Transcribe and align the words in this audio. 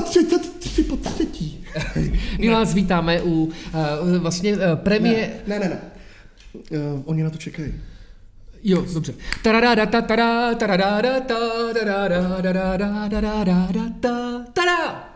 333 0.00 0.82
po 0.82 0.96
třetí. 0.96 1.64
My 2.38 2.48
vás 2.48 2.74
vítáme 2.74 3.22
u 3.22 3.44
uh, 3.44 3.52
vlastně 4.18 4.56
uh, 4.56 4.60
premiér... 4.74 5.30
Ne, 5.46 5.58
ne, 5.58 5.68
ne. 5.68 5.80
Uh, 6.54 7.02
oni 7.04 7.22
na 7.22 7.30
to 7.30 7.38
čekají. 7.38 7.74
Jo, 8.64 8.86
dobře. 8.94 9.14
Taradada, 9.42 9.86
tada, 9.86 10.54
taradada, 10.54 11.20
taradada, 11.20 12.42
taradada, 12.42 13.08
taradada, 13.08 14.44
tada! 14.52 15.12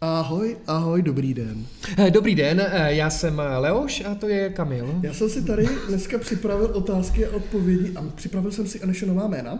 Ahoj, 0.00 0.56
ahoj, 0.66 1.02
dobrý 1.02 1.34
den. 1.34 1.66
Eh, 1.98 2.10
Dobrý 2.10 2.34
den, 2.34 2.60
eh, 2.60 2.94
já 2.94 3.10
jsem 3.10 3.42
Leoš 3.58 4.04
a 4.04 4.14
to 4.14 4.28
je 4.28 4.50
Kamil. 4.50 5.00
Já 5.02 5.14
jsem 5.14 5.30
si 5.30 5.42
tady 5.42 5.68
dneska 5.88 6.18
připravil 6.18 6.70
otázky 6.74 7.26
a 7.26 7.36
odpovědi 7.36 7.92
a 7.96 8.04
připravil 8.14 8.52
jsem 8.52 8.66
si 8.66 8.78
i 8.78 8.86
naše 8.86 9.06
nová 9.06 9.28
jména. 9.28 9.58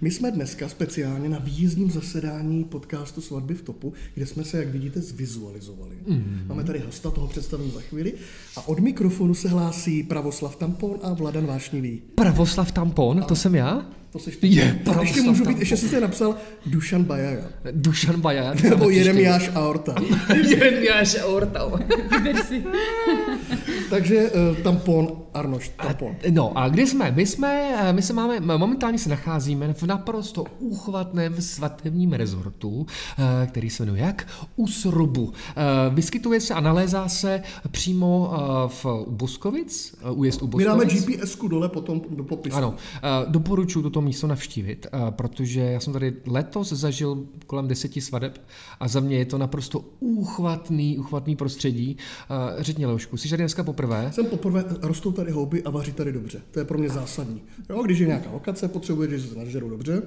My 0.00 0.10
jsme 0.10 0.30
dneska 0.30 0.68
speciálně 0.68 1.28
na 1.28 1.38
výjezdním 1.38 1.90
zasedání 1.90 2.64
podcastu 2.64 3.20
Svatby 3.20 3.54
v 3.54 3.62
topu, 3.62 3.92
kde 4.14 4.26
jsme 4.26 4.44
se, 4.44 4.58
jak 4.58 4.68
vidíte, 4.68 5.00
zvizualizovali. 5.00 5.96
Mm. 6.06 6.42
Máme 6.46 6.64
tady 6.64 6.78
hosta, 6.78 7.10
toho 7.10 7.26
představím 7.26 7.70
za 7.70 7.80
chvíli. 7.80 8.14
A 8.56 8.68
od 8.68 8.80
mikrofonu 8.80 9.34
se 9.34 9.48
hlásí 9.48 10.02
Pravoslav 10.02 10.56
Tampon 10.56 10.98
a 11.02 11.12
Vladan 11.12 11.46
Vášnivý. 11.46 12.02
Pravoslav 12.14 12.72
Tampon, 12.72 13.22
to 13.28 13.36
jsem 13.36 13.54
já? 13.54 13.86
To 14.12 14.18
seš 14.18 14.36
ty. 14.36 14.46
Je, 14.46 14.80
A 14.96 15.00
ještě 15.00 15.22
můžu 15.22 15.44
být, 15.44 15.58
ještě 15.58 15.76
jsem 15.76 15.88
si 15.88 16.00
napsal 16.00 16.34
Dušan 16.66 17.04
Bajaga. 17.04 17.42
Dušan 17.72 18.20
Baja. 18.20 18.54
Nebo 18.70 18.90
Jeremiáš 18.90 19.50
Aorta. 19.54 19.94
Jeremiáš 20.48 21.16
si. 22.48 22.64
Takže 23.90 24.30
uh, 24.30 24.56
Tampon, 24.56 25.12
Arnoš, 25.34 25.68
Tampon. 25.68 26.16
No 26.30 26.58
a 26.58 26.68
kde 26.68 26.82
jsme? 26.86 27.10
My 27.10 27.26
jsme, 27.26 27.74
eh, 27.80 27.92
my 27.92 28.02
se 28.02 28.12
máme, 28.12 28.40
momentálně 28.40 28.98
se 28.98 29.08
nacházíme 29.10 29.72
v 29.74 29.82
naprosto 29.82 30.44
úchvatném 30.58 31.42
svatebním 31.42 32.12
rezortu, 32.12 32.86
eh, 33.18 33.46
který 33.46 33.70
se 33.70 33.82
jmenuje 33.82 34.02
jak? 34.02 34.26
Usrubu. 34.56 35.32
Eh, 35.56 35.62
Vyskytuje 35.94 36.40
se 36.40 36.54
a 36.54 36.60
nalézá 36.60 37.08
se 37.08 37.42
přímo 37.70 38.32
eh, 38.34 38.68
v 38.68 38.86
u 39.06 39.10
Boskovic, 39.10 39.94
eh, 40.02 40.10
újezd 40.10 40.42
u 40.42 40.50
My 40.56 40.64
dáme 40.64 40.84
Boskovic. 40.84 41.06
GPS-ku 41.18 41.48
dole 41.48 41.68
potom 41.68 42.02
do 42.10 42.24
popisu. 42.24 42.56
Ano, 42.56 42.74
eh, 42.96 43.08
doporučuji 43.28 43.82
toto 43.82 43.99
místo 44.00 44.26
navštívit, 44.26 44.86
eh, 44.86 44.98
protože 45.10 45.60
já 45.60 45.80
jsem 45.80 45.92
tady 45.92 46.12
letos 46.26 46.72
zažil 46.72 47.26
kolem 47.46 47.68
deseti 47.68 48.00
svadeb 48.00 48.38
a 48.80 48.88
za 48.88 49.00
mě 49.00 49.16
je 49.16 49.24
to 49.24 49.38
naprosto 49.38 49.84
úchvatný, 50.00 50.98
úchvatný 50.98 51.36
prostředí. 51.36 51.96
Eh, 52.30 52.62
Řekni, 52.62 52.86
Leošku, 52.86 53.16
jsi 53.16 53.28
tady 53.28 53.42
dneska 53.42 53.64
poprvé? 53.64 54.10
Jsem 54.14 54.26
poprvé, 54.26 54.64
rostou 54.82 55.12
tady 55.12 55.30
houby 55.32 55.62
a 55.62 55.70
vaří 55.70 55.92
tady 55.92 56.12
dobře. 56.12 56.40
To 56.50 56.58
je 56.58 56.64
pro 56.64 56.78
mě 56.78 56.88
zásadní. 56.88 57.42
Jo, 57.70 57.82
když 57.82 57.98
je 57.98 58.06
nějaká 58.06 58.30
lokace, 58.30 58.68
potřebuji 58.68 59.00
vědět, 59.00 59.18
že 59.18 59.28
se 59.28 59.38
nažerou 59.38 59.70
dobře. 59.70 60.02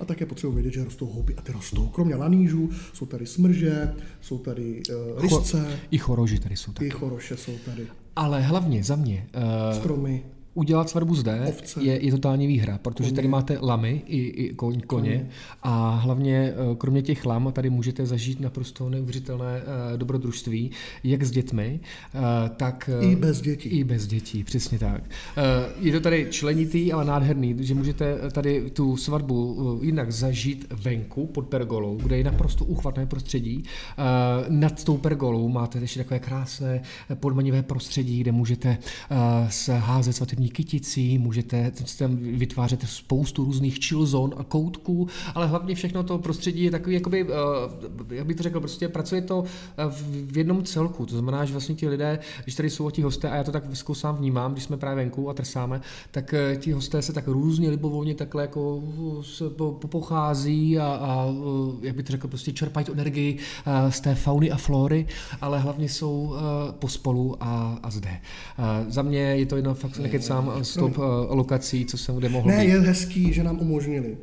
A 0.00 0.04
také 0.04 0.26
potřebuji 0.26 0.52
vědět, 0.54 0.72
že 0.72 0.84
rostou 0.84 1.06
houby 1.06 1.34
a 1.34 1.42
ty 1.42 1.52
rostou. 1.52 1.86
Kromě 1.86 2.14
lanížů 2.14 2.70
jsou 2.92 3.06
tady 3.06 3.26
smrže, 3.26 3.94
jsou 4.20 4.38
tady 4.38 4.82
uh, 5.14 5.20
ryžce, 5.22 5.80
I 5.90 5.98
choroži 5.98 6.38
tady 6.38 6.56
jsou 6.56 6.72
tak. 6.72 6.82
i 6.86 6.90
choroše 6.90 7.36
jsou 7.36 7.52
tady, 7.64 7.86
Ale 8.16 8.40
hlavně 8.40 8.84
za 8.84 8.96
mě, 8.96 9.26
uh, 9.36 9.78
stromy. 9.78 10.24
Udělat 10.54 10.88
svatbu 10.88 11.14
zde 11.14 11.40
Ovce. 11.48 11.80
je, 11.82 12.04
je 12.04 12.12
totální 12.12 12.46
výhra, 12.46 12.78
protože 12.78 13.12
tady 13.12 13.28
máte 13.28 13.58
lamy 13.62 14.02
i, 14.06 14.18
i 14.18 14.54
koň, 14.54 14.80
koně 14.80 15.28
a 15.62 15.90
hlavně 15.94 16.36
eh, 16.36 16.76
kromě 16.78 17.02
těch 17.02 17.26
lam 17.26 17.52
tady 17.52 17.70
můžete 17.70 18.06
zažít 18.06 18.40
naprosto 18.40 18.88
neuvěřitelné 18.88 19.62
eh, 19.62 19.96
dobrodružství, 19.96 20.70
jak 21.04 21.22
s 21.22 21.30
dětmi, 21.30 21.80
eh, 22.14 22.18
tak 22.56 22.90
I 23.00 23.16
bez 23.16 23.40
dětí. 23.40 23.68
I 23.68 23.84
bez 23.84 24.06
dětí, 24.06 24.44
přesně 24.44 24.78
tak. 24.78 25.02
Je 25.80 25.92
to 25.92 26.00
tady 26.00 26.26
členitý, 26.30 26.92
ale 26.92 27.04
nádherný, 27.04 27.56
že 27.58 27.74
můžete 27.74 28.18
tady 28.32 28.70
tu 28.70 28.96
svatbu 28.96 29.80
jinak 29.82 30.12
zažít 30.12 30.66
venku 30.70 31.26
pod 31.26 31.46
pergolou, 31.46 31.96
kde 31.96 32.18
je 32.18 32.24
naprosto 32.24 32.64
úchvatné 32.64 33.06
prostředí. 33.06 33.64
Nad 34.48 34.84
tou 34.84 34.96
pergolou 34.96 35.48
máte 35.48 35.78
ještě 35.78 36.00
takové 36.00 36.20
krásné 36.20 36.82
podmanivé 37.14 37.62
prostředí, 37.62 38.20
kde 38.20 38.32
můžete 38.32 38.78
se 39.48 39.74
házet 39.74 40.12
svatební 40.12 40.41
kyticí, 40.48 41.18
můžete 41.18 41.72
tam 41.98 42.16
vytvářet 42.16 42.82
spoustu 42.86 43.44
různých 43.44 43.78
chill 43.86 44.06
zón 44.06 44.34
a 44.36 44.44
koutků, 44.44 45.08
ale 45.34 45.46
hlavně 45.46 45.74
všechno 45.74 46.02
to 46.02 46.18
prostředí 46.18 46.62
je 46.62 46.70
takový, 46.70 46.94
jakoby, 46.94 47.26
eh, 47.28 48.14
jak 48.14 48.26
bych 48.26 48.36
to 48.36 48.42
řekl, 48.42 48.60
prostě 48.60 48.88
pracuje 48.88 49.22
to 49.22 49.44
eh, 49.44 49.82
v 50.24 50.38
jednom 50.38 50.64
celku. 50.64 51.06
To 51.06 51.12
znamená, 51.14 51.44
že 51.44 51.52
vlastně 51.52 51.74
ti 51.74 51.88
lidé, 51.88 52.18
když 52.42 52.54
tady 52.54 52.70
jsou 52.70 52.90
ti 52.90 53.02
hosté, 53.02 53.30
a 53.30 53.36
já 53.36 53.44
to 53.44 53.52
tak 53.52 53.66
vyskou 53.66 53.94
sám 53.94 54.16
vnímám, 54.16 54.52
když 54.52 54.64
jsme 54.64 54.76
právě 54.76 55.04
venku 55.04 55.30
a 55.30 55.34
trsáme, 55.34 55.80
tak 56.10 56.34
eh, 56.34 56.56
ti 56.56 56.72
hosté 56.72 57.02
se 57.02 57.12
tak 57.12 57.28
různě 57.28 57.70
libovolně 57.70 58.14
takhle 58.14 58.42
jako 58.42 58.76
uh, 58.76 59.22
se 59.22 59.50
po- 59.50 59.72
po- 59.72 59.88
pochází 59.88 60.78
a, 60.78 60.84
a 60.84 61.26
jak 61.82 61.96
bych 61.96 62.06
to 62.06 62.12
řekl, 62.12 62.28
prostě 62.28 62.52
čerpají 62.52 62.86
tu 62.86 62.92
energii 62.92 63.38
z 63.88 64.00
té 64.00 64.14
fauny 64.14 64.50
a 64.50 64.56
flory, 64.56 65.06
ale 65.40 65.58
hlavně 65.58 65.88
jsou 65.88 66.34
pospolu 66.78 67.36
a, 67.40 67.78
a 67.82 67.90
zde. 67.90 68.20
Za 68.88 69.02
mě 69.02 69.20
je 69.20 69.46
to 69.46 69.56
jedno 69.56 69.74
fakt 69.74 69.98
nekecám 69.98 70.31
z 70.62 70.74
top 70.74 70.98
uh, 70.98 71.04
lokací, 71.28 71.86
co 71.86 71.98
jsem 71.98 72.16
kde 72.16 72.28
mohl 72.28 72.48
Ne, 72.48 72.60
být. 72.64 72.68
je 72.72 72.80
hezký, 72.80 73.32
že 73.32 73.44
nám 73.44 73.60
umožnili 73.60 74.16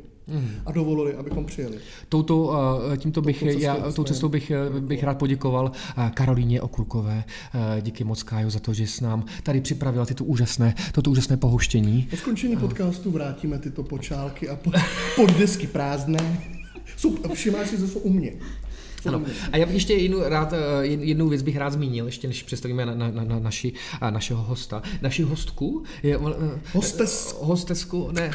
a 0.66 0.72
dovolili, 0.72 1.14
abychom 1.14 1.44
přijeli. 1.44 1.76
Touto, 2.08 2.38
uh, 2.42 2.96
tímto 2.96 3.22
bych, 3.22 3.38
Touto 3.38 3.52
cestou 3.52 3.64
já, 3.64 3.76
jsme- 3.76 3.92
tou 3.92 4.04
cestou 4.04 4.28
bych, 4.28 4.50
eh, 4.50 4.80
bych 4.80 5.02
rád 5.04 5.18
poděkoval 5.18 5.72
eh, 5.98 6.10
Karolíně 6.14 6.60
Okurkové. 6.62 7.24
Eh, 7.76 7.80
Díky 7.82 8.04
moc, 8.04 8.22
Kájo, 8.22 8.50
za 8.50 8.58
to, 8.58 8.74
že 8.74 8.86
s 8.86 9.00
nám 9.00 9.24
tady 9.42 9.60
připravila 9.60 10.06
tyto 10.06 10.24
úžasné, 10.24 10.74
toto 10.92 11.10
úžasné 11.10 11.36
pohuštění. 11.36 12.06
Po 12.10 12.16
skončení 12.16 12.56
podcastu 12.56 13.10
vrátíme 13.10 13.58
tyto 13.58 13.82
počálky 13.82 14.48
a 14.48 14.56
po, 14.56 14.70
poddesky 15.16 15.66
prázdné. 15.66 16.40
Jsou, 16.96 17.16
všimáš 17.34 17.68
si, 17.68 17.78
že 17.80 17.88
jsou 17.88 17.98
u 17.98 18.12
mě. 18.12 18.32
Ano. 19.08 19.18
mě. 19.18 19.28
A 19.52 19.56
já 19.56 19.66
bych 19.66 19.74
ještě 19.74 19.94
jednu, 19.94 20.18
rád, 20.28 20.52
eh, 20.52 20.56
jed- 20.82 21.00
jednu 21.02 21.28
věc 21.28 21.42
bych 21.42 21.56
rád 21.56 21.72
zmínil, 21.72 22.06
ještě 22.06 22.28
než 22.28 22.42
představíme 22.42 22.86
na, 22.86 22.94
na, 22.94 23.10
na, 23.10 23.24
na 23.24 23.38
naši, 23.38 23.72
a 24.00 24.10
našeho 24.10 24.42
hosta. 24.42 24.82
Naši 25.02 25.22
hostku 25.22 25.82
je... 26.02 26.16
eh, 26.16 26.60
Hostes. 26.72 27.36
Hostesku, 27.40 28.08
ne, 28.12 28.30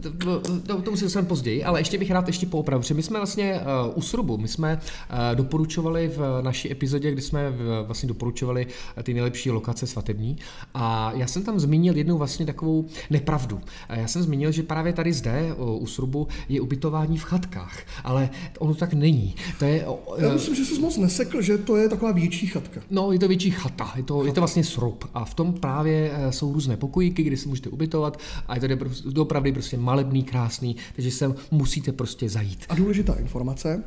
to, 0.00 0.40
to, 0.66 0.82
to, 0.82 0.90
musím 0.90 1.08
jsem 1.10 1.26
později, 1.26 1.64
ale 1.64 1.80
ještě 1.80 1.98
bych 1.98 2.10
rád 2.10 2.26
ještě 2.26 2.46
poopravil, 2.46 2.80
protože 2.80 2.94
my 2.94 3.02
jsme 3.02 3.18
vlastně 3.18 3.60
uh, 3.86 3.92
u 3.98 4.02
Srubu, 4.02 4.38
my 4.38 4.48
jsme 4.48 4.80
uh, 4.80 5.36
doporučovali 5.36 6.08
v 6.08 6.40
naší 6.42 6.72
epizodě, 6.72 7.10
kdy 7.12 7.22
jsme 7.22 7.50
v, 7.50 7.84
vlastně 7.86 8.06
doporučovali 8.08 8.66
eh, 8.96 9.02
ty 9.02 9.14
nejlepší 9.14 9.50
lokace 9.50 9.86
svatební 9.86 10.36
a 10.74 11.12
já 11.16 11.26
jsem 11.26 11.42
tam 11.44 11.60
zmínil 11.60 11.96
jednu 11.96 12.18
vlastně 12.18 12.46
takovou 12.46 12.86
nepravdu. 13.10 13.60
Eh, 13.88 14.00
Já 14.00 14.08
jsem 14.08 14.22
zmínil, 14.22 14.52
že 14.52 14.62
právě 14.62 14.92
tady 14.92 15.12
zde 15.12 15.54
u 15.78 15.86
Srubu 15.86 16.28
je 16.48 16.60
ubytování 16.60 17.18
v 17.18 17.22
chatkách, 17.24 17.78
ale 18.04 18.30
ono 18.58 18.74
tak 18.74 18.92
není. 18.92 19.34
To 19.58 19.64
je, 19.64 19.86
Já 20.18 20.32
myslím, 20.32 20.54
že 20.54 20.64
jsi 20.64 20.80
moc 20.80 20.96
nesekl, 20.96 21.42
že 21.42 21.58
to 21.58 21.76
je 21.76 21.88
taková 21.88 22.12
větší 22.12 22.46
chatka. 22.46 22.80
No, 22.90 23.12
je 23.12 23.18
to 23.18 23.28
větší 23.28 23.50
chata, 23.50 23.92
je 23.96 24.02
to, 24.02 24.24
je 24.24 24.32
to 24.32 24.40
vlastně 24.40 24.64
srub 24.64 25.04
a 25.14 25.24
v 25.24 25.34
tom 25.34 25.52
právě 25.52 26.10
eh, 26.12 26.32
jsou 26.32 26.52
různé 26.52 26.76
pokojíky, 26.76 27.22
kde 27.22 27.36
si 27.36 27.48
můžete 27.48 27.68
ubytovat 27.68 28.20
a 28.48 28.54
je 28.54 28.60
to 28.60 28.84
doopravdy 29.10 29.52
prostě 29.52 29.76
malebný, 29.76 30.22
krásný, 30.24 30.76
takže 30.94 31.10
sem 31.10 31.34
musíte 31.50 31.92
prostě 31.92 32.28
zajít. 32.28 32.64
A 32.68 32.74
důležitá 32.74 33.14
informace, 33.14 33.84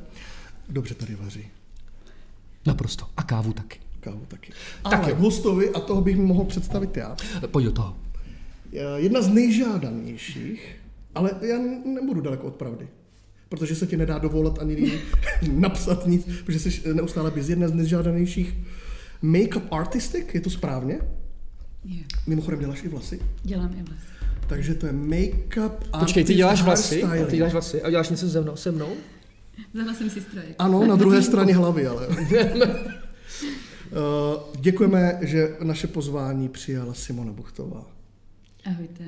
dobře 0.70 0.96
tady 0.96 1.16
vaří. 1.16 1.48
Naprosto. 2.66 3.06
A 3.18 3.24
kávu 3.24 3.54
taky. 3.54 3.80
Kávu 4.00 4.22
taky. 4.28 4.52
Tak 4.84 5.04
Ale 5.04 5.14
hostovi, 5.14 5.70
a 5.70 5.80
toho 5.80 6.02
bych 6.02 6.18
mohl 6.18 6.44
představit 6.44 6.98
já, 6.98 7.18
Pojď 7.52 7.66
do 7.66 7.72
toho. 7.72 7.96
je 8.72 8.84
jedna 8.96 9.22
z 9.22 9.28
nejžádanějších, 9.28 10.76
ale 11.16 11.32
já 11.42 11.58
nebudu 11.86 12.22
daleko 12.22 12.48
od 12.48 12.56
pravdy. 12.56 12.88
Protože 13.50 13.76
se 13.76 13.88
ti 13.88 13.98
nedá 13.98 14.18
dovolat 14.18 14.60
ani 14.60 15.02
napsat 15.52 16.08
nic, 16.08 16.26
protože 16.46 16.60
jsi 16.60 16.94
neustále 16.94 17.32
bez 17.32 17.50
jedna 17.50 17.68
z 17.68 17.74
nejžádanějších 17.74 18.58
make-up 19.24 19.64
artistik, 19.72 20.34
je 20.36 20.42
to 20.42 20.50
správně? 20.50 21.00
Je. 21.84 22.04
Mimochodem 22.28 22.60
děláš 22.60 22.84
i 22.84 22.88
vlasy. 22.88 23.20
Dělám 23.44 23.74
i 23.80 23.84
vlasy. 23.84 24.04
Takže 24.48 24.76
to 24.76 24.86
je 24.86 24.94
make-up 24.94 25.72
Počkej, 26.00 26.24
ty 26.24 26.34
děláš 26.34 26.62
vlasy? 26.62 27.02
hairstyling. 27.02 27.30
Ty 27.30 27.36
děláš 27.38 27.54
vlasy 27.54 27.82
a 27.82 27.90
děláš 27.90 28.10
něco 28.10 28.30
se 28.30 28.42
mnou? 28.42 28.56
Se 28.56 28.72
mnou? 28.72 28.90
Vzala 29.74 29.94
jsem 29.94 30.10
si 30.10 30.22
strojek. 30.22 30.56
Ano, 30.60 30.86
na 30.88 30.96
druhé 30.96 31.22
straně 31.30 31.56
hlavy, 31.56 31.88
ale. 31.88 32.08
Eh, 33.92 34.60
Děkujeme, 34.62 35.20
že 35.22 35.56
naše 35.64 35.88
pozvání 35.88 36.50
přijala 36.50 36.94
Simona 36.94 37.32
Buchtová. 37.32 37.86
Ahojte. 38.66 39.04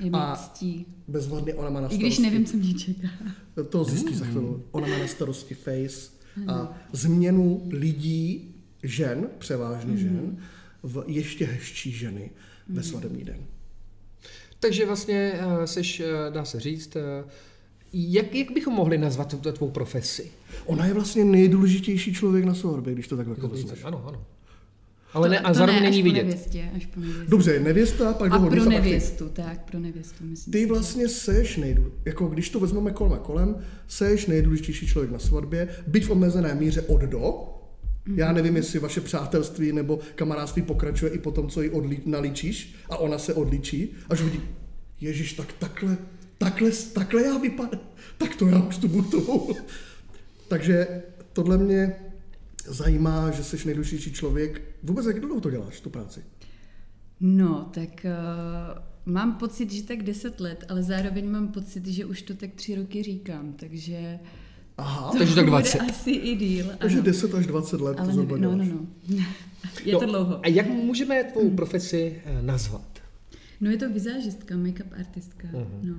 Je 0.00 0.06
mi 0.10 0.16
A- 0.18 0.36
ctí. 0.36 0.86
Bezvadně 1.08 1.54
ona 1.54 1.70
má 1.70 1.80
na 1.80 1.86
I 1.88 1.90
starosti. 1.94 2.06
když 2.06 2.18
nevím, 2.18 2.44
co 2.44 2.56
mě 2.56 2.74
čeká. 2.74 3.08
To 3.68 3.84
zjistí 3.84 4.14
za 4.14 4.24
chvíli. 4.24 4.46
Ona 4.70 4.86
má 4.86 4.98
na 4.98 5.06
starosti 5.06 5.54
face 5.54 6.10
a 6.48 6.78
změnu 6.92 7.62
lidí, 7.70 8.54
žen, 8.82 9.28
převážně 9.38 9.96
žen, 9.96 10.38
v 10.82 11.04
ještě 11.06 11.44
hezčí 11.46 11.92
ženy 11.92 12.30
ve 12.68 12.82
svatební 12.82 13.24
den. 13.24 13.38
Takže 14.60 14.86
vlastně 14.86 15.32
eh, 15.62 15.66
seš, 15.66 16.00
eh, 16.00 16.30
dá 16.30 16.44
se 16.44 16.60
říct, 16.60 16.96
eh, 16.96 17.24
jak, 17.92 18.34
jak 18.34 18.50
bychom 18.50 18.74
mohli 18.74 18.98
nazvat 18.98 19.30
tuto 19.30 19.52
tvou 19.52 19.70
profesi? 19.70 20.32
Ona 20.66 20.86
je 20.86 20.94
vlastně 20.94 21.24
nejdůležitější 21.24 22.14
člověk 22.14 22.44
na 22.44 22.54
svatbě, 22.54 22.94
když 22.94 23.08
to 23.08 23.16
takhle 23.16 23.34
vezmeš. 23.48 23.84
Ano, 23.84 24.04
ano. 24.06 24.26
Ale 25.14 25.28
ne, 25.28 25.38
a 25.38 25.48
to 25.48 25.58
zároveň 25.58 25.82
ne, 25.82 25.90
není 25.90 25.98
až 25.98 26.04
vidět. 26.04 26.22
Po 26.22 26.28
nevěstě, 26.28 26.70
až 26.76 26.86
po 26.86 27.00
nevěstě. 27.00 27.24
Dobře, 27.28 27.60
nevěsta, 27.60 28.12
pak 28.12 28.32
A 28.32 28.38
pro 28.38 28.64
nevěstu, 28.64 29.28
tak, 29.28 29.64
pro 29.70 29.78
nevěstu, 29.78 30.24
myslím 30.24 30.52
Ty 30.52 30.66
vlastně 30.66 31.08
seš 31.08 31.56
nejdu, 31.56 31.92
jako 32.04 32.26
když 32.26 32.50
to 32.50 32.60
vezmeme 32.60 32.90
kolem 32.90 33.12
a 33.12 33.18
kolem, 33.18 33.56
seš 33.88 34.26
nejdůležitější 34.26 34.86
člověk 34.86 35.12
na 35.12 35.18
svatbě, 35.18 35.68
byť 35.86 36.06
v 36.06 36.10
omezené 36.10 36.54
míře 36.54 36.80
od 36.80 37.00
do. 37.00 37.50
Já 38.14 38.32
nevím, 38.32 38.56
jestli 38.56 38.78
vaše 38.78 39.00
přátelství 39.00 39.72
nebo 39.72 39.98
kamarádství 40.14 40.62
pokračuje 40.62 41.12
i 41.12 41.18
po 41.18 41.30
tom, 41.30 41.48
co 41.48 41.62
ji 41.62 41.70
odlí, 41.70 42.00
nalíčíš 42.06 42.74
a 42.90 42.96
ona 42.96 43.18
se 43.18 43.34
odličí, 43.34 43.92
až 44.10 44.20
vidí, 44.20 44.40
Ježíš, 45.00 45.32
tak 45.32 45.52
takhle, 45.52 45.96
takhle, 46.38 46.70
takhle 46.92 47.22
já 47.22 47.38
vypadám, 47.38 47.80
tak 48.18 48.36
to 48.36 48.48
já 48.48 48.58
už 48.58 48.78
tu 48.78 48.88
budu. 48.88 49.48
Takže 50.48 51.02
tohle 51.32 51.58
mě 51.58 51.92
zajímá, 52.66 53.30
že 53.30 53.44
jsi 53.44 53.56
nejdůležitější 53.64 54.12
člověk. 54.12 54.62
Vůbec 54.84 55.06
jak 55.06 55.20
dlouho 55.20 55.40
to 55.40 55.50
děláš, 55.50 55.80
tu 55.80 55.90
práci? 55.90 56.20
No, 57.20 57.70
tak 57.74 58.06
uh, 58.06 59.12
mám 59.12 59.34
pocit, 59.34 59.72
že 59.72 59.82
tak 59.82 60.02
10 60.02 60.40
let, 60.40 60.64
ale 60.68 60.82
zároveň 60.82 61.30
mám 61.30 61.48
pocit, 61.48 61.86
že 61.86 62.04
už 62.04 62.22
to 62.22 62.34
tak 62.34 62.50
tři 62.54 62.74
roky 62.74 63.02
říkám, 63.02 63.52
takže 63.52 64.18
Aha, 64.78 65.12
to 65.12 65.18
Takže 65.18 65.34
tak 65.34 65.44
bude 65.44 65.50
20. 65.50 65.78
asi 65.78 66.10
i 66.10 66.36
díl. 66.36 66.66
takže 66.78 66.96
ano. 66.96 67.04
10 67.04 67.34
až 67.34 67.46
20 67.46 67.80
let 67.80 67.98
ale 67.98 68.08
to 68.08 68.14
zhruba 68.14 68.36
nevím, 68.36 68.58
no, 68.58 68.64
no, 68.64 68.86
no. 69.18 69.24
Je 69.84 69.96
to 69.96 70.06
dlouho. 70.06 70.40
A 70.44 70.48
jak 70.48 70.66
můžeme 70.66 71.24
tvou 71.24 71.50
profesi 71.50 72.22
eh, 72.24 72.42
nazvat? 72.42 73.02
No 73.60 73.70
je 73.70 73.76
to 73.76 73.90
vizážistka, 73.90 74.56
make-up 74.56 74.92
artistka. 74.98 75.48
Mhm. 75.52 75.80
No. 75.82 75.94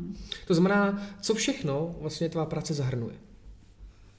To 0.47 0.53
znamená, 0.53 1.07
co 1.21 1.33
všechno 1.33 1.95
vlastně 2.01 2.29
tvá 2.29 2.45
práce 2.45 2.73
zahrnuje? 2.73 3.15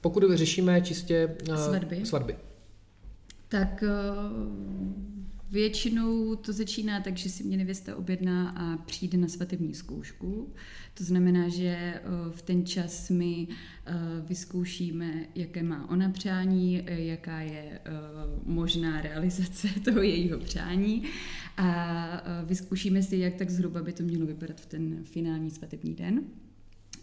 Pokud 0.00 0.22
řešíme 0.34 0.80
čistě 0.80 1.36
eh, 1.52 1.56
Svatby. 1.56 2.06
svatby. 2.06 2.36
Tak 3.48 3.82
eh, 3.82 3.90
většinou 5.50 6.36
to 6.36 6.52
začíná 6.52 7.00
tak, 7.00 7.16
že 7.16 7.28
si 7.28 7.44
mě 7.44 7.56
nevěsta 7.56 7.96
objedná 7.96 8.50
a 8.50 8.76
přijde 8.76 9.18
na 9.18 9.28
svatební 9.28 9.74
zkoušku. 9.74 10.54
To 10.94 11.04
znamená, 11.04 11.48
že 11.48 11.66
eh, 11.66 12.00
v 12.30 12.42
ten 12.42 12.66
čas 12.66 13.10
my 13.10 13.48
eh, 13.50 13.94
vyzkoušíme, 14.26 15.26
jaké 15.34 15.62
má 15.62 15.90
ona 15.90 16.10
přání, 16.10 16.82
jaká 16.86 17.40
je 17.40 17.80
možná 18.44 19.00
realizace 19.00 19.68
toho 19.84 20.02
jejího 20.02 20.38
přání 20.38 21.02
a 21.56 22.22
vyzkoušíme 22.44 23.02
si, 23.02 23.16
jak 23.16 23.34
tak 23.34 23.50
zhruba 23.50 23.82
by 23.82 23.92
to 23.92 24.02
mělo 24.02 24.26
vypadat 24.26 24.60
v 24.60 24.66
ten 24.66 25.04
finální 25.04 25.50
svatební 25.50 25.94
den. 25.94 26.24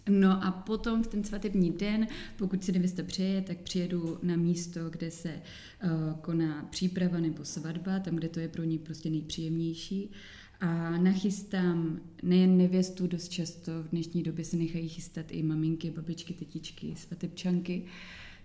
No 0.09 0.43
a 0.45 0.51
potom 0.51 1.03
v 1.03 1.07
ten 1.07 1.23
svatební 1.23 1.71
den, 1.71 2.07
pokud 2.37 2.63
si 2.63 2.71
nevěsta 2.71 3.03
přeje, 3.03 3.41
tak 3.41 3.57
přijedu 3.57 4.17
na 4.23 4.35
místo, 4.35 4.89
kde 4.89 5.11
se 5.11 5.33
uh, 5.33 6.19
koná 6.21 6.67
příprava 6.69 7.19
nebo 7.19 7.45
svatba, 7.45 7.99
tam, 7.99 8.15
kde 8.15 8.29
to 8.29 8.39
je 8.39 8.47
pro 8.47 8.63
ní 8.63 8.77
prostě 8.79 9.09
nejpříjemnější. 9.09 10.11
A 10.59 10.97
nachystám 10.97 12.01
nejen 12.23 12.57
nevěstu, 12.57 13.07
dost 13.07 13.27
často 13.29 13.71
v 13.83 13.89
dnešní 13.89 14.23
době 14.23 14.45
se 14.45 14.57
nechají 14.57 14.89
chystat 14.89 15.25
i 15.29 15.43
maminky, 15.43 15.91
babičky, 15.91 16.33
tetičky, 16.33 16.95
svatebčanky. 16.97 17.85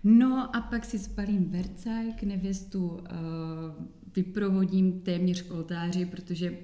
No 0.03 0.55
a 0.55 0.61
pak 0.61 0.85
si 0.85 0.99
spalím 0.99 1.49
vercajk, 1.49 2.23
nevěstu 2.23 2.87
uh, 2.87 2.99
vyprovodím 4.15 5.01
téměř 5.01 5.41
k 5.41 5.51
oltáři, 5.51 6.05
protože 6.05 6.57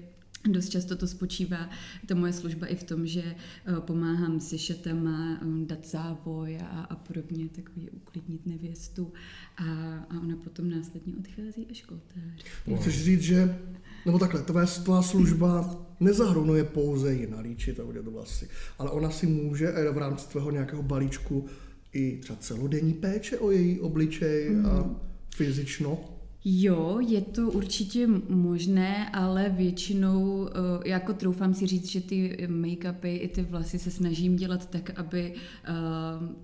Dost 0.48 0.68
často 0.68 0.96
to 0.96 1.06
spočívá, 1.06 1.70
ta 2.06 2.14
moje 2.14 2.32
služba 2.32 2.66
i 2.66 2.76
v 2.76 2.82
tom, 2.82 3.06
že 3.06 3.22
eh, 3.22 3.74
pomáhám 3.80 4.40
se 4.40 4.58
šatama, 4.58 5.40
eh, 5.42 5.66
dát 5.66 5.86
závoj 5.86 6.58
a, 6.62 6.80
a 6.80 6.96
podobně, 6.96 7.48
takový 7.48 7.90
uklidnit 7.90 8.46
nevěstu 8.46 9.12
a, 9.56 9.64
a 10.10 10.20
ona 10.22 10.36
potom 10.36 10.70
následně 10.70 11.14
odchází 11.18 11.66
až 11.70 11.82
k 11.82 11.92
oltáři. 11.92 12.44
No. 12.66 12.76
Chceš 12.76 13.04
říct, 13.04 13.22
že, 13.22 13.58
nebo 14.06 14.18
takhle, 14.18 14.42
tvá, 14.42 14.66
tvá 14.66 15.02
služba 15.02 15.76
nezahrnuje 16.00 16.64
pouze 16.64 17.14
ji 17.14 17.26
nalíčit 17.26 17.80
a 17.80 17.84
udělat 17.84 18.08
vlasy, 18.08 18.48
ale 18.78 18.90
ona 18.90 19.10
si 19.10 19.26
může 19.26 19.68
eh, 19.68 19.90
v 19.90 19.98
rámci 19.98 20.28
tvého 20.28 20.50
nějakého 20.50 20.82
balíčku 20.82 21.46
i 21.92 22.16
třeba 22.16 22.38
celodenní 22.38 22.94
péče 22.94 23.38
o 23.38 23.50
její 23.50 23.80
obličej 23.80 24.50
mm. 24.50 24.66
a 24.66 25.00
fyzično. 25.34 26.15
Jo, 26.48 26.98
je 27.08 27.20
to 27.20 27.50
určitě 27.50 28.06
možné, 28.28 29.10
ale 29.10 29.48
většinou, 29.48 30.48
eh, 30.48 30.88
jako 30.88 31.12
troufám 31.14 31.54
si 31.54 31.66
říct, 31.66 31.90
že 31.90 32.00
ty 32.00 32.36
make-upy 32.50 33.18
i 33.20 33.28
ty 33.28 33.42
vlasy 33.42 33.78
se 33.78 33.90
snažím 33.90 34.36
dělat 34.36 34.70
tak, 34.70 34.90
aby 34.98 35.34
eh, 35.34 35.72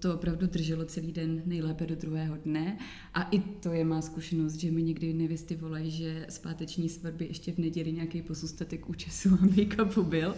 to 0.00 0.14
opravdu 0.14 0.46
drželo 0.46 0.84
celý 0.84 1.12
den, 1.12 1.42
nejlépe 1.46 1.86
do 1.86 1.94
druhého 1.94 2.36
dne. 2.44 2.78
A 3.14 3.22
i 3.22 3.38
to 3.38 3.72
je 3.72 3.84
má 3.84 4.02
zkušenost, 4.02 4.54
že 4.54 4.70
mi 4.70 4.82
někdy 4.82 5.12
nevěsty 5.12 5.56
volají, 5.56 5.90
že 5.90 6.26
zpáteční 6.28 6.88
svatby 6.88 7.24
ještě 7.26 7.52
v 7.52 7.58
neděli 7.58 7.92
nějaký 7.92 8.22
pozůstatek 8.22 8.88
účesu 8.88 9.28
a 9.42 9.46
make-upu 9.46 10.02
byl. 10.02 10.34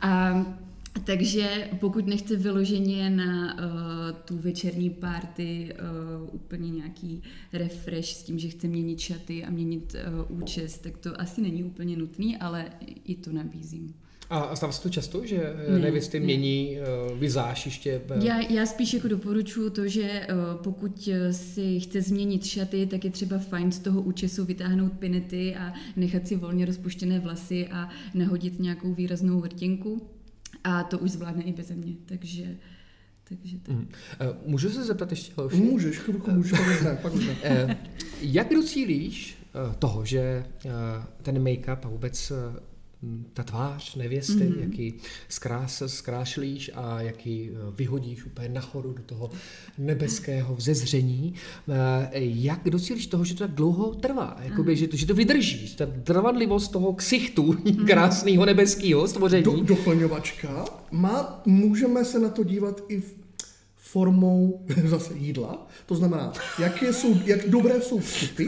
A 0.00 0.46
takže 1.04 1.68
pokud 1.80 2.06
nechce 2.06 2.36
vyloženě 2.36 3.10
na 3.10 3.54
uh, 3.54 3.60
tu 4.24 4.38
večerní 4.38 4.90
party 4.90 5.74
uh, 6.22 6.34
úplně 6.34 6.70
nějaký 6.70 7.22
refresh 7.52 8.08
s 8.08 8.22
tím, 8.22 8.38
že 8.38 8.48
chce 8.48 8.66
měnit 8.66 8.98
šaty 9.00 9.44
a 9.44 9.50
měnit 9.50 9.96
uh, 10.28 10.42
účes, 10.42 10.78
tak 10.78 10.98
to 10.98 11.20
asi 11.20 11.40
není 11.40 11.64
úplně 11.64 11.96
nutný, 11.96 12.36
ale 12.36 12.64
i 13.04 13.14
to 13.14 13.32
nabízím. 13.32 13.94
A 14.30 14.56
stává 14.56 14.72
se 14.72 14.82
to 14.82 14.90
často, 14.90 15.26
že 15.26 15.36
Ne, 15.68 15.72
ne, 15.72 15.78
nevěsty 15.78 16.20
ne. 16.20 16.24
mění 16.24 16.76
uh, 17.10 17.18
vizáž 17.18 17.66
ještě? 17.66 18.00
Já, 18.22 18.40
já 18.40 18.66
spíš 18.66 18.94
jako 18.94 19.08
doporučuji 19.08 19.70
to, 19.70 19.88
že 19.88 20.26
uh, 20.30 20.62
pokud 20.62 21.08
si 21.30 21.80
chce 21.80 22.02
změnit 22.02 22.44
šaty, 22.44 22.86
tak 22.86 23.04
je 23.04 23.10
třeba 23.10 23.38
fajn 23.38 23.72
z 23.72 23.78
toho 23.78 24.02
účesu 24.02 24.44
vytáhnout 24.44 24.92
pinety 24.92 25.54
a 25.56 25.74
nechat 25.96 26.28
si 26.28 26.36
volně 26.36 26.66
rozpuštěné 26.66 27.20
vlasy 27.20 27.68
a 27.68 27.88
nahodit 28.14 28.60
nějakou 28.60 28.94
výraznou 28.94 29.40
vrtěnku. 29.40 30.15
A 30.66 30.82
to 30.82 30.98
už 30.98 31.10
zvládne 31.10 31.42
i 31.42 31.52
beze 31.52 31.74
mě, 31.74 31.94
takže, 32.06 32.56
takže 33.28 33.58
tak. 33.58 33.76
Uh, 33.76 33.86
Můžu 34.46 34.70
se 34.70 34.84
zeptat 34.84 35.10
ještě, 35.10 35.32
Leoši? 35.36 35.56
Můžeš, 35.56 35.98
chvilku 35.98 36.30
můžeš, 36.30 36.58
pak 36.58 36.68
už 36.68 36.82
ne, 36.82 36.98
pak 37.02 37.14
už 37.14 37.26
ne. 37.26 37.36
Eh, 37.42 37.76
Jak 38.20 38.54
docílíš 38.54 39.38
eh, 39.38 39.74
toho, 39.78 40.04
že 40.04 40.18
eh, 40.20 40.70
ten 41.22 41.42
make-up 41.44 41.78
a 41.82 41.88
vůbec 41.88 42.32
ta 43.32 43.42
tvář 43.42 43.94
nevěsty, 43.94 44.32
Mhm. 44.32 44.52
mm-hmm. 44.52 44.60
jaký 44.62 44.94
zkrás, 45.28 45.82
zkrášlíš 45.86 46.70
a 46.74 47.00
jaký 47.00 47.50
eh, 47.50 47.54
vyhodíš 47.76 48.24
úplně 48.24 48.48
nahoru 48.48 48.92
do 48.92 49.02
toho 49.02 49.30
nebeského 49.78 50.54
vzezření. 50.56 51.34
Eh, 51.68 52.08
Jak 52.20 52.60
docílíš 52.70 53.06
toho, 53.06 53.24
že 53.24 53.34
to 53.34 53.38
tak 53.46 53.50
dlouho 53.54 53.94
trvá? 53.94 54.36
Jakoby, 54.42 54.76
že, 54.76 54.88
to, 54.88 54.96
že 54.96 55.06
to 55.06 55.14
vydržíš, 55.14 55.74
ta 55.74 55.86
trvanlivost 56.04 56.72
toho 56.72 56.92
ksichtu 56.92 57.52
Mhm. 57.52 57.86
krásného 57.86 58.44
nebeského 58.46 59.08
stvoření. 59.08 59.42
Do, 59.44 59.60
doplňovačka. 59.62 60.64
Má, 60.90 61.42
můžeme 61.46 62.04
se 62.04 62.18
na 62.18 62.28
to 62.28 62.44
dívat 62.44 62.80
i 62.88 63.00
v 63.00 63.14
formou 63.76 64.66
zase 64.84 65.14
jídla. 65.14 65.66
To 65.86 65.94
znamená, 65.94 66.32
jak, 66.58 66.82
je, 66.82 66.92
jsou, 66.92 67.14
jak 67.26 67.48
dobré 67.48 67.80
jsou 67.80 67.98
vstupy, 67.98 68.44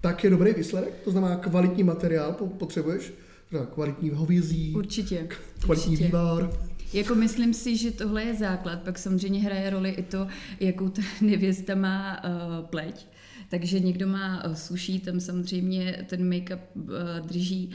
tak 0.00 0.24
je 0.24 0.30
dobrý 0.30 0.52
výsledek. 0.54 0.94
To 1.04 1.10
znamená, 1.10 1.36
kvalitní 1.36 1.82
materiál 1.82 2.32
po- 2.32 2.46
potřebuješ, 2.46 3.12
kvalitní 3.58 4.10
hovězí, 4.10 4.72
Určitě. 4.76 5.28
kvalitní 5.60 5.92
určitě. 5.92 6.06
vývar. 6.06 6.50
Jako 6.92 7.14
myslím 7.14 7.54
si, 7.54 7.76
že 7.76 7.90
tohle 7.90 8.22
je 8.22 8.34
základ, 8.34 8.82
pak 8.82 8.98
samozřejmě 8.98 9.40
hraje 9.40 9.70
roli 9.70 9.90
i 9.90 10.02
to, 10.02 10.26
jakou 10.60 10.88
ta 10.88 11.02
nevěsta 11.20 11.74
má 11.74 12.24
uh, 12.24 12.66
pleť. 12.66 13.06
Takže 13.48 13.80
někdo 13.80 14.06
má 14.06 14.44
uh, 14.44 14.54
suší, 14.54 15.00
tam 15.00 15.20
samozřejmě 15.20 16.06
ten 16.08 16.30
make-up 16.30 16.58
uh, 16.74 16.90
drží 17.26 17.70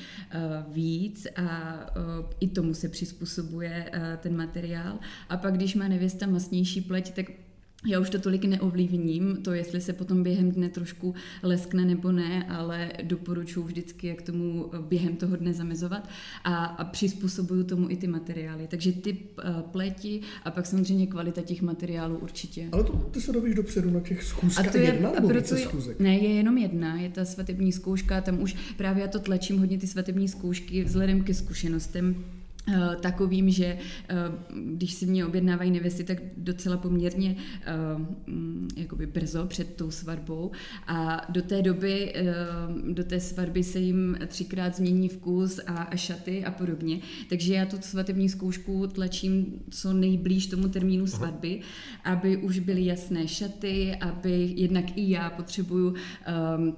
víc 0.67 1.27
a 1.35 1.79
i 2.39 2.47
tomu 2.47 2.73
se 2.73 2.89
přizpůsobuje 2.89 3.91
ten 4.17 4.37
materiál. 4.37 4.99
A 5.29 5.37
pak, 5.37 5.53
když 5.53 5.75
má 5.75 5.87
nevěsta 5.87 6.27
masnější 6.27 6.81
pleť, 6.81 7.13
tak 7.13 7.25
já 7.85 7.99
už 7.99 8.09
to 8.09 8.19
tolik 8.19 8.45
neovlivním, 8.45 9.37
to 9.41 9.53
jestli 9.53 9.81
se 9.81 9.93
potom 9.93 10.23
během 10.23 10.51
dne 10.51 10.69
trošku 10.69 11.15
leskne 11.43 11.85
nebo 11.85 12.11
ne, 12.11 12.45
ale 12.49 12.91
doporučuji 13.03 13.63
vždycky, 13.63 14.07
jak 14.07 14.21
tomu 14.21 14.71
během 14.89 15.15
toho 15.15 15.35
dne 15.35 15.53
zamezovat 15.53 16.09
a, 16.43 16.65
a 16.65 16.83
přizpůsobuju 16.83 17.63
tomu 17.63 17.91
i 17.91 17.95
ty 17.95 18.07
materiály. 18.07 18.67
Takže 18.67 18.91
typ 18.91 19.37
uh, 19.37 19.61
pleti 19.61 20.21
a 20.43 20.51
pak 20.51 20.65
samozřejmě 20.65 21.07
kvalita 21.07 21.41
těch 21.41 21.61
materiálů 21.61 22.17
určitě. 22.17 22.69
Ale 22.71 22.83
to, 22.83 22.93
ty 22.93 23.21
se 23.21 23.31
dovíš 23.31 23.55
dopředu 23.55 23.89
na 23.89 23.99
těch 23.99 24.19
A 24.19 24.23
schůzkách 24.23 24.71
to 24.71 24.77
je, 24.77 24.83
jedna 24.83 25.11
nebo 25.11 25.27
proto 25.27 25.57
schůzek? 25.57 25.99
ne, 25.99 26.17
je 26.17 26.29
jenom 26.29 26.57
jedna, 26.57 26.99
je 26.99 27.09
ta 27.09 27.25
svatební 27.25 27.71
zkouška, 27.71 28.21
tam 28.21 28.41
už 28.41 28.55
právě 28.77 29.01
já 29.01 29.07
to 29.07 29.19
tlačím 29.19 29.59
hodně 29.59 29.77
ty 29.77 29.87
svatební 29.87 30.27
zkoušky 30.27 30.83
vzhledem 30.83 31.23
ke 31.23 31.33
zkušenostem, 31.33 32.15
eh, 32.17 32.38
takovým, 33.01 33.49
že 33.49 33.65
eh, 33.65 34.15
když 34.65 34.93
si 34.93 35.05
mě 35.05 35.25
objednávají 35.25 35.71
nevěsty, 35.71 36.03
tak 36.03 36.17
docela 36.37 36.77
poměrně 36.77 37.35
eh, 37.65 37.73
mm, 38.27 38.67
jakoby 38.77 39.07
brzo 39.07 39.45
před 39.45 39.75
tou 39.75 39.91
svatbou. 39.91 40.51
A 40.87 41.25
do 41.29 41.41
té 41.41 41.61
doby, 41.61 42.13
eh, 42.15 42.25
do 42.93 43.03
té 43.03 43.19
svatby 43.19 43.63
se 43.63 43.79
jim 43.79 44.17
třikrát 44.27 44.75
změní 44.75 45.09
vkus 45.09 45.59
a, 45.67 45.73
a 45.73 45.95
šaty 45.95 46.45
a 46.45 46.51
podobně, 46.51 46.99
takže 47.29 47.53
já 47.53 47.65
tu 47.65 47.77
svatební 47.81 48.29
zkoušku 48.29 48.87
tlačím 48.87 49.61
co 49.69 49.93
nejblíž 49.93 50.47
tomu 50.47 50.67
termínu 50.67 51.07
svatby, 51.07 51.59
aby 52.03 52.37
už 52.37 52.59
byly 52.59 52.85
jasné 52.85 53.27
šaty, 53.27 53.95
aby 53.95 54.53
jednak 54.55 54.97
i 54.97 55.09
já 55.09 55.29
potřebuju 55.29 55.87
um, 55.87 56.75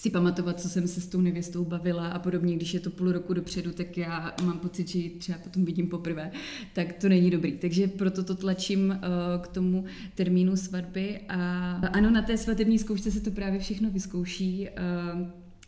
si 0.00 0.10
pamatovat, 0.10 0.60
co 0.60 0.68
jsem 0.68 0.88
se 0.88 1.00
s 1.00 1.06
tou 1.06 1.20
nevěstou 1.20 1.64
bavila 1.64 2.08
a 2.08 2.18
podobně, 2.18 2.56
když 2.56 2.74
je 2.74 2.80
to 2.80 2.90
půl 2.90 3.12
roku 3.12 3.34
dopředu, 3.34 3.72
tak 3.72 3.96
já 3.96 4.34
mám 4.44 4.58
pocit, 4.58 4.88
že 4.88 4.98
ji 4.98 5.10
třeba 5.10 5.38
potom 5.38 5.64
vidím 5.64 5.88
poprvé, 5.88 6.30
tak 6.72 6.92
to 6.92 7.08
není 7.08 7.30
dobrý. 7.30 7.52
Takže 7.52 7.88
proto 7.88 8.24
to 8.24 8.34
tlačím 8.34 8.88
uh, 8.88 9.42
k 9.42 9.48
tomu 9.48 9.84
termínu 10.14 10.56
svatby 10.56 11.20
a 11.28 11.70
ano, 11.92 12.10
na 12.10 12.22
té 12.22 12.36
svatební 12.36 12.78
zkoušce 12.78 13.10
se 13.10 13.20
to 13.20 13.30
právě 13.30 13.60
všechno 13.60 13.90
vyzkouší. 13.90 14.68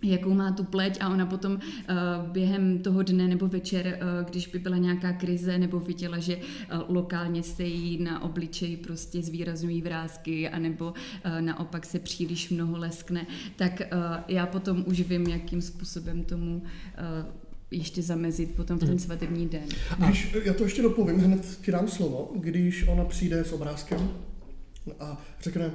Jakou 0.02 0.34
má 0.34 0.52
tu 0.52 0.64
pleť 0.64 0.98
a 1.00 1.08
ona 1.08 1.26
potom 1.26 1.52
uh, 1.52 1.58
během 2.32 2.78
toho 2.78 3.02
dne 3.02 3.28
nebo 3.28 3.48
večer, 3.48 3.86
uh, 3.86 4.30
když 4.30 4.46
by 4.46 4.58
byla 4.58 4.76
nějaká 4.76 5.12
krize 5.12 5.58
nebo 5.58 5.80
viděla, 5.80 6.18
že 6.18 6.36
uh, 6.36 6.42
lokálně 6.88 7.42
se 7.42 7.62
jí 7.64 8.02
na 8.02 8.22
obličeji 8.22 8.76
prostě 8.76 9.22
zvýrazňují 9.22 9.82
vrázky 9.82 10.48
anebo 10.48 10.84
uh, 10.90 11.40
naopak 11.40 11.86
se 11.86 11.98
příliš 11.98 12.50
mnoho 12.50 12.78
leskne, 12.78 13.26
tak 13.56 13.80
uh, 13.80 13.98
já 14.28 14.46
potom 14.46 14.84
už 14.86 15.00
vím, 15.00 15.26
jakým 15.26 15.62
způsobem 15.62 16.24
tomu 16.24 16.56
uh, 16.56 16.62
ještě 17.70 18.02
zamezit 18.02 18.54
potom 18.54 18.76
v 18.76 18.80
ten 18.80 18.88
mhm. 18.88 18.98
svatební 18.98 19.48
den. 19.48 19.64
Když, 19.98 20.36
já 20.44 20.54
to 20.54 20.64
ještě 20.64 20.82
dopovím, 20.82 21.18
hned 21.18 21.58
ti 21.64 21.72
dám 21.72 21.88
slovo, 21.88 22.32
když 22.34 22.88
ona 22.88 23.04
přijde 23.04 23.44
s 23.44 23.52
obrázkem 23.52 24.10
a 25.00 25.22
řekne... 25.42 25.70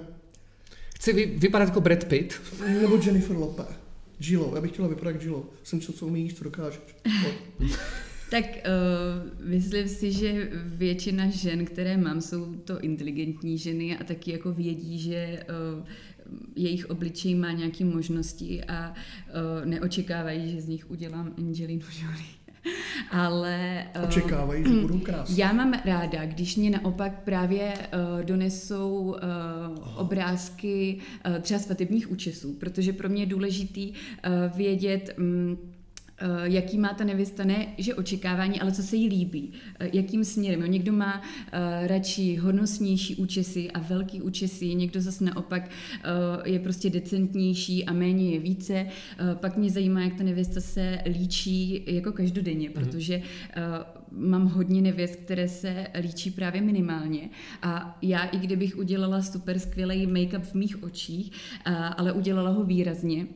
Chci 0.95 1.13
vy, 1.13 1.25
vypadat 1.25 1.65
jako 1.65 1.81
Brad 1.81 2.03
Pitt. 2.05 2.33
Nebo 2.81 2.99
Jennifer 3.05 3.35
Lopez. 3.35 3.86
Gilo, 4.19 4.51
já 4.55 4.61
bych 4.61 4.71
chtěla 4.71 4.87
vypadat 4.87 5.11
jak 5.11 5.21
Gilo. 5.21 5.49
Jsem 5.63 5.81
co, 5.81 5.93
co 5.93 6.07
umíš, 6.07 6.33
co 6.33 6.43
dokážeš. 6.43 6.79
tak 8.31 8.45
uh, 8.45 9.47
myslím 9.49 9.87
si, 9.87 10.11
že 10.11 10.49
většina 10.53 11.29
žen, 11.29 11.65
které 11.65 11.97
mám, 11.97 12.21
jsou 12.21 12.55
to 12.55 12.79
inteligentní 12.79 13.57
ženy 13.57 13.97
a 13.97 14.03
taky 14.03 14.31
jako 14.31 14.51
vědí, 14.53 14.99
že 14.99 15.43
uh, 15.49 15.87
jejich 16.55 16.89
obličej 16.89 17.35
má 17.35 17.51
nějaké 17.51 17.85
možnosti 17.85 18.63
a 18.63 18.89
uh, 18.89 19.65
neočekávají, 19.65 20.51
že 20.51 20.61
z 20.61 20.67
nich 20.67 20.91
udělám 20.91 21.33
Angelinu 21.37 21.85
Jolie. 22.01 22.36
Ale... 23.11 23.87
Uh, 23.97 24.03
Očekávají, 24.03 24.63
že 24.63 24.81
budou 24.81 24.99
krásné. 24.99 25.35
Já 25.37 25.53
mám 25.53 25.73
ráda, 25.85 26.25
když 26.25 26.55
mě 26.55 26.69
naopak 26.69 27.23
právě 27.23 27.73
uh, 27.73 28.23
donesou 28.25 28.93
uh, 28.93 29.17
obrázky 29.95 30.97
třeba 31.41 31.59
svatebních 31.59 32.11
účesů, 32.11 32.53
protože 32.53 32.93
pro 32.93 33.09
mě 33.09 33.21
je 33.21 33.25
důležitý 33.25 33.93
vědět... 34.55 35.15
Eh, 36.19 36.49
jaký 36.49 36.77
má 36.77 36.93
ta 36.93 37.03
nevěsta, 37.03 37.43
ne, 37.43 37.67
že 37.77 37.95
očekávání, 37.95 38.61
ale 38.61 38.71
co 38.71 38.83
se 38.83 38.95
jí 38.95 39.07
líbí, 39.07 39.51
eh, 39.79 39.89
jakým 39.93 40.23
směrem. 40.23 40.61
Jo, 40.61 40.67
někdo 40.67 40.93
má 40.93 41.21
uh, 41.21 41.87
radši 41.87 42.35
hodnostnější 42.35 43.15
účesy 43.15 43.71
a 43.71 43.79
velký 43.79 44.21
účesy, 44.21 44.75
někdo 44.75 45.01
zase 45.01 45.23
naopak 45.23 45.63
uh, 45.63 46.47
je 46.47 46.59
prostě 46.59 46.89
decentnější 46.89 47.85
a 47.85 47.93
méně 47.93 48.31
je 48.31 48.39
více. 48.39 48.83
Uh, 48.83 49.35
pak 49.35 49.57
mě 49.57 49.69
zajímá, 49.69 50.01
jak 50.01 50.13
ta 50.13 50.23
nevěsta 50.23 50.61
se 50.61 50.99
líčí 51.05 51.83
jako 51.87 52.11
každodenně, 52.11 52.69
mm 52.69 52.73
protože 52.73 53.17
uh, 53.17 53.23
mám 54.11 54.47
hodně 54.47 54.81
nevěst, 54.81 55.15
které 55.15 55.47
se 55.47 55.87
líčí 56.01 56.31
právě 56.31 56.61
minimálně 56.61 57.29
a 57.61 57.97
já 58.01 58.23
i 58.23 58.37
kdybych 58.37 58.77
udělala 58.77 59.21
super 59.21 59.59
skvělý 59.59 60.07
make-up 60.07 60.41
v 60.41 60.53
mých 60.53 60.83
očích, 60.83 61.31
uh, 61.67 61.73
ale 61.97 62.11
udělala 62.11 62.49
ho 62.49 62.63
výrazně, 62.63 63.27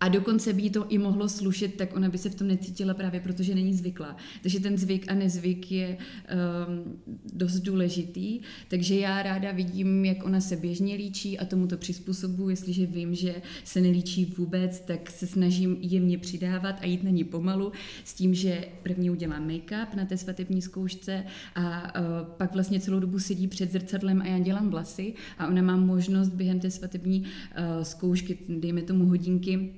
a 0.00 0.08
dokonce 0.08 0.52
by 0.52 0.62
jí 0.62 0.70
to 0.70 0.88
i 0.88 0.98
mohlo 0.98 1.28
slušet, 1.28 1.74
tak 1.74 1.96
ona 1.96 2.08
by 2.08 2.18
se 2.18 2.30
v 2.30 2.34
tom 2.34 2.48
necítila 2.48 2.94
právě, 2.94 3.20
protože 3.20 3.54
není 3.54 3.74
zvyklá. 3.74 4.16
Takže 4.42 4.60
ten 4.60 4.78
zvyk 4.78 5.12
a 5.12 5.14
nezvyk 5.14 5.72
je 5.72 5.98
um, 5.98 6.98
dost 7.32 7.60
důležitý. 7.60 8.40
Takže 8.68 8.94
já 8.94 9.22
ráda 9.22 9.52
vidím, 9.52 10.04
jak 10.04 10.24
ona 10.24 10.40
se 10.40 10.56
běžně 10.56 10.94
líčí 10.94 11.38
a 11.38 11.44
tomu 11.44 11.66
to 11.66 11.76
přizpůsobuji. 11.76 12.48
Jestliže 12.48 12.86
vím, 12.86 13.14
že 13.14 13.42
se 13.64 13.80
nelíčí 13.80 14.24
vůbec, 14.24 14.80
tak 14.80 15.10
se 15.10 15.26
snažím 15.26 15.76
jemně 15.80 16.18
přidávat 16.18 16.76
a 16.80 16.86
jít 16.86 17.04
na 17.04 17.10
ní 17.10 17.24
pomalu 17.24 17.72
s 18.04 18.14
tím, 18.14 18.34
že 18.34 18.64
první 18.82 19.10
udělám 19.10 19.48
make-up 19.48 19.94
na 19.96 20.04
té 20.04 20.16
svatební 20.16 20.62
zkoušce 20.62 21.24
a 21.54 21.94
uh, 22.00 22.04
pak 22.36 22.54
vlastně 22.54 22.80
celou 22.80 23.00
dobu 23.00 23.18
sedí 23.18 23.48
před 23.48 23.72
zrcadlem 23.72 24.22
a 24.22 24.26
já 24.26 24.38
dělám 24.38 24.70
vlasy 24.70 25.14
a 25.38 25.46
ona 25.46 25.62
má 25.62 25.76
možnost 25.76 26.28
během 26.28 26.60
té 26.60 26.70
svatební 26.70 27.20
uh, 27.20 27.82
zkoušky, 27.82 28.38
dejme 28.48 28.82
tomu 28.82 29.06
hodinky, 29.06 29.74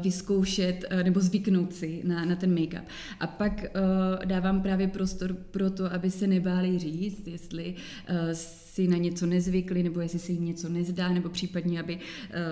vyzkoušet 0.00 0.84
eh, 0.90 1.04
nebo 1.04 1.20
zvyknout 1.20 1.74
si 1.74 2.00
na, 2.04 2.24
na 2.24 2.36
ten 2.36 2.54
make-up. 2.54 2.84
A 3.20 3.26
pak 3.26 3.52
uh, 3.52 4.24
dávám 4.24 4.62
právě 4.62 4.88
prostor 4.88 5.34
pro 5.50 5.70
to, 5.70 5.92
aby 5.92 6.10
se 6.10 6.26
nebáli 6.26 6.78
říct, 6.78 7.26
jestli 7.26 7.74
uh, 8.10 8.16
si 8.32 8.88
na 8.88 8.96
něco 8.96 9.26
nezvykli, 9.26 9.82
nebo 9.82 10.00
jestli 10.00 10.18
se 10.18 10.32
jim 10.32 10.44
něco 10.44 10.68
nezdá, 10.68 11.08
nebo 11.08 11.28
případně, 11.28 11.80
aby 11.80 11.94
uh, 11.94 12.00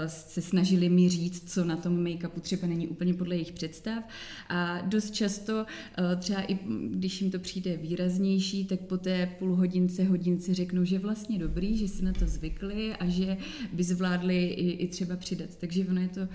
se 0.07 0.41
snažili 0.41 0.89
mi 0.89 1.09
říct, 1.09 1.53
co 1.53 1.65
na 1.65 1.77
tom 1.77 2.05
make-upu 2.05 2.41
třeba 2.41 2.67
není 2.67 2.89
úplně 2.89 3.15
podle 3.15 3.35
jejich 3.35 3.53
představ. 3.53 4.05
A 4.49 4.81
dost 4.81 5.11
často, 5.11 5.55
uh, 5.55 6.21
třeba 6.21 6.41
i 6.43 6.59
když 6.91 7.21
jim 7.21 7.31
to 7.31 7.39
přijde 7.39 7.77
výraznější, 7.77 8.65
tak 8.65 8.81
po 8.81 8.97
té 8.97 9.31
půl 9.39 9.55
hodince, 9.55 10.05
hodince 10.05 10.55
řeknou, 10.55 10.85
že 10.85 10.99
vlastně 10.99 11.39
dobrý, 11.39 11.77
že 11.77 11.89
si 11.89 12.05
na 12.05 12.13
to 12.13 12.27
zvykli 12.27 12.93
a 12.97 13.09
že 13.09 13.37
by 13.73 13.85
zvládli 13.85 14.47
i, 14.47 14.71
i 14.71 14.89
třeba 14.89 15.17
přidat. 15.17 15.57
Takže 15.61 15.87
ono 15.91 16.01
je 16.01 16.09
to 16.09 16.29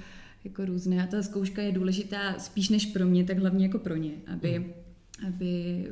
jako 0.44 0.66
různé. 0.66 1.04
A 1.04 1.08
ta 1.08 1.24
zkouška 1.24 1.62
je 1.62 1.72
důležitá 1.72 2.40
spíš 2.40 2.70
než 2.70 2.86
pro 2.86 3.06
mě, 3.06 3.24
tak 3.24 3.38
hlavně 3.38 3.66
jako 3.66 3.80
pro 3.80 3.96
ně, 3.96 4.12
aby, 4.34 4.60
mm. 4.60 4.66
aby 5.28 5.86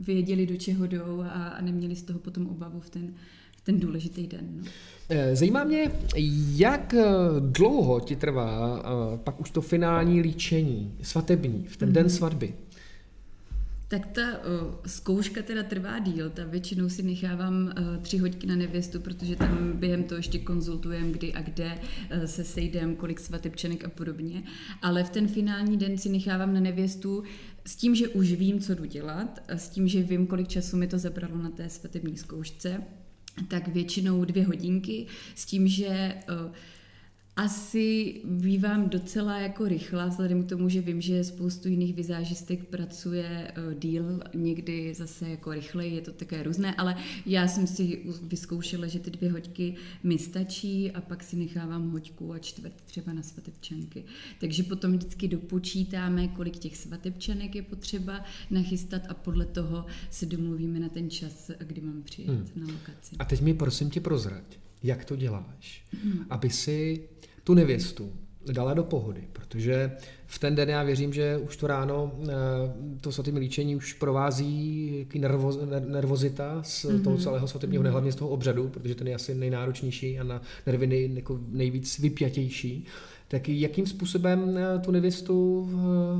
věděli, 0.00 0.46
do 0.46 0.56
čeho 0.56 0.86
jdou 0.86 1.20
a, 1.20 1.48
a 1.48 1.62
neměli 1.62 1.96
z 1.96 2.02
toho 2.02 2.18
potom 2.18 2.46
obavu 2.46 2.80
v 2.80 2.90
ten, 2.90 3.14
v 3.56 3.60
ten 3.64 3.80
důležitý 3.80 4.26
den. 4.26 4.48
No. 4.56 4.64
Eh, 5.08 5.36
zajímá 5.36 5.64
mě, 5.64 5.90
jak 6.56 6.94
eh, 6.94 7.04
dlouho 7.40 8.00
ti 8.00 8.16
trvá 8.16 8.82
eh, 8.84 9.18
pak 9.18 9.40
už 9.40 9.50
to 9.50 9.60
finální 9.60 10.20
líčení, 10.20 10.94
svatební, 11.02 11.66
v 11.68 11.76
ten 11.76 11.88
mm-hmm. 11.88 11.92
den 11.92 12.10
svatby? 12.10 12.54
Tak 13.88 14.06
ta 14.06 14.22
uh, 14.22 14.74
zkouška 14.86 15.42
teda 15.42 15.62
trvá 15.62 15.98
díl, 15.98 16.30
ta 16.30 16.44
většinou 16.44 16.88
si 16.88 17.02
nechávám 17.02 17.64
uh, 17.64 18.02
tři 18.02 18.18
hodiny 18.18 18.46
na 18.46 18.56
nevěstu, 18.56 19.00
protože 19.00 19.36
tam 19.36 19.72
během 19.72 20.04
toho 20.04 20.16
ještě 20.16 20.38
konzultujeme, 20.38 21.10
kdy 21.10 21.34
a 21.34 21.42
kde 21.42 21.74
uh, 21.74 22.24
se 22.24 22.44
sejdem, 22.44 22.96
kolik 22.96 23.20
svatebčenek 23.20 23.84
a 23.84 23.88
podobně. 23.88 24.42
Ale 24.82 25.04
v 25.04 25.10
ten 25.10 25.28
finální 25.28 25.76
den 25.76 25.98
si 25.98 26.08
nechávám 26.08 26.54
na 26.54 26.60
nevěstu 26.60 27.22
s 27.66 27.76
tím, 27.76 27.94
že 27.94 28.08
už 28.08 28.32
vím, 28.32 28.60
co 28.60 28.74
jdu 28.74 28.84
dělat, 28.84 29.42
s 29.48 29.68
tím, 29.68 29.88
že 29.88 30.02
vím, 30.02 30.26
kolik 30.26 30.48
času 30.48 30.76
mi 30.76 30.86
to 30.86 30.98
zabralo 30.98 31.36
na 31.42 31.50
té 31.50 31.68
svatební 31.68 32.16
zkoušce, 32.16 32.82
tak 33.48 33.68
většinou 33.68 34.24
dvě 34.24 34.46
hodinky, 34.46 35.06
s 35.34 35.46
tím, 35.46 35.68
že 35.68 36.14
uh, 36.46 36.52
asi 37.36 38.20
bývám 38.24 38.88
docela 38.88 39.38
jako 39.38 39.68
rychlá, 39.68 40.06
vzhledem 40.06 40.42
k 40.42 40.48
tomu, 40.48 40.68
že 40.68 40.80
vím, 40.80 41.00
že 41.00 41.24
spoustu 41.24 41.68
jiných 41.68 41.94
vizážistek 41.94 42.64
pracuje 42.64 43.52
uh, 43.56 43.74
díl, 43.74 44.20
někdy 44.34 44.94
zase 44.94 45.28
jako 45.28 45.52
rychleji, 45.52 45.94
je 45.94 46.00
to 46.00 46.12
také 46.12 46.42
různé, 46.42 46.74
ale 46.74 46.96
já 47.26 47.48
jsem 47.48 47.66
si 47.66 48.02
vyzkoušela, 48.22 48.86
že 48.86 48.98
ty 48.98 49.10
dvě 49.10 49.32
hoďky 49.32 49.74
mi 50.02 50.18
stačí 50.18 50.90
a 50.90 51.00
pak 51.00 51.22
si 51.22 51.36
nechávám 51.36 51.90
hoďku 51.90 52.32
a 52.32 52.38
čtvrt 52.38 52.74
třeba 52.84 53.12
na 53.12 53.22
svatebčanky. 53.22 54.04
Takže 54.40 54.62
potom 54.62 54.92
vždycky 54.92 55.28
dopočítáme, 55.28 56.28
kolik 56.28 56.56
těch 56.56 56.76
svatebčanek 56.76 57.54
je 57.54 57.62
potřeba 57.62 58.24
nachystat 58.50 59.02
a 59.08 59.14
podle 59.14 59.44
toho 59.44 59.86
se 60.10 60.26
domluvíme 60.26 60.80
na 60.80 60.88
ten 60.88 61.10
čas, 61.10 61.50
kdy 61.58 61.80
mám 61.80 62.02
přijet 62.02 62.28
hmm. 62.28 62.48
na 62.56 62.72
lokaci. 62.72 63.16
A 63.18 63.24
teď 63.24 63.40
mi 63.40 63.54
prosím 63.54 63.90
tě 63.90 64.00
prozrať, 64.00 64.44
jak 64.84 65.04
to 65.04 65.16
děláš, 65.16 65.84
hmm. 66.04 66.26
aby 66.30 66.50
si 66.50 67.08
tu 67.44 67.54
nevěstu 67.54 68.12
dala 68.52 68.74
do 68.74 68.84
pohody, 68.84 69.28
protože 69.32 69.92
v 70.26 70.38
ten 70.38 70.54
den 70.54 70.68
já 70.68 70.82
věřím, 70.82 71.12
že 71.12 71.38
už 71.38 71.56
to 71.56 71.66
ráno 71.66 72.12
eh, 72.22 72.32
to 73.00 73.12
svatým 73.12 73.36
líčení 73.36 73.76
už 73.76 73.92
provází 73.92 75.06
nervoz, 75.14 75.58
nervozita 75.86 76.62
z 76.62 76.84
mm-hmm. 76.84 77.02
toho 77.02 77.18
celého 77.18 77.48
svatebního, 77.48 77.82
mm-hmm. 77.84 77.90
hlavně 77.90 78.12
z 78.12 78.16
toho 78.16 78.30
obřadu, 78.30 78.68
protože 78.68 78.94
ten 78.94 79.08
je 79.08 79.14
asi 79.14 79.34
nejnáročnější 79.34 80.18
a 80.20 80.24
na 80.24 80.42
nervy 80.66 80.86
nej, 80.86 81.10
jako 81.14 81.40
nejvíc 81.48 81.98
vypjatější. 81.98 82.84
Tak 83.28 83.48
jakým 83.48 83.86
způsobem 83.86 84.58
eh, 84.58 84.78
tu 84.78 84.90
nevěstu 84.90 85.68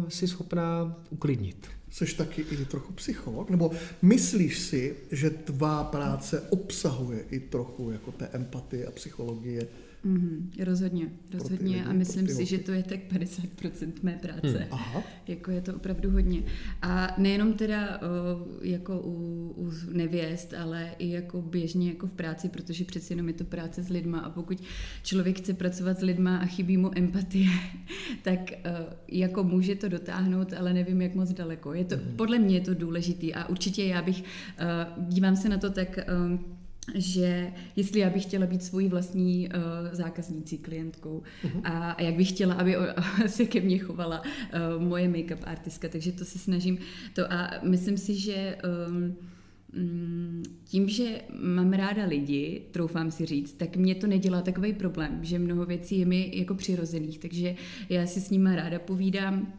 si 0.08 0.28
schopná 0.28 0.96
uklidnit? 1.10 1.73
Jsi 1.94 2.16
taky 2.16 2.42
i 2.42 2.64
trochu 2.64 2.92
psycholog? 2.92 3.50
Nebo 3.50 3.70
myslíš 4.02 4.58
si, 4.58 4.96
že 5.10 5.30
tvá 5.30 5.84
práce 5.84 6.40
obsahuje 6.40 7.24
i 7.30 7.40
trochu 7.40 7.90
jako 7.90 8.12
té 8.12 8.28
empatie 8.32 8.86
a 8.86 8.90
psychologie 8.90 9.66
Mm-hmm, 10.04 10.64
rozhodně, 10.64 11.08
rozhodně 11.32 11.84
a 11.84 11.92
myslím 11.92 12.28
si, 12.28 12.46
že 12.46 12.58
to 12.58 12.72
je 12.72 12.82
tak 12.82 12.98
50% 13.12 13.92
mé 14.02 14.18
práce. 14.22 14.58
Hmm. 14.58 14.68
Aha. 14.70 15.02
Jako 15.28 15.50
je 15.50 15.60
to 15.60 15.74
opravdu 15.74 16.10
hodně. 16.10 16.42
A 16.82 17.14
nejenom 17.18 17.52
teda 17.52 17.98
o, 17.98 18.02
jako 18.62 19.00
u, 19.00 19.14
u 19.56 19.72
nevěst, 19.92 20.54
ale 20.54 20.90
i 20.98 21.10
jako 21.10 21.42
běžně 21.42 21.88
jako 21.88 22.06
v 22.06 22.12
práci, 22.12 22.48
protože 22.48 22.84
přeci 22.84 23.12
jenom 23.12 23.28
je 23.28 23.34
to 23.34 23.44
práce 23.44 23.82
s 23.82 23.88
lidma 23.88 24.18
a 24.18 24.30
pokud 24.30 24.62
člověk 25.02 25.38
chce 25.38 25.54
pracovat 25.54 25.98
s 25.98 26.02
lidma 26.02 26.36
a 26.36 26.46
chybí 26.46 26.76
mu 26.76 26.98
empatie, 26.98 27.50
tak 28.22 28.38
o, 28.40 28.94
jako 29.08 29.44
může 29.44 29.74
to 29.74 29.88
dotáhnout, 29.88 30.52
ale 30.52 30.72
nevím, 30.72 31.02
jak 31.02 31.14
moc 31.14 31.32
daleko. 31.32 31.74
Je 31.74 31.84
to, 31.84 31.96
hmm. 31.96 32.16
Podle 32.16 32.38
mě 32.38 32.54
je 32.54 32.60
to 32.60 32.74
důležitý 32.74 33.34
a 33.34 33.48
určitě 33.48 33.84
já 33.84 34.02
bych, 34.02 34.22
o, 34.22 34.24
dívám 35.08 35.36
se 35.36 35.48
na 35.48 35.58
to 35.58 35.70
tak, 35.70 35.98
o, 35.98 36.54
že 36.94 37.52
jestli 37.76 38.00
já 38.00 38.10
bych 38.10 38.22
chtěla 38.22 38.46
být 38.46 38.62
svojí 38.62 38.88
vlastní 38.88 39.48
uh, 39.48 39.62
zákaznící, 39.92 40.58
klientkou. 40.58 41.22
Uh-huh. 41.44 41.60
a, 41.64 41.90
a 41.90 42.02
jak 42.02 42.14
bych 42.14 42.28
chtěla, 42.28 42.54
aby 42.54 42.76
o, 42.76 42.82
se 43.26 43.44
ke 43.44 43.60
mně 43.60 43.78
chovala 43.78 44.22
uh, 44.22 44.82
moje 44.82 45.08
make-up 45.08 45.38
artistka, 45.42 45.88
takže 45.88 46.12
to 46.12 46.24
se 46.24 46.38
snažím. 46.38 46.78
To 47.14 47.32
a 47.32 47.50
myslím 47.62 47.98
si, 47.98 48.14
že 48.14 48.56
um, 48.88 49.16
tím, 50.64 50.88
že 50.88 51.20
mám 51.40 51.72
ráda 51.72 52.04
lidi, 52.04 52.62
troufám 52.70 53.10
si 53.10 53.26
říct, 53.26 53.52
tak 53.52 53.76
mě 53.76 53.94
to 53.94 54.06
nedělá 54.06 54.42
takový 54.42 54.72
problém, 54.72 55.18
že 55.22 55.38
mnoho 55.38 55.66
věcí 55.66 55.98
je 55.98 56.06
mi 56.06 56.30
jako 56.34 56.54
přirozených, 56.54 57.18
takže 57.18 57.54
já 57.88 58.06
si 58.06 58.20
s 58.20 58.30
nima 58.30 58.56
ráda 58.56 58.78
povídám. 58.78 59.52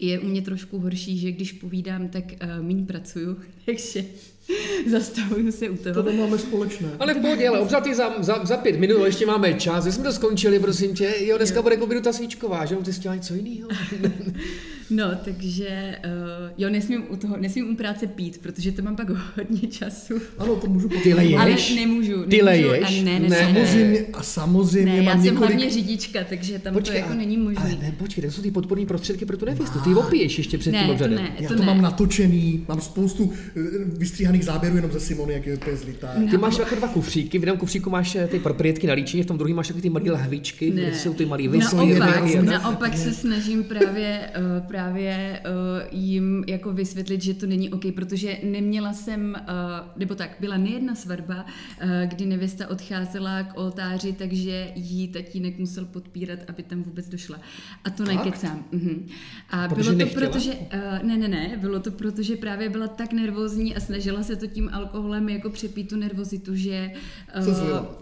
Je 0.00 0.20
u 0.20 0.26
mě 0.26 0.42
trošku 0.42 0.78
horší, 0.78 1.18
že 1.18 1.32
když 1.32 1.52
povídám, 1.52 2.08
tak 2.08 2.24
uh, 2.24 2.66
méně 2.66 2.86
pracuju, 2.86 3.36
takže 3.66 4.04
Zastavuju 4.90 5.52
se 5.52 5.68
u 5.68 5.76
toho. 5.76 6.02
To 6.02 6.12
máme 6.12 6.38
společné. 6.38 6.88
Ale 6.98 7.14
v 7.14 7.20
pohodě, 7.20 7.48
ale 7.48 7.60
obřad 7.60 7.86
za, 7.94 8.14
za, 8.18 8.44
za, 8.44 8.56
pět 8.56 8.78
minut, 8.80 9.04
ještě 9.04 9.26
máme 9.26 9.54
čas. 9.54 9.86
jsme 9.86 10.04
to 10.04 10.12
skončili, 10.12 10.60
prosím 10.60 10.94
tě. 10.94 11.14
Jo, 11.18 11.36
dneska 11.36 11.56
jo. 11.56 11.62
bude 11.62 11.74
jako 11.74 11.86
minuta 11.86 12.12
svíčková, 12.12 12.64
že? 12.64 12.76
Ty 12.76 12.92
jsi 12.92 13.00
chtěla 13.00 13.14
něco 13.14 13.34
jiného. 13.34 13.68
no, 14.90 15.04
takže 15.24 15.96
uh, 16.04 16.50
jo, 16.58 16.70
nesmím 16.70 17.04
u 17.08 17.16
toho, 17.16 17.36
nesmím 17.36 17.70
u 17.70 17.76
práce 17.76 18.06
pít, 18.06 18.38
protože 18.38 18.72
to 18.72 18.82
mám 18.82 18.96
pak 18.96 19.08
hodně 19.08 19.68
času. 19.68 20.14
Ano, 20.38 20.56
to 20.56 20.66
můžu 20.66 20.88
Ty 20.88 21.14
leješ? 21.14 21.34
Ale 21.34 21.50
nemůžu. 21.50 21.74
nemůžu 21.74 22.24
Ty 22.30 22.42
leješ? 22.42 23.00
A 23.00 23.04
ne, 23.04 23.20
ne, 23.20 23.28
ne, 23.28 23.36
samozřejmě, 23.36 24.06
a 24.12 24.22
samozřejmě 24.22 24.92
ne, 24.92 25.02
mám 25.02 25.04
já 25.04 25.14
několik... 25.14 25.24
jsem 25.24 25.36
hlavně 25.36 25.70
řidička, 25.70 26.24
takže 26.28 26.58
tam 26.58 26.74
počkej, 26.74 27.02
to 27.02 27.08
jako 27.08 27.14
není 27.14 27.36
možné. 27.36 27.62
Ale 27.62 27.76
ne, 27.82 27.94
počkej, 27.98 28.24
to 28.24 28.30
jsou 28.30 28.42
ty 28.42 28.50
podporní 28.50 28.86
prostředky 28.86 29.26
pro 29.26 29.36
tu 29.36 29.44
nevěstu. 29.44 29.80
Ty 29.80 29.94
opiješ 29.94 30.38
ještě 30.38 30.58
před 30.58 30.72
ne, 30.72 30.82
tím 30.82 30.90
obřadem. 30.90 31.16
To 31.18 31.22
ne, 31.22 31.32
já 31.40 31.48
to, 31.48 31.54
to 31.54 31.60
ne. 31.60 31.66
mám 31.66 31.82
natočený, 31.82 32.64
mám 32.68 32.80
spoustu 32.80 33.32
eh, 33.56 33.60
vystříhaných 34.38 34.44
záběrů 34.44 34.76
jenom 34.76 34.92
ze 34.92 35.00
Simony, 35.00 35.32
jak 35.32 35.46
je 35.46 35.54
úplně 35.54 35.76
zlitá. 35.76 36.14
No. 36.18 36.28
Ty 36.28 36.36
máš 36.36 36.58
jako 36.58 36.74
dva 36.74 36.88
kufříky, 36.88 37.38
v 37.38 37.42
jednom 37.42 37.58
kufříku 37.58 37.90
máš 37.90 38.14
eh, 38.16 38.26
ty 38.26 38.38
proprietky 38.38 38.86
na 38.86 38.94
líčení, 38.94 39.22
v 39.22 39.26
tom 39.26 39.38
druhém 39.38 39.56
máš 39.56 39.68
takový 39.68 39.82
ty 39.82 39.90
malé 39.90 40.10
lahvičky, 40.10 40.70
ne. 40.70 40.82
kde 40.82 40.94
jsou 40.94 41.14
ty 41.14 41.26
malé 41.26 41.42
Naopak, 41.44 42.44
naopak 42.44 42.96
se 42.96 43.12
snažím 43.12 43.64
právě, 43.64 44.30
uh, 44.36 44.66
právě 44.66 45.40
uh, 45.44 45.98
jim 46.00 46.44
jako 46.48 46.72
vysvětlit, 46.72 47.22
že 47.22 47.34
to 47.34 47.46
není 47.46 47.70
OK, 47.70 47.82
protože 47.94 48.38
neměla 48.42 48.92
jsem, 48.92 49.36
uh, 49.40 49.54
nebo 49.96 50.14
tak, 50.14 50.30
byla 50.40 50.56
nejedna 50.56 50.94
svatba, 50.94 51.44
uh, 51.44 51.88
kdy 52.06 52.26
nevěsta 52.26 52.70
odcházela 52.70 53.42
k 53.42 53.58
oltáři, 53.58 54.12
takže 54.12 54.68
jí 54.74 55.08
tatínek 55.08 55.58
musel 55.58 55.84
podpírat, 55.84 56.38
aby 56.48 56.62
tam 56.62 56.82
vůbec 56.82 57.08
došla. 57.08 57.40
A 57.84 57.90
to 57.90 58.04
Fakt? 58.04 58.14
nekecám. 58.14 58.64
Uh-huh. 58.72 59.02
A 59.50 59.68
protože 59.68 59.82
bylo 59.82 59.92
to 59.92 60.04
nechtěla? 60.04 60.26
proto, 60.26 60.38
že, 60.38 60.52
uh, 60.52 61.08
ne, 61.08 61.16
ne, 61.16 61.28
ne, 61.28 61.56
bylo 61.60 61.80
to 61.80 61.90
proto, 61.90 62.22
že 62.22 62.36
právě 62.36 62.68
byla 62.68 62.88
tak 62.88 63.12
nervózní 63.12 63.76
a 63.76 63.80
snažila 63.80 64.22
se 64.24 64.36
to 64.36 64.46
tím 64.46 64.70
alkoholem 64.72 65.28
jako 65.28 65.50
přepít 65.50 65.88
tu 65.88 65.96
nervozitu, 65.96 66.54
že... 66.54 66.90
Se 67.40 67.54
zlila. 67.54 67.98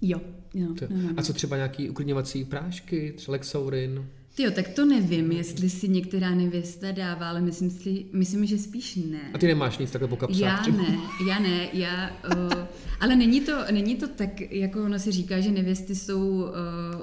Jo. 0.00 0.20
jo 0.54 0.74
To- 0.74 0.86
no, 0.90 1.02
no. 1.02 1.08
A 1.16 1.22
co 1.22 1.32
třeba 1.32 1.56
nějaký 1.56 1.90
uklidňovací 1.90 2.44
prášky, 2.44 3.12
třeba 3.16 3.32
Lexaurin? 3.32 4.04
Jo, 4.38 4.50
tak 4.50 4.68
to 4.68 4.84
nevím, 4.84 5.32
jestli 5.32 5.70
si 5.70 5.88
některá 5.88 6.34
nevěsta 6.34 6.90
dává, 6.90 7.28
ale 7.28 7.40
myslím, 7.40 7.70
si, 7.70 8.04
myslím 8.12 8.46
že 8.46 8.58
spíš 8.58 8.96
ne. 8.96 9.20
A 9.34 9.38
ty 9.38 9.46
nemáš 9.46 9.78
nic 9.78 9.90
takhle 9.90 10.08
po 10.08 10.16
kapsách? 10.16 10.40
Já 10.40 10.56
třeba? 10.56 10.82
ne, 10.82 10.98
já 11.28 11.38
ne, 11.38 11.68
já, 11.72 12.10
uh, 12.36 12.52
ale 13.00 13.16
není 13.16 13.40
to, 13.40 13.52
není 13.70 13.96
to 13.96 14.08
tak, 14.08 14.40
jako 14.40 14.84
ono 14.84 14.98
si 14.98 15.12
říká, 15.12 15.40
že 15.40 15.50
nevěsty 15.50 15.94
jsou 15.94 16.28
uh, 16.28 16.50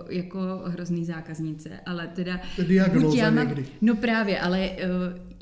jako 0.09 0.39
hrozný 0.65 1.05
zákaznice, 1.05 1.69
ale 1.85 2.07
teda... 2.07 2.39
Diagnóza 2.67 3.07
buď 3.07 3.17
já 3.17 3.31
mám, 3.31 3.47
někdy. 3.47 3.65
No 3.81 3.95
právě, 3.95 4.39
ale 4.39 4.69
uh, 4.69 4.77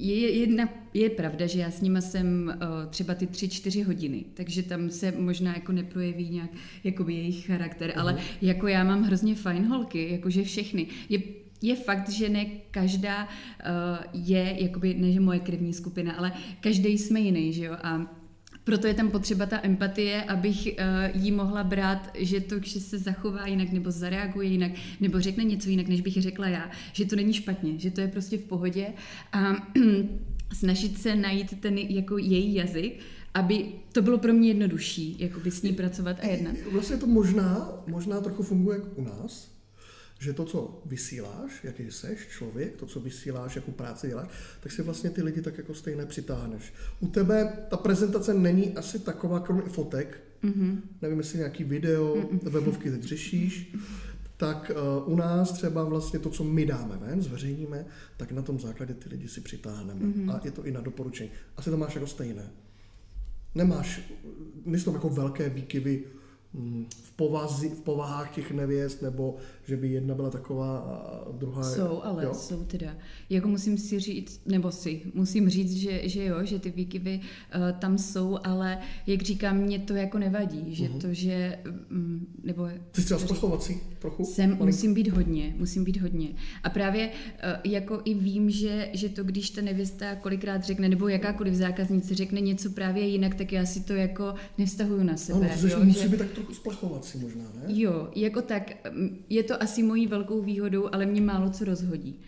je, 0.02 0.16
je, 0.20 0.40
jedna, 0.40 0.70
je 0.94 1.10
pravda, 1.10 1.48
že 1.48 1.60
já 1.60 1.72
s 1.72 1.82
nima 1.82 2.02
jsem 2.02 2.54
uh, 2.56 2.90
třeba 2.90 3.16
ty 3.16 3.28
tři, 3.28 3.50
čtyři 3.50 3.82
hodiny, 3.82 4.26
takže 4.34 4.64
tam 4.64 4.90
se 4.90 5.12
možná 5.12 5.54
jako 5.54 5.72
neprojeví 5.72 6.30
nějak 6.30 6.50
jakoby 6.84 7.14
jejich 7.14 7.46
charakter, 7.46 7.90
uh-huh. 7.90 8.00
ale 8.00 8.18
jako 8.42 8.68
já 8.68 8.84
mám 8.84 9.04
hrozně 9.04 9.36
fajn 9.36 9.66
holky, 9.66 10.12
jakože 10.12 10.44
všechny. 10.44 10.88
Je 11.10 11.20
je 11.64 11.76
fakt, 11.76 12.10
že 12.10 12.30
ne 12.30 12.46
každá 12.72 13.24
uh, 13.24 14.06
je, 14.14 14.56
jakoby, 14.60 14.94
ne 14.94 15.12
že 15.12 15.20
moje 15.20 15.40
krevní 15.40 15.74
skupina, 15.74 16.14
ale 16.14 16.32
každý 16.60 16.98
jsme 16.98 17.20
jiný, 17.20 17.54
že 17.54 17.66
jo? 17.66 17.74
A 17.84 18.21
proto 18.64 18.88
je 18.88 18.94
tam 18.94 19.12
potřeba 19.12 19.46
ta 19.46 19.60
empatie, 19.64 20.24
abych 20.24 20.68
uh, 20.68 21.24
jí 21.24 21.32
mohla 21.32 21.64
brát, 21.64 22.12
že 22.18 22.40
to, 22.40 22.56
že 22.64 22.80
se 22.80 22.98
zachová 22.98 23.48
jinak, 23.48 23.72
nebo 23.72 23.92
zareaguje 23.92 24.48
jinak, 24.48 24.72
nebo 25.00 25.20
řekne 25.20 25.44
něco 25.44 25.70
jinak, 25.70 25.88
než 25.88 26.02
bych 26.02 26.22
řekla 26.22 26.48
já, 26.48 26.72
že 26.94 27.06
to 27.06 27.16
není 27.16 27.34
špatně, 27.34 27.80
že 27.80 27.92
to 27.92 28.02
je 28.02 28.08
prostě 28.08 28.38
v 28.38 28.44
pohodě 28.44 28.88
a 29.34 29.54
snažit 30.54 31.02
se 31.02 31.16
najít 31.16 31.62
ten 31.62 31.78
jako 31.78 32.18
její 32.18 32.54
jazyk, 32.54 33.00
aby 33.34 33.66
to 33.92 34.02
bylo 34.02 34.18
pro 34.18 34.34
mě 34.34 34.48
jednodušší, 34.48 35.16
jakoby 35.20 35.52
s 35.52 35.62
ní 35.62 35.74
pracovat 35.74 36.18
a 36.22 36.28
jednat. 36.28 36.56
Vlastně 36.72 36.98
to 36.98 37.08
možná, 37.08 37.84
možná 37.88 38.22
trochu 38.22 38.44
funguje 38.44 38.78
jako 38.78 38.90
u 38.96 39.04
nás, 39.04 39.51
že 40.22 40.34
to, 40.34 40.46
co 40.46 40.82
vysíláš, 40.86 41.64
jaký 41.64 41.92
seš 41.92 42.28
člověk, 42.28 42.76
to, 42.76 42.86
co 42.86 43.00
vysíláš, 43.00 43.56
jakou 43.56 43.72
práci 43.72 44.08
děláš, 44.08 44.28
tak 44.60 44.72
si 44.72 44.82
vlastně 44.82 45.10
ty 45.10 45.24
lidi 45.24 45.42
tak 45.42 45.58
jako 45.58 45.74
stejné 45.74 46.06
přitáhneš. 46.06 46.74
U 47.00 47.08
tebe 47.08 47.54
ta 47.70 47.78
prezentace 47.78 48.34
není 48.34 48.76
asi 48.76 49.00
taková, 49.00 49.40
kromě 49.40 49.64
fotek, 49.64 50.24
mm-hmm. 50.44 50.82
nevím, 51.02 51.18
jestli 51.18 51.38
nějaký 51.38 51.64
video, 51.64 52.16
mm-hmm. 52.16 52.50
webovky 52.50 52.92
teď 52.92 53.04
řešíš, 53.04 53.76
tak 54.38 54.72
uh, 55.06 55.14
u 55.14 55.16
nás 55.16 55.52
třeba 55.52 55.84
vlastně 55.84 56.20
to, 56.20 56.30
co 56.30 56.44
my 56.44 56.66
dáme 56.66 56.98
ven, 56.98 57.22
zveřejníme, 57.22 57.86
tak 58.18 58.32
na 58.32 58.42
tom 58.42 58.60
základě 58.60 58.94
ty 58.94 59.10
lidi 59.10 59.28
si 59.28 59.42
přitáhneme. 59.42 60.06
Mm-hmm. 60.06 60.36
A 60.36 60.42
je 60.44 60.52
to 60.52 60.66
i 60.66 60.72
na 60.72 60.82
doporučení. 60.82 61.30
Asi 61.58 61.70
to 61.70 61.78
máš 61.78 61.96
jako 61.96 62.08
stejné. 62.08 62.50
Nemáš, 63.56 64.02
nejsou 64.66 64.86
tam 64.86 64.94
jako 64.94 65.10
velké 65.10 65.50
výkyvy 65.50 66.04
v, 67.04 67.12
povazi, 67.16 67.70
v 67.70 67.82
povahách 67.82 68.32
těch 68.36 68.52
nevěst, 68.52 69.02
nebo 69.02 69.36
že 69.68 69.78
by 69.78 69.90
jedna 69.90 70.16
byla 70.16 70.30
taková 70.30 70.78
a 70.78 71.32
druhá... 71.32 71.64
Jsou, 71.64 72.02
ale 72.04 72.24
jo? 72.24 72.34
jsou 72.34 72.64
teda. 72.64 72.96
Jako 73.30 73.48
musím 73.48 73.78
si 73.78 74.00
říct, 74.00 74.42
nebo 74.46 74.72
si, 74.72 75.02
musím 75.14 75.50
říct, 75.50 75.74
že, 75.74 76.10
že 76.10 76.26
jo, 76.26 76.46
že 76.46 76.60
ty 76.60 76.70
výkyvy 76.72 77.20
uh, 77.56 77.80
tam 77.80 77.98
jsou, 77.98 78.38
ale 78.44 78.78
jak 79.08 79.22
říkám, 79.22 79.58
mě 79.58 79.80
to 79.80 79.96
jako 79.96 80.20
nevadí, 80.20 80.76
že 80.76 80.90
Mhm. 80.90 81.00
to, 81.00 81.14
že, 81.14 81.60
um, 81.92 82.28
nebo 82.44 82.68
Jsi 82.94 83.02
třeba 83.06 83.20
splachovací 83.20 83.80
trochu? 84.00 84.26
jsem, 84.26 84.46
Malinko? 84.50 84.66
musím 84.66 84.94
být 84.94 85.08
hodně, 85.08 85.56
musím 85.58 85.84
být 85.84 86.02
hodně. 86.02 86.30
A 86.64 86.70
právě 86.70 87.08
uh, 87.08 87.72
jako 87.72 88.02
i 88.06 88.14
vím, 88.14 88.50
že, 88.50 88.90
že 88.94 89.10
to, 89.10 89.24
když 89.24 89.50
ta 89.50 89.62
nevěsta 89.62 90.16
kolikrát 90.16 90.64
řekne, 90.64 90.90
nebo 90.90 91.08
jakákoliv 91.08 91.54
zákaznice 91.54 92.16
řekne 92.16 92.42
něco 92.42 92.70
právě 92.70 93.08
jinak, 93.08 93.36
tak 93.36 93.52
já 93.52 93.66
si 93.66 93.80
to 93.84 93.94
jako 93.94 94.34
nevztahuju 94.58 95.04
na 95.04 95.18
sebe. 95.18 95.50
Ano, 95.52 95.62
jo, 95.62 95.68
že 95.68 95.78
musí 95.86 96.08
být 96.08 96.18
tak 96.18 96.28
trochu 96.42 96.54
splachovací 96.54 97.20
možná, 97.20 97.44
ne? 97.56 97.64
Jo, 97.68 98.10
jako 98.16 98.42
tak, 98.42 98.72
je 99.30 99.44
to 99.44 99.64
asi 99.64 99.84
mojí 99.84 100.08
velkou 100.08 100.42
výhodou, 100.42 100.90
ale 100.92 101.06
mě 101.06 101.22
málo 101.22 101.50
co 101.50 101.66
rozhodí. 101.66 102.20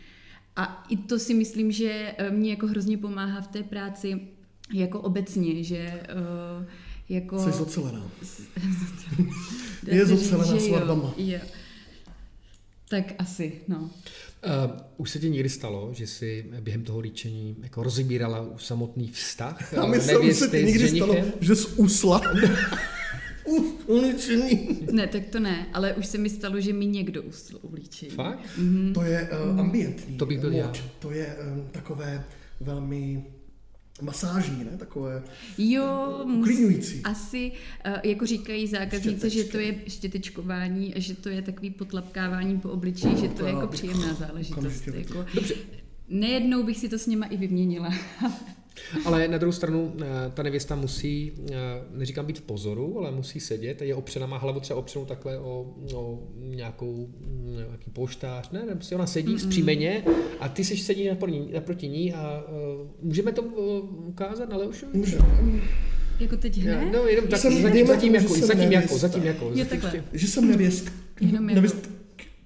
A 0.55 0.85
i 0.89 0.97
to 0.97 1.19
si 1.19 1.33
myslím, 1.33 1.71
že 1.71 2.15
eh, 2.17 2.31
mě 2.31 2.49
jako 2.49 2.67
hrozně 2.67 2.97
pomáhá 2.97 3.41
v 3.41 3.47
té 3.47 3.63
práci 3.63 4.21
jako 4.73 4.99
obecně, 4.99 5.63
že 5.63 6.03
uh, 6.59 6.65
jako... 7.09 7.39
Jsi 7.39 7.51
zocelená. 7.51 8.01
je 9.87 10.05
zocelená 10.05 10.53
jo, 10.53 10.59
svatbama. 10.59 11.13
Jo. 11.17 11.39
Tak 12.89 13.13
asi, 13.17 13.61
no. 13.67 13.77
Uh, 13.77 13.91
už 14.97 15.09
se 15.09 15.19
ti 15.19 15.29
někdy 15.29 15.49
stalo, 15.49 15.89
že 15.93 16.07
jsi 16.07 16.45
během 16.61 16.83
toho 16.83 16.99
líčení 16.99 17.55
jako 17.61 17.83
rozebírala 17.83 18.41
už 18.41 18.65
samotný 18.65 19.07
vztah 19.07 19.73
A 19.73 19.85
mi 19.85 19.99
se, 19.99 20.15
ti 20.21 20.33
s 20.33 20.51
někdy 20.51 20.89
stalo, 20.89 21.15
že 21.39 21.55
jsi 21.55 21.67
usla. 21.67 22.21
Uf, 23.45 23.89
uličený. 23.89 24.79
Ne, 24.91 25.07
tak 25.07 25.25
to 25.25 25.39
ne, 25.39 25.67
ale 25.73 25.93
už 25.93 26.05
se 26.05 26.17
mi 26.17 26.29
stalo, 26.29 26.59
že 26.59 26.73
mi 26.73 26.85
někdo 26.85 27.23
usl 27.23 27.59
ulíčí. 27.61 28.09
Fakt? 28.09 28.39
Mhm. 28.57 28.93
To 28.93 29.01
je 29.01 29.29
uh, 29.53 29.59
ambientní. 29.59 30.17
To 30.17 30.25
bych 30.25 30.39
byl 30.39 30.51
mod. 30.51 30.57
já. 30.59 30.73
To 30.99 31.11
je 31.11 31.35
um, 31.55 31.67
takové 31.71 32.23
velmi 32.61 33.23
masážní, 34.01 34.63
ne? 34.63 34.77
Takové 34.77 35.23
Jo, 35.57 36.21
mus, 36.25 36.39
uklidňující. 36.39 37.01
asi, 37.03 37.51
uh, 37.87 37.93
jako 38.03 38.25
říkají 38.25 38.67
zákaznice, 38.67 39.29
že 39.29 39.43
to 39.43 39.57
je 39.59 39.75
štětečkování 39.87 40.95
a 40.95 40.99
že 40.99 41.15
to 41.15 41.29
je 41.29 41.41
takový 41.41 41.69
potlapkávání 41.69 42.59
po 42.59 42.69
obličeji, 42.69 43.17
že 43.17 43.27
to 43.29 43.45
je 43.45 43.53
jako 43.53 43.67
příjemná 43.67 44.13
záležitost. 44.13 44.87
Jako. 44.87 45.25
Dobře, 45.35 45.53
Nejednou 46.09 46.63
bych 46.63 46.77
si 46.77 46.89
to 46.89 46.99
s 46.99 47.07
nima 47.07 47.25
i 47.25 47.37
vyměnila. 47.37 47.93
ale 49.05 49.27
na 49.27 49.37
druhou 49.37 49.51
stranu 49.51 49.93
eh, 50.01 50.05
ta 50.33 50.43
nevěsta 50.43 50.75
musí, 50.75 51.31
eh, 51.51 51.55
neříkám 51.91 52.25
být 52.25 52.37
v 52.37 52.41
pozoru, 52.41 52.99
ale 52.99 53.11
musí 53.11 53.39
sedět, 53.39 53.81
je 53.81 53.95
opřena, 53.95 54.25
má 54.27 54.37
hlavu 54.37 54.59
třeba 54.59 54.79
opřenou 54.79 55.05
takhle 55.05 55.39
o, 55.39 55.73
o 55.93 56.19
nějakou, 56.37 57.07
mm, 57.19 57.55
nějaký 57.67 57.91
polštář, 57.93 58.49
ne, 58.51 58.65
ne, 58.65 58.75
prostě 58.75 58.95
ona 58.95 59.07
sedí 59.07 59.35
vzpřímeně 59.35 60.03
a 60.39 60.49
ty 60.49 60.63
jsi 60.65 60.77
sedí 60.77 61.07
naproti, 61.07 61.41
naproti 61.53 61.87
ní 61.87 62.13
a 62.13 62.43
uh, 62.81 62.87
můžeme 63.01 63.31
to 63.31 63.41
uh, 63.41 64.07
ukázat 64.07 64.49
na 64.49 64.57
Leošovi? 64.57 64.97
Může. 64.97 65.15
Já- 65.15 65.59
jako 66.19 66.37
teď 66.37 66.57
hned? 66.57 66.91
No, 66.93 67.07
jenom 67.07 67.27
tak, 67.27 67.39
Jsem- 67.39 67.51
zatím, 67.53 67.71
dejme 67.71 67.87
zatím, 67.87 68.15
jako, 68.15 68.27
že 68.35 68.39
jsem 68.39 68.47
zatím 68.47 68.71
jako, 68.71 68.97
zatím 68.97 69.23
jako. 69.23 69.51
Jo, 69.55 69.65
takhle. 69.65 70.03
Že 70.13 70.27
jsem 70.27 70.47
nevěst, 70.47 70.91
Jenom 71.21 71.49
jako- 71.49 71.55
nevěst, 71.55 71.89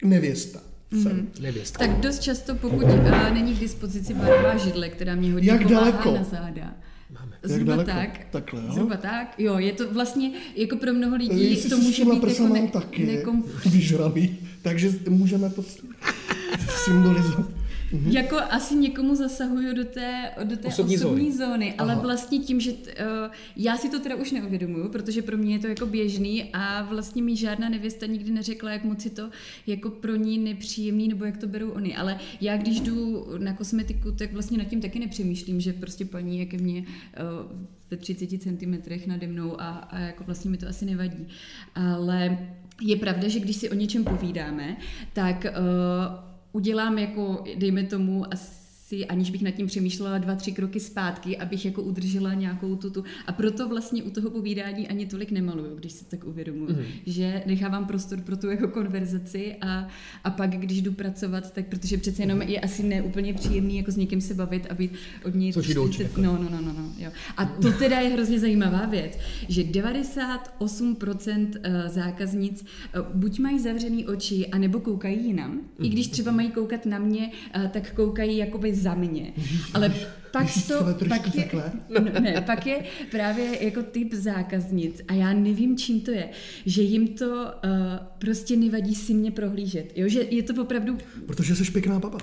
nevěsta. 0.03 0.61
Jsem. 0.93 1.27
nevěstka. 1.39 1.87
Tak 1.87 1.97
dost 1.99 2.19
často, 2.19 2.55
pokud 2.55 2.83
uh, 2.83 3.33
není 3.33 3.55
k 3.55 3.59
dispozici 3.59 4.13
barová 4.13 4.57
židle, 4.57 4.89
která 4.89 5.15
mě 5.15 5.33
hodně 5.33 5.49
Jak 5.51 5.65
daleko? 5.67 6.15
na 6.15 6.23
záda, 6.23 6.73
máme. 7.19 7.31
Zhruba 7.43 7.71
daleko? 7.71 7.91
tak. 7.91 8.19
Takhle, 8.31 8.61
jo? 8.61 8.73
Zhruba 8.73 8.97
tak. 8.97 9.35
Jo, 9.37 9.57
je 9.59 9.73
to 9.73 9.93
vlastně 9.93 10.31
jako 10.55 10.75
pro 10.75 10.93
mnoho 10.93 11.15
lidí 11.15 11.49
Jestli 11.49 11.69
to 11.69 11.77
může 11.77 12.05
být 12.05 12.23
jako 12.23 12.47
ne, 12.47 12.67
taky 12.67 13.05
nekomfortní. 13.05 13.71
vyžraný, 13.71 14.37
takže 14.61 14.91
můžeme 15.09 15.49
to 15.49 15.63
symbolizovat. 16.85 17.49
Mm-hmm. 17.93 18.11
Jako 18.11 18.37
asi 18.49 18.75
někomu 18.75 19.15
zasahuju 19.15 19.73
do 19.73 19.85
té, 19.85 20.31
do 20.43 20.57
té 20.57 20.67
Osobní 20.67 20.95
osobní, 20.95 21.31
zóny. 21.31 21.51
zóny, 21.51 21.73
ale 21.77 21.93
Aha. 21.93 22.01
vlastně 22.01 22.39
tím, 22.39 22.59
že 22.59 22.73
t, 22.73 22.91
uh, 22.91 23.31
já 23.55 23.77
si 23.77 23.89
to 23.89 23.99
teda 23.99 24.15
už 24.15 24.31
neuvědomuju, 24.31 24.89
protože 24.89 25.21
pro 25.21 25.37
mě 25.37 25.55
je 25.55 25.59
to 25.59 25.67
jako 25.67 25.85
běžný 25.85 26.49
a 26.53 26.81
vlastně 26.81 27.23
mi 27.23 27.35
žádná 27.35 27.69
nevěsta 27.69 28.05
nikdy 28.05 28.31
neřekla, 28.31 28.71
jak 28.71 28.83
moc 28.83 29.05
je 29.05 29.11
to 29.11 29.29
jako 29.67 29.89
pro 29.89 30.15
ní 30.15 30.37
nepříjemný, 30.37 31.07
nebo 31.07 31.25
jak 31.25 31.37
to 31.37 31.47
berou 31.47 31.69
oni. 31.69 31.95
Ale 31.95 32.19
já 32.41 32.57
když 32.57 32.79
jdu 32.79 33.27
na 33.37 33.53
kosmetiku, 33.53 34.11
tak 34.11 34.33
vlastně 34.33 34.57
nad 34.57 34.67
tím 34.67 34.81
taky 34.81 34.99
nepřemýšlím, 34.99 35.61
že 35.61 35.73
prostě 35.73 36.05
paní 36.05 36.39
je 36.39 36.45
ke 36.45 36.57
mně 36.57 36.79
uh, 36.81 37.57
ve 37.91 37.97
30 37.97 38.41
cm 38.41 38.81
nade 39.07 39.27
mnou 39.27 39.61
a, 39.61 39.69
a 39.69 39.99
jako 39.99 40.23
vlastně 40.23 40.51
mi 40.51 40.57
to 40.57 40.67
asi 40.67 40.85
nevadí. 40.85 41.27
Ale 41.75 42.37
je 42.81 42.95
pravda, 42.95 43.27
že 43.27 43.39
když 43.39 43.55
si 43.55 43.69
o 43.69 43.73
něčem 43.73 44.03
povídáme, 44.03 44.77
tak 45.13 45.45
uh, 45.45 46.27
udělám 46.51 46.97
jako, 46.97 47.43
dejme 47.55 47.83
tomu, 47.83 48.33
asi 48.33 48.66
aniž 48.95 49.29
bych 49.29 49.41
nad 49.41 49.51
tím 49.51 49.67
přemýšlela 49.67 50.17
dva, 50.17 50.35
tři 50.35 50.51
kroky 50.51 50.79
zpátky, 50.79 51.37
abych 51.37 51.65
jako 51.65 51.81
udržela 51.81 52.33
nějakou 52.33 52.75
tu, 52.75 52.89
tu. 52.89 53.03
A 53.27 53.31
proto 53.31 53.69
vlastně 53.69 54.03
u 54.03 54.09
toho 54.09 54.29
povídání 54.29 54.87
ani 54.87 55.05
tolik 55.05 55.31
nemaluju, 55.31 55.75
když 55.75 55.91
si 55.91 56.05
tak 56.05 56.23
uvědomuji, 56.23 56.67
mm-hmm. 56.67 56.85
že 57.05 57.43
nechávám 57.45 57.85
prostor 57.85 58.21
pro 58.21 58.37
tu 58.37 58.49
jako 58.49 58.67
konverzaci 58.67 59.55
a, 59.61 59.87
a 60.23 60.29
pak, 60.29 60.49
když 60.49 60.81
jdu 60.81 60.91
pracovat, 60.91 61.53
tak 61.53 61.65
protože 61.65 61.97
přece 61.97 62.21
jenom 62.21 62.41
je 62.41 62.59
asi 62.59 62.83
neúplně 62.83 63.33
příjemný 63.33 63.77
jako 63.77 63.91
s 63.91 63.95
někým 63.95 64.21
se 64.21 64.33
bavit 64.33 64.67
a 64.69 64.73
být 64.73 64.91
od 65.25 65.35
něj 65.35 65.53
Což 65.53 65.73
do 65.73 65.83
očí, 65.83 66.03
jako. 66.03 66.21
no, 66.21 66.37
no, 66.37 66.49
no, 66.49 66.61
no, 66.61 66.73
no, 66.73 66.93
jo. 66.97 67.11
A 67.37 67.45
to 67.45 67.71
teda 67.71 67.99
je 67.99 68.09
hrozně 68.09 68.39
zajímavá 68.39 68.85
věc, 68.85 69.17
že 69.47 69.63
98% 69.63 71.47
eh, 71.63 71.89
zákaznic 71.89 72.65
eh, 72.93 72.99
buď 73.13 73.39
mají 73.39 73.59
zavřený 73.59 74.05
oči, 74.05 74.47
anebo 74.47 74.79
koukají 74.79 75.25
jinam. 75.25 75.61
I 75.81 75.89
když 75.89 76.07
třeba 76.07 76.31
mají 76.31 76.51
koukat 76.51 76.85
na 76.85 76.99
mě, 76.99 77.31
eh, 77.53 77.69
tak 77.73 77.93
koukají 77.93 78.37
jakoby 78.37 78.76
za 78.77 78.93
mě. 78.93 79.33
Ale 79.73 79.93
pak 80.31 80.47
ale 80.81 80.93
trošku 80.93 81.23
pak 81.23 81.35
je, 81.35 81.49
no, 81.89 82.19
ne, 82.19 82.41
pak 82.45 82.65
je 82.65 82.83
právě 83.11 83.65
jako 83.65 83.83
typ 83.83 84.13
zákaznic 84.13 85.01
a 85.07 85.13
já 85.13 85.33
nevím, 85.33 85.77
čím 85.77 86.01
to 86.01 86.11
je, 86.11 86.29
že 86.65 86.81
jim 86.81 87.07
to 87.07 87.25
uh, 87.25 87.71
prostě 88.17 88.55
nevadí 88.55 88.95
si 88.95 89.13
mě 89.13 89.31
prohlížet. 89.31 89.91
Jo, 89.95 90.07
že 90.09 90.21
je 90.29 90.43
to 90.43 90.61
opravdu, 90.61 90.97
Protože 91.25 91.55
jsi 91.55 91.71
pěkná 91.71 91.99
baba. 91.99 92.17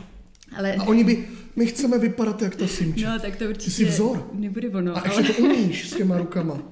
ale... 0.56 0.74
A 0.74 0.82
oni 0.84 1.04
by, 1.04 1.28
my 1.56 1.66
chceme 1.66 1.98
vypadat 1.98 2.42
jak 2.42 2.56
ta 2.56 2.66
Simča. 2.66 3.12
No, 3.12 3.18
tak 3.20 3.36
to 3.36 3.44
určitě 3.44 3.70
jsi 3.70 3.84
vzor. 3.84 4.30
nebude 4.32 4.68
ono. 4.68 4.96
A 4.96 5.00
ale- 5.00 5.20
ještě 5.20 5.32
to 5.32 5.42
umíš 5.42 5.88
s 5.88 5.96
těma 5.96 6.18
rukama. 6.18 6.62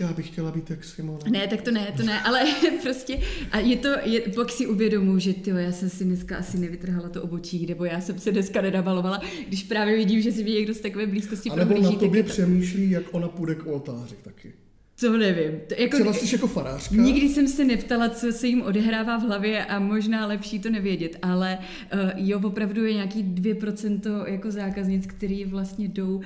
Já 0.00 0.12
bych 0.12 0.26
chtěla 0.26 0.50
být 0.52 0.70
jak 0.70 0.84
Simona. 0.84 1.18
Ne, 1.30 1.46
tak 1.48 1.62
to 1.62 1.70
ne, 1.70 1.92
to 1.96 2.02
ne, 2.02 2.20
ale 2.20 2.40
prostě 2.82 3.18
a 3.50 3.58
je 3.58 3.76
to, 3.76 3.88
je, 4.04 4.20
pak 4.20 4.50
si 4.50 4.66
uvědomuji, 4.66 5.18
že 5.18 5.34
tyjo, 5.34 5.56
já 5.56 5.72
jsem 5.72 5.90
si 5.90 6.04
dneska 6.04 6.36
asi 6.36 6.58
nevytrhala 6.58 7.08
to 7.08 7.22
obočí, 7.22 7.66
nebo 7.66 7.84
já 7.84 8.00
jsem 8.00 8.18
se 8.18 8.32
dneska 8.32 8.60
nedabalovala, 8.60 9.22
když 9.48 9.62
právě 9.62 9.96
vidím, 9.96 10.22
že 10.22 10.32
si 10.32 10.42
mě 10.42 10.52
někdo 10.54 10.74
z 10.74 10.80
takové 10.80 11.06
blízkosti 11.06 11.50
A 11.50 11.56
nebo 11.56 11.68
prohlíží, 11.68 11.94
na 11.94 12.00
tak 12.00 12.00
tobě 12.00 12.22
to, 12.22 12.28
přemýšlí, 12.28 12.90
jak 12.90 13.02
ona 13.10 13.28
půjde 13.28 13.54
k 13.54 13.66
oltáři 13.66 14.14
taky. 14.22 14.52
to 15.00 15.18
nevím. 15.18 15.60
To, 15.68 15.74
jako, 15.78 15.96
Třeba 15.96 16.12
jsi 16.12 16.34
jako 16.34 16.46
farářka. 16.46 16.94
Nikdy 16.94 17.28
jsem 17.28 17.48
se 17.48 17.64
neptala, 17.64 18.08
co 18.08 18.32
se 18.32 18.46
jim 18.46 18.62
odehrává 18.62 19.18
v 19.18 19.22
hlavě 19.22 19.64
a 19.64 19.78
možná 19.78 20.26
lepší 20.26 20.58
to 20.58 20.70
nevědět, 20.70 21.16
ale 21.22 21.58
uh, 21.94 22.10
jo, 22.16 22.40
opravdu 22.44 22.84
je 22.84 22.94
nějaký 22.94 23.24
2% 23.24 24.26
jako 24.26 24.50
zákaznic, 24.50 25.06
který 25.06 25.44
vlastně 25.44 25.88
jdou 25.88 26.20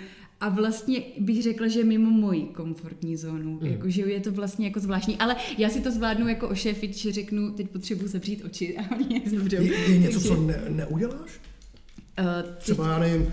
a 0.45 0.49
vlastně 0.49 1.03
bych 1.19 1.43
řekla, 1.43 1.69
že 1.69 1.85
mimo 1.85 2.11
moji 2.11 2.43
komfortní 2.43 3.17
zónu, 3.17 3.59
mm. 3.63 3.67
jako, 3.67 3.91
že 3.91 4.03
je 4.03 4.21
to 4.21 4.33
vlastně 4.33 4.67
jako 4.67 4.81
zvláštní, 4.81 5.19
ale 5.19 5.37
já 5.59 5.71
si 5.71 5.81
to 5.81 5.91
zvládnu 5.91 6.29
jako 6.29 6.49
ošefit, 6.49 6.97
že 6.97 7.13
řeknu, 7.13 7.51
teď 7.51 7.69
potřebuji 7.69 8.09
zavřít 8.09 8.45
oči 8.45 8.77
a 8.79 8.97
oni 8.97 9.23
je 9.25 9.31
zavřou. 9.31 9.63
Je, 9.63 9.91
je 9.91 9.99
něco, 9.99 10.13
Takže, 10.13 10.29
co 10.29 10.43
ne, 10.43 10.63
neuděláš? 10.69 11.41
Uh, 12.21 12.43
teď, 12.43 12.59
Třeba, 12.59 12.89
já 12.89 12.99
nevím, 12.99 13.27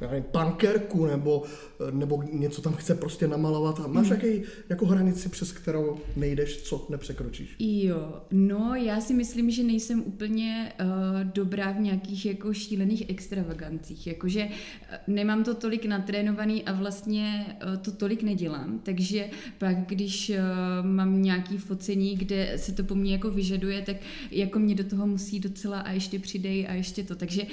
já 0.00 0.08
nevím, 0.10 0.24
pankerku, 0.30 1.06
nebo, 1.06 1.42
nebo 1.90 2.22
něco 2.32 2.62
tam 2.62 2.72
chce 2.72 2.94
prostě 2.94 3.28
namalovat 3.28 3.80
a 3.80 3.86
máš 3.86 4.06
Mm. 4.06 4.12
jaký 4.12 4.42
jako 4.68 4.86
hranici, 4.86 5.28
přes 5.28 5.52
kterou 5.52 5.98
nejdeš, 6.16 6.56
co 6.56 6.86
nepřekročíš. 6.88 7.56
Jo, 7.58 8.22
no 8.30 8.74
já 8.74 9.00
si 9.00 9.14
myslím, 9.14 9.50
že 9.50 9.62
nejsem 9.62 10.02
úplně 10.06 10.72
uh, 10.80 10.86
dobrá 11.24 11.72
v 11.72 11.80
nějakých 11.80 12.26
jako 12.26 12.52
šílených 12.54 13.10
extravagancích, 13.10 14.06
jakože 14.06 14.44
uh, 14.44 15.14
nemám 15.14 15.44
to 15.44 15.54
tolik 15.54 15.84
natrénovaný 15.84 16.64
a 16.64 16.72
vlastně 16.72 17.46
uh, 17.66 17.76
to 17.76 17.92
tolik 17.92 18.22
nedělám, 18.22 18.80
takže 18.82 19.30
pak 19.58 19.76
když 19.86 20.30
uh, 20.30 20.36
mám 20.86 21.22
nějaký 21.22 21.58
focení, 21.58 22.16
kde 22.16 22.52
se 22.56 22.72
to 22.72 22.84
po 22.84 22.94
mně 22.94 23.12
jako 23.12 23.30
vyžaduje, 23.30 23.82
tak 23.82 23.96
jako 24.30 24.58
mě 24.58 24.74
do 24.74 24.84
toho 24.84 25.06
musí 25.06 25.40
docela 25.40 25.80
a 25.80 25.90
ještě 25.92 26.18
přidej 26.18 26.66
a 26.68 26.72
ještě 26.74 27.04
to, 27.04 27.16
takže 27.16 27.42
uh, 27.42 27.48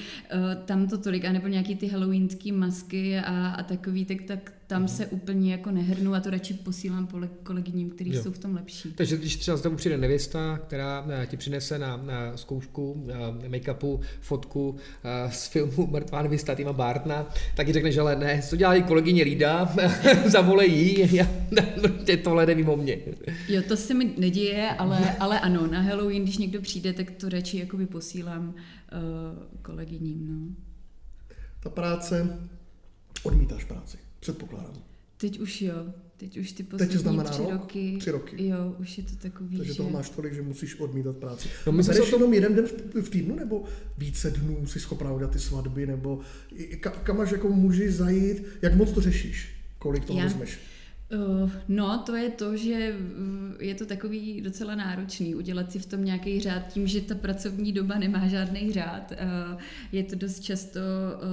tam 0.66 0.88
to 0.88 0.98
tolik, 0.98 1.26
anebo 1.26 1.48
nějaký 1.48 1.76
ty 1.76 1.88
halloweenský 1.96 2.52
masky 2.52 3.18
a, 3.20 3.48
a 3.48 3.64
takový, 3.64 4.06
tak, 4.06 4.22
tak 4.22 4.52
tam 4.68 4.88
se 4.88 5.06
úplně 5.06 5.52
jako 5.52 5.72
nehrnu 5.72 6.14
a 6.14 6.20
to 6.20 6.30
radši 6.30 6.54
posílám 6.54 7.08
pole- 7.08 7.30
kolegyním, 7.44 7.90
kteří 7.90 8.14
jsou 8.14 8.32
v 8.32 8.38
tom 8.38 8.56
lepší. 8.56 8.94
Takže 8.94 9.18
když 9.18 9.36
třeba 9.36 9.58
z 9.58 9.62
domu 9.62 9.76
přijde 9.76 9.98
nevěsta, 9.98 10.60
která 10.68 11.06
eh, 11.10 11.28
ti 11.28 11.38
přinese 11.38 11.80
na, 11.80 11.98
na 11.98 12.38
zkoušku 12.38 13.08
eh, 13.44 13.50
make-upu 13.50 14.00
fotku 14.22 14.76
eh, 15.04 15.32
z 15.32 15.48
filmu 15.48 15.88
Mrtvá 15.88 16.22
nevěsta 16.22 16.56
Tima 16.56 16.74
Bartna, 16.74 17.30
tak 17.56 17.68
ji 17.68 17.74
řekneš, 17.74 17.98
ale 17.98 18.16
ne, 18.16 18.42
co 18.42 18.56
dělá 18.56 18.82
kolegyně 18.82 19.24
Lída, 19.24 19.76
zavolej 20.26 20.72
jí, 20.72 21.16
já, 21.16 21.28
tohle 22.24 22.46
jde 22.46 22.56
mimo 22.56 22.78
mě. 22.78 22.98
Jo, 23.50 23.62
to 23.68 23.78
se 23.78 23.94
mi 23.94 24.14
neděje, 24.18 24.70
ale, 24.70 25.16
ale 25.20 25.40
ano, 25.40 25.68
na 25.68 25.82
Halloween, 25.82 26.24
když 26.24 26.38
někdo 26.38 26.62
přijde, 26.62 26.94
tak 26.94 27.12
to 27.12 27.30
radši 27.30 27.58
jakoby 27.58 27.86
posílám 27.86 28.48
uh, 28.48 29.44
kolegyním, 29.62 30.28
no. 30.28 30.66
Ta 31.66 31.70
práce, 31.72 32.40
odmítáš 33.24 33.64
práci, 33.64 33.98
předpokládám. 34.20 34.74
Teď 35.18 35.40
už 35.40 35.62
jo, 35.62 35.74
teď 36.18 36.38
už 36.38 36.52
ty 36.52 36.64
Teď 36.64 36.70
poslední 36.70 36.98
znamená 36.98 37.30
tři 37.30 37.42
rok? 37.42 37.52
roky, 37.52 37.96
Tři 38.00 38.12
roky. 38.12 38.48
jo, 38.48 38.76
už 38.80 38.98
je 38.98 39.04
to 39.04 39.16
takový, 39.16 39.58
Takže 39.58 39.72
že... 39.74 39.78
toho 39.78 39.90
máš 39.90 40.10
tolik, 40.10 40.34
že 40.34 40.42
musíš 40.42 40.80
odmítat 40.80 41.18
práci. 41.18 41.50
No, 41.66 41.72
my 41.72 41.84
jsme 41.84 41.94
Bereš 41.94 42.06
se 42.06 42.12
to 42.12 42.18
o 42.18 42.20
tom- 42.20 42.34
jenom 42.34 42.54
jeden 42.54 42.66
den 42.94 43.02
v, 43.04 43.10
týdnu, 43.10 43.36
nebo 43.36 43.64
více 43.98 44.32
dnů 44.32 44.68
si 44.68 44.80
schopná 44.80 45.12
udělat 45.14 45.32
ty 45.32 45.40
svatby, 45.40 45.86
nebo 45.88 46.20
kam 47.04 47.22
až 47.22 47.32
jako 47.32 47.50
můžeš 47.50 47.94
zajít, 47.94 48.44
jak 48.62 48.76
moc 48.76 48.92
to 48.92 49.02
řešíš, 49.02 49.50
kolik 49.80 50.06
toho 50.06 50.20
Já- 50.20 50.26
vezmeš? 50.26 50.60
Uh, 51.16 51.52
no, 51.68 52.04
to 52.06 52.16
je 52.16 52.30
to, 52.30 52.58
že 52.58 52.96
uh, 52.96 53.64
je 53.64 53.76
to 53.76 53.86
takový 53.86 54.42
docela 54.42 54.76
náročný 54.76 55.36
udělat 55.36 55.72
si 55.72 55.80
v 55.80 55.86
tom 55.86 56.06
nějaký 56.06 56.40
řád 56.40 56.68
tím, 56.68 56.88
že 56.88 57.02
ta 57.02 57.16
pracovní 57.16 57.72
doba 57.72 58.00
nemá 58.00 58.28
žádný 58.28 58.72
řád. 58.74 59.12
Uh, 59.12 59.60
je 59.92 60.04
to 60.04 60.16
dost 60.16 60.40
často, 60.40 60.80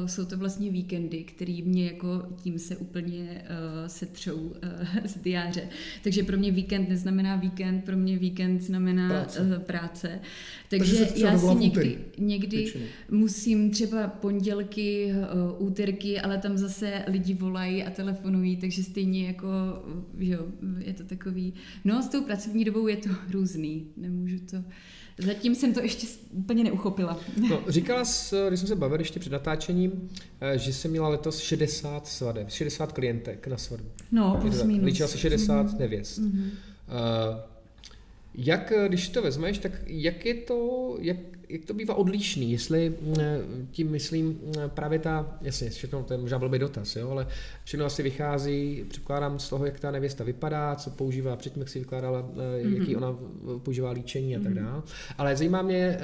jsou 0.06 0.24
to 0.24 0.36
vlastně 0.36 0.70
víkendy, 0.70 1.24
který 1.24 1.62
mě 1.62 1.86
jako 1.86 2.26
tím 2.42 2.58
se 2.58 2.76
úplně 2.76 3.44
setřou 3.86 4.54
z 5.04 5.18
diáře. 5.18 5.68
Takže 6.02 6.22
pro 6.22 6.38
mě 6.38 6.50
víkend 6.50 6.88
neznamená 6.88 7.36
víkend, 7.36 7.84
pro 7.84 7.96
mě 7.96 8.18
víkend 8.18 8.60
znamená 8.60 9.08
Práce. 9.08 9.62
práce. 9.66 10.20
Takže 10.78 11.06
Takže 11.06 11.24
já 11.24 11.38
si 11.38 11.46
někdy, 11.46 11.66
úterý 11.66 11.98
někdy 12.18 12.56
většinou. 12.56 12.84
musím 13.10 13.70
třeba 13.70 14.08
pondělky, 14.08 15.12
uh, 15.58 15.66
úterky, 15.66 16.20
ale 16.20 16.38
tam 16.38 16.58
zase 16.58 17.04
lidi 17.06 17.34
volají 17.34 17.84
a 17.84 17.90
telefonují, 17.90 18.56
takže 18.56 18.82
stejně 18.82 19.26
jako, 19.26 19.48
že 20.18 20.32
jo, 20.32 20.46
je 20.78 20.92
to 20.92 21.04
takový, 21.04 21.54
no 21.84 22.02
s 22.02 22.08
tou 22.08 22.22
pracovní 22.22 22.64
dobou 22.64 22.86
je 22.86 22.96
to 22.96 23.08
různý, 23.30 23.86
nemůžu 23.96 24.38
to, 24.50 24.56
zatím 25.18 25.54
jsem 25.54 25.74
to 25.74 25.80
ještě 25.80 26.06
úplně 26.30 26.64
neuchopila. 26.64 27.20
No, 27.50 27.62
říkala 27.68 28.02
když 28.48 28.60
jsme 28.60 28.68
se 28.68 28.76
bavili 28.76 29.00
ještě 29.00 29.20
před 29.20 29.32
natáčením, 29.32 30.08
eh, 30.40 30.58
že 30.58 30.72
jsi 30.72 30.88
měla 30.88 31.08
letos 31.08 31.38
60 31.38 32.06
svadeb, 32.06 32.50
60 32.50 32.92
klientek 32.92 33.46
na 33.46 33.56
svatbu. 33.56 33.88
No, 34.12 34.38
plus 34.40 34.62
minus. 34.62 34.84
Líčila 34.84 35.08
se 35.08 35.18
60 35.18 35.78
nevěst. 35.78 36.18
Mhm. 36.18 36.50
Eh, 36.88 37.51
Jak, 38.34 38.72
eh, 38.72 38.88
když 38.88 39.08
to 39.08 39.22
vezmeš, 39.22 39.58
tak 39.58 39.72
jak 39.86 40.26
je 40.26 40.34
to, 40.34 40.96
jak, 41.00 41.16
jak 41.48 41.64
to 41.64 41.74
bývá 41.74 41.94
odlišný, 41.94 42.52
jestli 42.52 42.94
eh, 43.20 43.40
tím 43.70 43.90
myslím 43.90 44.40
eh, 44.58 44.68
právě 44.68 44.98
ta, 44.98 45.38
jasně, 45.40 45.70
všechno, 45.70 46.02
to 46.02 46.14
je 46.14 46.18
možná 46.18 46.38
blbý 46.38 46.58
dotaz, 46.58 46.96
jo, 46.96 47.10
ale 47.10 47.26
všechno 47.64 47.86
asi 47.86 48.02
vychází, 48.02 48.84
předpokládám 48.88 49.38
z 49.38 49.48
toho, 49.48 49.66
jak 49.66 49.80
ta 49.80 49.90
nevěsta 49.90 50.24
vypadá, 50.24 50.74
co 50.76 50.90
používá, 50.90 51.36
předtím, 51.36 51.62
jak 51.62 51.68
si 51.68 51.78
vykládala, 51.78 52.28
Mhm. 52.62 52.74
jaký 52.76 52.96
ona 52.96 53.16
používá 53.62 53.90
líčení 53.90 54.36
a 54.36 54.40
tak 54.40 54.54
dále. 54.54 54.82
Ale 55.18 55.36
zajímá 55.36 55.62
mě 55.62 55.98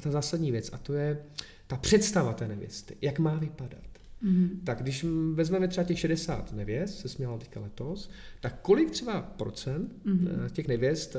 ta 0.00 0.10
zásadní 0.10 0.50
věc 0.52 0.70
a 0.72 0.78
to 0.78 0.92
je 0.92 1.18
ta 1.66 1.76
představa 1.76 2.32
té 2.32 2.48
nevěsty, 2.48 2.96
jak 3.02 3.18
má 3.18 3.34
vypadat. 3.34 3.93
Mhm. 4.24 4.60
Tak 4.64 4.82
když 4.82 5.04
vezmeme 5.34 5.68
třeba 5.68 5.84
těch 5.84 5.98
60 5.98 6.52
nevěst, 6.52 6.98
se 6.98 7.08
směla 7.08 7.38
teďka 7.38 7.60
letos, 7.60 8.10
tak 8.40 8.58
kolik 8.62 8.90
třeba 8.90 9.22
procent 9.22 9.92
Mhm. 10.04 10.18
mm-hmm. 10.18 10.50
těch 10.50 10.68
nevěst 10.68 11.16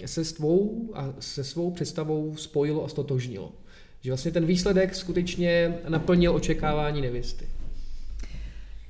eh, 0.00 0.08
se 0.08 0.24
s 0.24 0.32
tvou 0.32 0.90
a 0.94 1.14
se 1.20 1.44
svou 1.44 1.70
představou 1.70 2.36
spojilo 2.36 2.84
a 2.84 2.88
stotožnilo? 2.88 3.52
Že 4.00 4.10
vlastně 4.10 4.30
ten 4.32 4.46
výsledek 4.46 4.94
skutečně 4.94 5.78
naplnil 5.88 6.34
očekávání 6.34 7.00
nevěsty. 7.00 7.48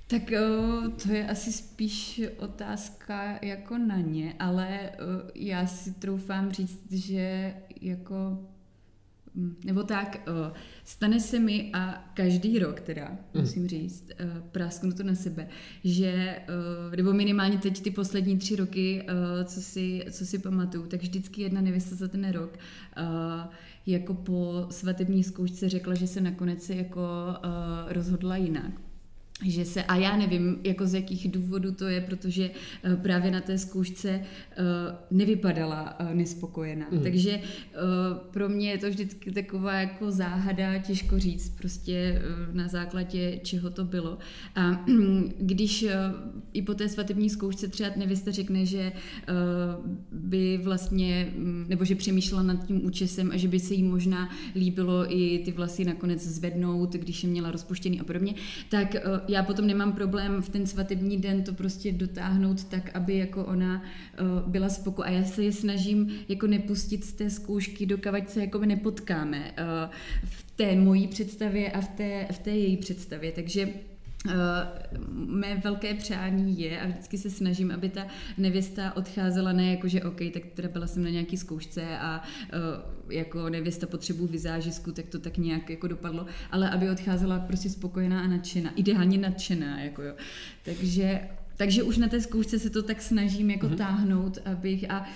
Tak 0.07 0.23
o, 0.23 0.91
to 1.03 1.13
je 1.13 1.27
asi 1.27 1.53
spíš 1.53 2.23
otázka 2.39 3.39
jako 3.43 3.79
na 3.79 3.97
ně, 3.97 4.35
ale 4.39 4.91
já 5.35 5.67
si 5.67 5.93
troufám 5.93 6.53
říct, 6.53 6.93
že 6.93 7.55
jako 7.81 8.39
nebo 9.65 9.83
tak, 9.83 10.29
o, 10.29 10.53
stane 10.85 11.21
se 11.21 11.39
mi 11.39 11.71
a 11.73 12.11
každý 12.15 12.59
rok 12.59 12.81
teda, 12.81 13.11
mm. 13.11 13.41
musím 13.41 13.69
říct, 13.69 14.11
o, 14.11 14.43
prásknu 14.53 14.93
to 14.93 15.03
na 15.03 15.15
sebe, 15.15 15.49
že, 15.85 16.39
o, 16.49 16.97
nebo 16.97 17.13
minimálně 17.13 17.59
teď 17.59 17.81
ty 17.83 17.91
poslední 17.91 18.39
tři 18.39 18.57
roky, 18.57 19.07
co 19.45 19.61
si, 19.61 20.05
co 20.11 20.27
si 20.27 20.39
pamatuju, 20.39 20.87
tak 20.87 21.03
vždycky 21.03 21.43
jedna 21.43 21.61
nevěsta 21.61 21.97
za 21.97 22.09
ten 22.09 22.31
rok 22.31 22.59
jako 23.87 24.15
po 24.15 24.67
svatební 24.71 25.25
zkoušce 25.25 25.69
řekla, 25.69 25.95
že 25.95 26.07
se 26.07 26.21
nakonec 26.21 26.71
jako 26.71 27.03
rozhodla 27.89 28.37
jinak 28.37 28.88
že 29.45 29.65
se, 29.65 29.83
a 29.83 29.97
já 29.97 30.17
nevím, 30.17 30.59
jako 30.65 30.87
z 30.87 30.95
jakých 30.95 31.31
důvodů 31.31 31.73
to 31.73 31.85
je, 31.85 32.01
protože 32.01 32.51
uh, 32.51 32.95
právě 32.95 33.31
na 33.31 33.41
té 33.41 33.59
zkoušce 33.59 34.21
uh, 34.21 34.65
nevypadala 35.19 36.01
uh, 36.01 36.15
nespokojená. 36.15 36.87
Mm. 36.91 37.01
Takže 37.01 37.41
pro 38.31 38.49
mě 38.49 38.71
je 38.71 38.79
to 38.79 38.91
vždycky 38.91 39.33
taková 39.33 39.75
jako 39.75 40.11
záhada, 40.11 40.79
těžko 40.79 41.19
říct 41.19 41.49
prostě 41.59 42.23
na 42.53 42.69
základě 42.69 43.39
čeho 43.43 43.71
to 43.71 43.85
bylo. 43.85 44.19
A 44.55 44.85
když 45.39 45.87
i 46.53 46.63
po 46.63 46.75
té 46.75 46.89
svatební 46.89 47.31
zkoušce 47.31 47.69
třeba 47.69 47.91
nevěsta 47.97 48.31
řekne, 48.31 48.67
že 48.67 48.93
by 50.13 50.61
vlastně, 50.63 51.33
um, 51.37 51.65
nebo 51.69 51.85
že 51.85 51.95
přemýšlela 51.95 52.43
nad 52.43 52.67
tím 52.67 52.85
účesem 52.85 53.31
a 53.33 53.37
že 53.37 53.49
by 53.49 53.61
se 53.61 53.75
jí 53.75 53.83
možná 53.83 54.31
líbilo 54.55 55.15
i 55.17 55.39
ty 55.45 55.53
vlasy 55.53 55.85
nakonec 55.85 56.27
zvednout, 56.27 56.93
když 56.93 57.23
je 57.23 57.29
měla 57.29 57.51
rozpuštěný 57.51 58.01
a 58.01 58.05
podobně, 58.05 58.35
tak 58.69 58.97
já 59.29 59.43
potom 59.43 59.67
nemám 59.67 59.93
problém 59.93 60.43
v 60.43 60.49
ten 60.49 60.67
svatební 60.67 61.17
den 61.17 61.43
to 61.43 61.53
prostě 61.53 61.93
dotáhnout 61.93 62.65
tak, 62.65 62.91
aby 62.97 63.17
jako 63.17 63.45
ona 63.45 63.83
uh, 64.21 64.51
byla 64.51 64.69
spoko. 64.69 65.03
A 65.03 65.11
já 65.11 65.25
se 65.25 65.45
je 65.45 65.53
snažím 65.53 66.11
jako 66.29 66.47
nepustit 66.47 67.05
z 67.05 67.13
té 67.13 67.31
zkoušky, 67.31 67.87
dokavať 67.87 68.29
se 68.29 68.41
jako 68.41 68.59
nepotkáme 68.59 69.39
uh, 69.39 69.95
v 70.25 70.51
té 70.57 70.77
mojí 70.77 71.09
představě 71.09 71.73
a 71.73 71.81
v 71.81 71.89
té, 71.89 72.27
v 72.33 72.39
té 72.39 72.51
její 72.51 72.77
představě. 72.77 73.33
Takže 73.33 73.69
mé 75.11 75.57
velké 75.57 75.95
přání 75.95 76.61
je 76.61 76.81
a 76.81 76.87
vždycky 76.87 77.19
se 77.19 77.31
snažím, 77.31 77.71
aby 77.71 77.89
ta 77.89 78.07
nevěsta 78.39 78.97
odcházela 78.97 79.53
ne 79.53 79.71
jako, 79.71 79.89
že 79.89 80.03
OK, 80.03 80.21
tak 80.33 80.43
teda 80.55 80.69
byla 80.69 80.87
jsem 80.87 81.05
na 81.05 81.11
nějaký 81.11 81.37
zkoušce 81.37 81.99
a 81.99 82.23
uh, 82.53 83.13
jako 83.13 83.49
nevěsta 83.49 83.87
potřebuji 83.87 84.27
vizážisku, 84.27 84.93
tak 84.93 85.07
to 85.09 85.19
tak 85.19 85.39
nějak 85.39 85.71
jako 85.71 85.89
dopadlo, 85.89 86.27
ale 86.51 86.71
aby 86.71 86.91
odcházela 86.91 87.39
prostě 87.39 87.71
spokojená 87.71 88.21
a 88.21 88.27
nadšená, 88.27 88.71
ideálně 88.77 89.19
nadšená, 89.19 89.81
jako 89.81 90.03
jo. 90.03 90.15
Takže 90.63 91.21
takže 91.57 91.83
už 91.83 91.99
na 91.99 92.09
té 92.09 92.21
zkoušce 92.21 92.59
se 92.59 92.71
to 92.71 92.83
tak 92.83 93.03
snažím 93.03 93.51
jako 93.51 93.67
mm-hmm. 93.67 93.77
táhnout, 93.77 94.39
abych 94.45 94.91
a 94.91 95.07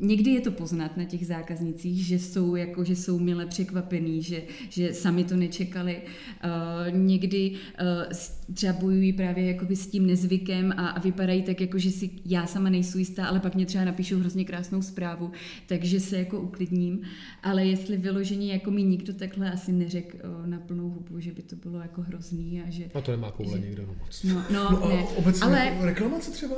někdy 0.00 0.30
je 0.30 0.40
to 0.40 0.50
poznat 0.50 0.96
na 0.96 1.04
těch 1.04 1.26
zákaznicích, 1.26 2.06
že 2.06 2.18
jsou 2.18 2.56
jako, 2.56 2.84
že 2.84 2.96
jsou 2.96 3.18
mile 3.18 3.46
překvapený, 3.46 4.22
že, 4.22 4.42
že 4.68 4.94
sami 4.94 5.24
to 5.24 5.36
nečekali. 5.36 6.02
Uh, 6.44 6.98
někdy 6.98 7.50
uh, 7.50 8.54
třeba 8.54 8.72
bojují 8.72 9.12
právě 9.12 9.46
jakoby 9.46 9.76
s 9.76 9.86
tím 9.86 10.06
nezvykem 10.06 10.72
a, 10.76 10.88
a 10.88 11.00
vypadají 11.00 11.42
tak, 11.42 11.60
jako 11.60 11.78
že 11.78 11.90
si 11.90 12.10
já 12.24 12.46
sama 12.46 12.70
nejsou 12.70 12.98
jistá, 12.98 13.26
ale 13.26 13.40
pak 13.40 13.54
mě 13.54 13.66
třeba 13.66 13.84
napíšou 13.84 14.18
hrozně 14.18 14.44
krásnou 14.44 14.82
zprávu, 14.82 15.30
takže 15.66 16.00
se 16.00 16.18
jako 16.18 16.40
uklidním. 16.40 17.00
Ale 17.42 17.66
jestli 17.66 17.96
vyložení 17.96 18.48
jako 18.48 18.70
mi 18.70 18.82
nikdo 18.82 19.12
takhle 19.12 19.52
asi 19.52 19.72
neřekl 19.72 20.16
uh, 20.16 20.46
na 20.46 20.58
plnou 20.58 20.88
hubu, 20.88 21.20
že 21.20 21.32
by 21.32 21.42
to 21.42 21.56
bylo 21.56 21.80
jako 21.80 22.02
hrozný 22.02 22.62
a 22.66 22.70
že... 22.70 22.84
A 22.94 23.00
to 23.00 23.10
nemá 23.10 23.30
koule 23.30 23.58
že, 23.60 23.66
nikdo 23.66 23.86
moc. 23.86 24.24
No, 24.24 24.44
no, 24.50 24.70
no 24.70 24.88
ne. 24.88 25.04
obecně 25.16 25.46
ale... 25.46 25.78
Reklamace 25.80 26.30
třeba? 26.30 26.56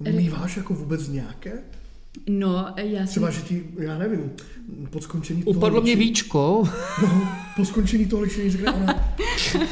Míváš 0.00 0.56
jako 0.56 0.74
vůbec 0.74 1.08
nějaké? 1.08 1.62
No, 2.28 2.74
já 2.76 3.06
Třeba, 3.06 3.32
jsem... 3.32 3.40
že 3.40 3.48
ti, 3.48 3.64
já 3.78 3.98
nevím, 3.98 4.30
po 4.90 5.00
skončení 5.00 5.44
Upadlo 5.44 5.70
toho 5.70 5.82
mě 5.82 5.96
víčko. 5.96 6.68
No, 7.02 7.28
po 7.56 7.64
skončení 7.64 8.06
toho 8.06 8.22
ličení 8.22 8.50
řekne 8.50 8.72
ona, 8.72 9.16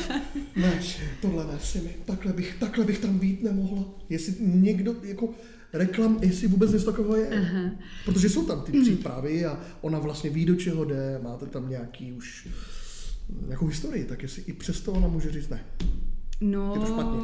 ne, 0.56 0.80
tohle 1.22 1.46
ne, 1.46 1.58
si 1.60 1.80
mi, 1.80 1.94
takhle 2.04 2.32
bych, 2.32 2.56
takhle 2.60 2.84
bych 2.84 2.98
tam 2.98 3.18
být 3.18 3.42
nemohla. 3.42 3.84
Jestli 4.08 4.34
někdo, 4.40 4.94
jako, 5.02 5.28
reklam, 5.72 6.18
jestli 6.22 6.48
vůbec 6.48 6.72
něco 6.72 6.84
takového 6.84 7.16
je. 7.16 7.40
Aha. 7.40 7.70
Protože 8.04 8.28
jsou 8.28 8.44
tam 8.44 8.62
ty 8.62 8.80
přípravy 8.80 9.44
a 9.44 9.60
ona 9.80 9.98
vlastně 9.98 10.30
ví, 10.30 10.44
do 10.44 10.54
čeho 10.54 10.84
jde, 10.84 11.20
máte 11.22 11.46
tam 11.46 11.70
nějaký 11.70 12.12
už 12.12 12.48
nějakou 13.46 13.66
historii, 13.66 14.04
tak 14.04 14.22
jestli 14.22 14.42
i 14.42 14.52
přesto 14.52 14.92
ona 14.92 15.08
může 15.08 15.32
říct 15.32 15.48
ne. 15.48 15.64
No, 16.40 16.74
je 16.74 16.80
to 16.80 16.86
špatně. 16.86 17.20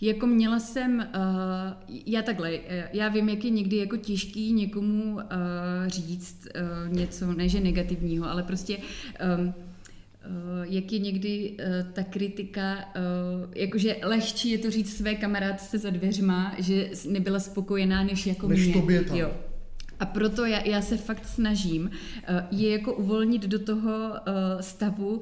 Jako 0.00 0.26
měla 0.26 0.58
jsem, 0.58 0.98
uh, 0.98 1.94
já 2.06 2.22
takhle, 2.22 2.50
eh, 2.68 2.88
já 2.92 3.08
vím, 3.08 3.28
jak 3.28 3.44
je 3.44 3.50
někdy 3.50 3.76
jako 3.76 3.96
těžký 3.96 4.52
někomu 4.52 5.14
uh, 5.14 5.20
říct 5.86 6.48
uh, 6.88 6.96
něco, 6.96 7.32
ne 7.32 7.48
že 7.48 7.60
negativního, 7.60 8.30
ale 8.30 8.42
prostě 8.42 8.76
um, 9.38 9.54
jak 10.62 10.92
je 10.92 10.98
někdy 10.98 11.50
uh, 11.50 11.92
ta 11.92 12.02
kritika, 12.02 12.76
uh, 12.76 13.52
jakože 13.54 13.96
lehčí 14.02 14.50
je 14.50 14.58
to 14.58 14.70
říct 14.70 14.96
své 14.96 15.14
kamarádce 15.14 15.78
za 15.78 15.90
dveřma, 15.90 16.54
že 16.58 16.90
nebyla 17.08 17.40
spokojená, 17.40 18.04
než 18.04 18.26
jako 18.26 18.48
než 18.48 18.64
mě. 18.64 18.72
Tobě 18.72 19.04
tam. 19.04 19.16
Jo. 19.16 19.47
A 20.00 20.06
proto 20.06 20.44
já, 20.44 20.66
já 20.66 20.82
se 20.82 20.96
fakt 20.96 21.26
snažím 21.26 21.82
uh, 21.82 21.90
je 22.50 22.70
jako 22.70 22.94
uvolnit 22.94 23.42
do 23.42 23.58
toho 23.58 23.90
uh, 23.90 24.14
stavu 24.60 25.08
uh, 25.08 25.20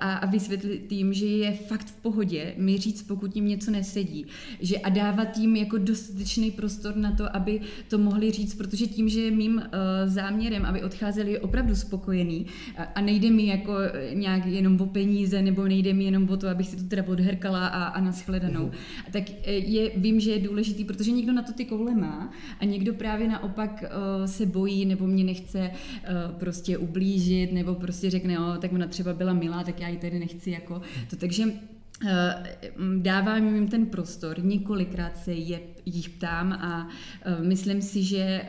a, 0.00 0.14
a 0.14 0.26
vysvětlit 0.26 0.92
jim, 0.92 1.12
že 1.12 1.26
je 1.26 1.52
fakt 1.52 1.86
v 1.86 1.96
pohodě 1.96 2.54
mi 2.56 2.78
říct, 2.78 3.02
pokud 3.02 3.36
jim 3.36 3.48
něco 3.48 3.70
nesedí. 3.70 4.26
Že 4.60 4.78
a 4.78 4.88
dávat 4.88 5.36
jim 5.38 5.56
jako 5.56 5.78
dostatečný 5.78 6.50
prostor 6.50 6.96
na 6.96 7.12
to, 7.12 7.36
aby 7.36 7.60
to 7.88 7.98
mohli 7.98 8.30
říct, 8.30 8.54
protože 8.54 8.86
tím, 8.86 9.08
že 9.08 9.20
je 9.20 9.30
mým 9.30 9.62
záměrem, 10.06 10.64
aby 10.64 10.82
odcházeli 10.82 11.38
opravdu 11.38 11.74
spokojení 11.74 12.46
a, 12.94 13.00
nejde 13.00 13.30
mi 13.30 13.46
jako 13.46 13.74
nějak 14.12 14.46
jenom 14.46 14.80
o 14.80 14.86
peníze, 14.86 15.42
nebo 15.42 15.68
nejde 15.68 15.92
mi 15.92 16.04
jenom 16.04 16.28
o 16.30 16.36
to, 16.36 16.48
abych 16.48 16.68
si 16.68 16.76
to 16.76 16.82
teda 16.82 17.04
odherkala 17.06 17.66
a, 17.66 17.84
a 17.84 18.00
nashledanou, 18.00 18.66
uh-huh. 18.66 19.10
tak 19.12 19.22
je, 19.46 19.90
vím, 19.96 20.20
že 20.20 20.30
je 20.30 20.38
důležitý, 20.38 20.84
protože 20.84 21.10
někdo 21.10 21.32
na 21.32 21.42
to 21.42 21.52
ty 21.52 21.64
koule 21.64 21.94
má 21.94 22.32
a 22.60 22.64
někdo 22.64 22.94
právě 22.94 23.28
naopak 23.28 23.84
Eh, 23.97 23.97
se 24.26 24.46
bojí 24.46 24.86
nebo 24.86 25.06
mě 25.06 25.24
nechce 25.24 25.58
eh, 25.60 26.08
prostě 26.38 26.78
ublížit 26.78 27.52
nebo 27.52 27.74
prostě 27.74 28.10
řekne, 28.10 28.38
o, 28.38 28.58
tak 28.60 28.72
ona 28.72 28.86
třeba 28.86 29.12
byla 29.12 29.32
milá, 29.32 29.64
tak 29.64 29.80
já 29.80 29.88
ji 29.88 29.96
tady 29.96 30.18
nechci 30.18 30.50
jako 30.50 30.82
to. 31.10 31.16
Takže 31.16 31.44
eh, 31.44 31.77
dávám 32.98 33.54
jim 33.54 33.68
ten 33.68 33.86
prostor, 33.86 34.44
několikrát 34.44 35.16
se 35.16 35.32
je, 35.32 35.60
jich 35.84 36.08
ptám 36.08 36.52
a 36.52 36.88
myslím 37.42 37.82
si, 37.82 38.02
že, 38.02 38.42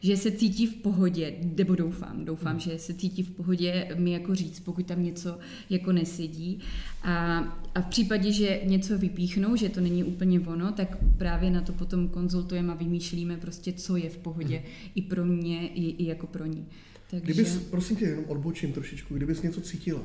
že 0.00 0.16
se 0.16 0.30
cítí 0.30 0.66
v 0.66 0.74
pohodě, 0.74 1.34
nebo 1.56 1.74
doufám, 1.74 2.24
doufám, 2.24 2.52
hmm. 2.52 2.60
že 2.60 2.78
se 2.78 2.94
cítí 2.94 3.22
v 3.22 3.30
pohodě 3.30 3.88
mi 3.98 4.12
jako 4.12 4.34
říct, 4.34 4.60
pokud 4.60 4.86
tam 4.86 5.02
něco 5.02 5.38
jako 5.70 5.92
nesedí. 5.92 6.58
A, 7.02 7.38
a 7.74 7.80
v 7.80 7.86
případě, 7.86 8.32
že 8.32 8.60
něco 8.64 8.98
vypíchnou, 8.98 9.56
že 9.56 9.68
to 9.68 9.80
není 9.80 10.04
úplně 10.04 10.40
ono, 10.40 10.72
tak 10.72 10.96
právě 11.18 11.50
na 11.50 11.60
to 11.60 11.72
potom 11.72 12.08
konzultujeme 12.08 12.72
a 12.72 12.76
vymýšlíme 12.76 13.36
prostě, 13.36 13.72
co 13.72 13.96
je 13.96 14.10
v 14.10 14.18
pohodě 14.18 14.56
hmm. 14.56 14.90
i 14.94 15.02
pro 15.02 15.24
mě, 15.24 15.68
i, 15.68 15.84
i 15.90 16.06
jako 16.06 16.26
pro 16.26 16.46
ní. 16.46 16.66
Takže... 17.10 17.32
Kdybys, 17.32 17.58
prosím 17.58 17.96
tě, 17.96 18.04
jenom 18.04 18.24
odbočím 18.28 18.72
trošičku, 18.72 19.14
kdybys 19.14 19.42
něco 19.42 19.60
cítila 19.60 20.00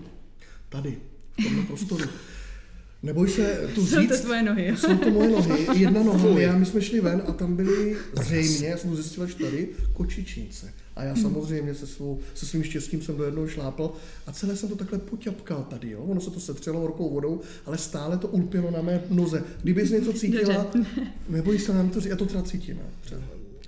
tady, 0.70 0.98
v 1.40 1.44
tomto 1.44 1.68
prostoru, 1.68 2.06
Neboj 3.04 3.30
se 3.30 3.70
tu 3.76 3.86
říct. 3.86 3.92
Jsou 3.92 4.08
to 4.08 4.18
tvoje 4.18 4.44
nohy. 4.44 4.68
Jo? 4.68 4.78
Jsou 4.78 4.98
to 4.98 5.10
moje 5.10 5.30
nohy. 5.30 5.68
Jedna 5.80 6.04
noha, 6.04 6.40
já, 6.40 6.58
my 6.58 6.66
jsme 6.66 6.82
šli 6.82 7.02
ven 7.02 7.24
a 7.28 7.32
tam 7.32 7.56
byly 7.56 7.98
zřejmě, 8.22 8.68
já 8.68 8.78
jsem 8.78 8.96
zjistil 8.96 9.24
až 9.24 9.36
tady, 9.36 9.70
kočičnice. 9.94 10.74
A 10.96 11.04
já 11.04 11.16
samozřejmě 11.16 11.76
se, 11.76 11.88
svou, 11.88 12.20
se 12.34 12.46
svým 12.46 12.64
štěstím 12.64 13.02
jsem 13.02 13.18
do 13.18 13.24
jednoho 13.24 13.48
šlápl 13.48 13.92
a 14.28 14.32
celé 14.32 14.56
jsem 14.56 14.70
to 14.70 14.76
takhle 14.76 15.00
poťapkal 15.00 15.66
tady, 15.70 15.90
jo. 15.90 16.00
Ono 16.00 16.22
se 16.22 16.32
to 16.32 16.40
setřelo 16.40 16.80
horkou 16.80 17.10
vodou, 17.10 17.42
ale 17.66 17.78
stále 17.78 18.18
to 18.18 18.28
ulpilo 18.28 18.72
na 18.72 18.82
mé 18.82 19.02
noze. 19.10 19.44
Kdyby 19.64 19.88
jsi 19.88 19.94
něco 19.94 20.14
cítila, 20.14 20.72
neboj 21.30 21.60
se 21.60 21.74
nám 21.74 21.90
to 21.90 22.00
říct, 22.00 22.10
já 22.10 22.16
to 22.16 22.26
teda 22.26 22.44
cítím. 22.44 22.80
Třeba. 23.02 23.22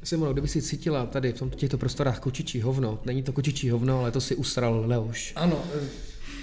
Simono, 0.03 0.33
kdyby 0.33 0.47
si 0.47 0.61
cítila 0.61 1.05
tady 1.05 1.33
v 1.33 1.55
těchto 1.55 1.77
prostorách 1.77 2.19
kočičí 2.19 2.61
hovno, 2.61 2.99
není 3.05 3.23
to 3.23 3.33
kočičí 3.33 3.69
hovno, 3.69 3.99
ale 3.99 4.11
to 4.11 4.21
si 4.21 4.35
ustral 4.35 4.83
Leoš. 4.87 5.33
Ano, 5.35 5.63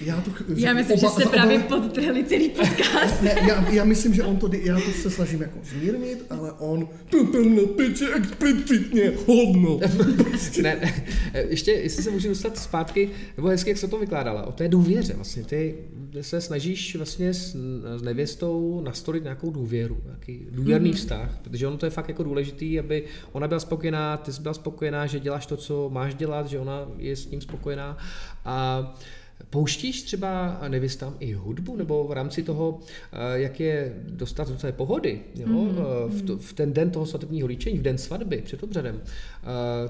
já, 0.01 0.21
to, 0.21 0.31
já 0.55 0.73
myslím, 0.73 0.97
oba, 0.97 1.09
že 1.09 1.13
jste 1.13 1.29
právě 1.29 1.59
oba... 1.59 1.67
podtrhli 1.67 2.23
celý 2.23 2.49
podcast. 2.49 3.21
ne, 3.21 3.35
já, 3.47 3.69
já, 3.69 3.83
myslím, 3.83 4.13
že 4.13 4.23
on 4.23 4.37
to, 4.37 4.49
já 4.53 4.75
to 4.75 4.91
se 4.91 5.09
snažím 5.09 5.41
jako 5.41 5.59
zmírnit, 5.63 6.25
ale 6.29 6.51
on 6.51 6.87
to 7.09 7.25
tam 7.27 7.55
napiče 7.55 8.13
explicitně 8.13 9.13
hodno. 9.27 9.79
ne, 10.61 10.75
ne, 10.81 11.03
ještě, 11.49 11.71
jestli 11.71 12.03
se 12.03 12.11
můžu 12.11 12.27
dostat 12.27 12.57
zpátky, 12.57 13.09
nebo 13.37 13.47
hezky, 13.47 13.69
jak 13.69 13.77
se 13.77 13.87
to 13.87 13.99
vykládala, 13.99 14.47
o 14.47 14.51
té 14.51 14.67
důvěře 14.67 15.13
vlastně. 15.13 15.43
Ty 15.43 15.75
se 16.21 16.41
snažíš 16.41 16.95
vlastně 16.95 17.33
s, 17.33 17.55
s 17.97 18.01
nevěstou 18.01 18.81
nastolit 18.83 19.23
nějakou 19.23 19.51
důvěru, 19.51 19.97
nějaký 20.05 20.47
důvěrný 20.51 20.91
mm-hmm. 20.91 20.95
vztah, 20.95 21.39
protože 21.43 21.67
ono 21.67 21.77
to 21.77 21.85
je 21.85 21.89
fakt 21.89 22.07
jako 22.07 22.23
důležitý, 22.23 22.79
aby 22.79 23.03
ona 23.31 23.47
byla 23.47 23.59
spokojená, 23.59 24.17
ty 24.17 24.33
jsi 24.33 24.41
byla 24.41 24.53
spokojená, 24.53 25.05
že 25.05 25.19
děláš 25.19 25.45
to, 25.45 25.57
co 25.57 25.89
máš 25.89 26.15
dělat, 26.15 26.47
že 26.47 26.59
ona 26.59 26.87
je 26.97 27.15
s 27.15 27.25
tím 27.25 27.41
spokojená 27.41 27.97
a 28.45 28.95
Pouštíš 29.49 30.01
třeba 30.01 30.61
nevěstám 30.67 31.15
i 31.19 31.33
hudbu, 31.33 31.75
nebo 31.75 32.07
v 32.07 32.11
rámci 32.11 32.43
toho, 32.43 32.79
eh, 33.11 33.39
jak 33.39 33.59
je 33.59 33.93
dostat 34.07 34.49
do 34.49 34.55
té 34.55 34.71
pohody, 34.71 35.21
jo? 35.35 35.47
Mm, 35.47 35.75
v, 36.07 36.21
to, 36.21 36.37
v 36.37 36.53
ten 36.53 36.73
den 36.73 36.91
toho 36.91 37.05
svatebního 37.05 37.47
líčení, 37.47 37.77
v 37.77 37.81
den 37.81 37.97
svatby 37.97 38.41
před 38.45 38.63
obřadem, 38.63 39.01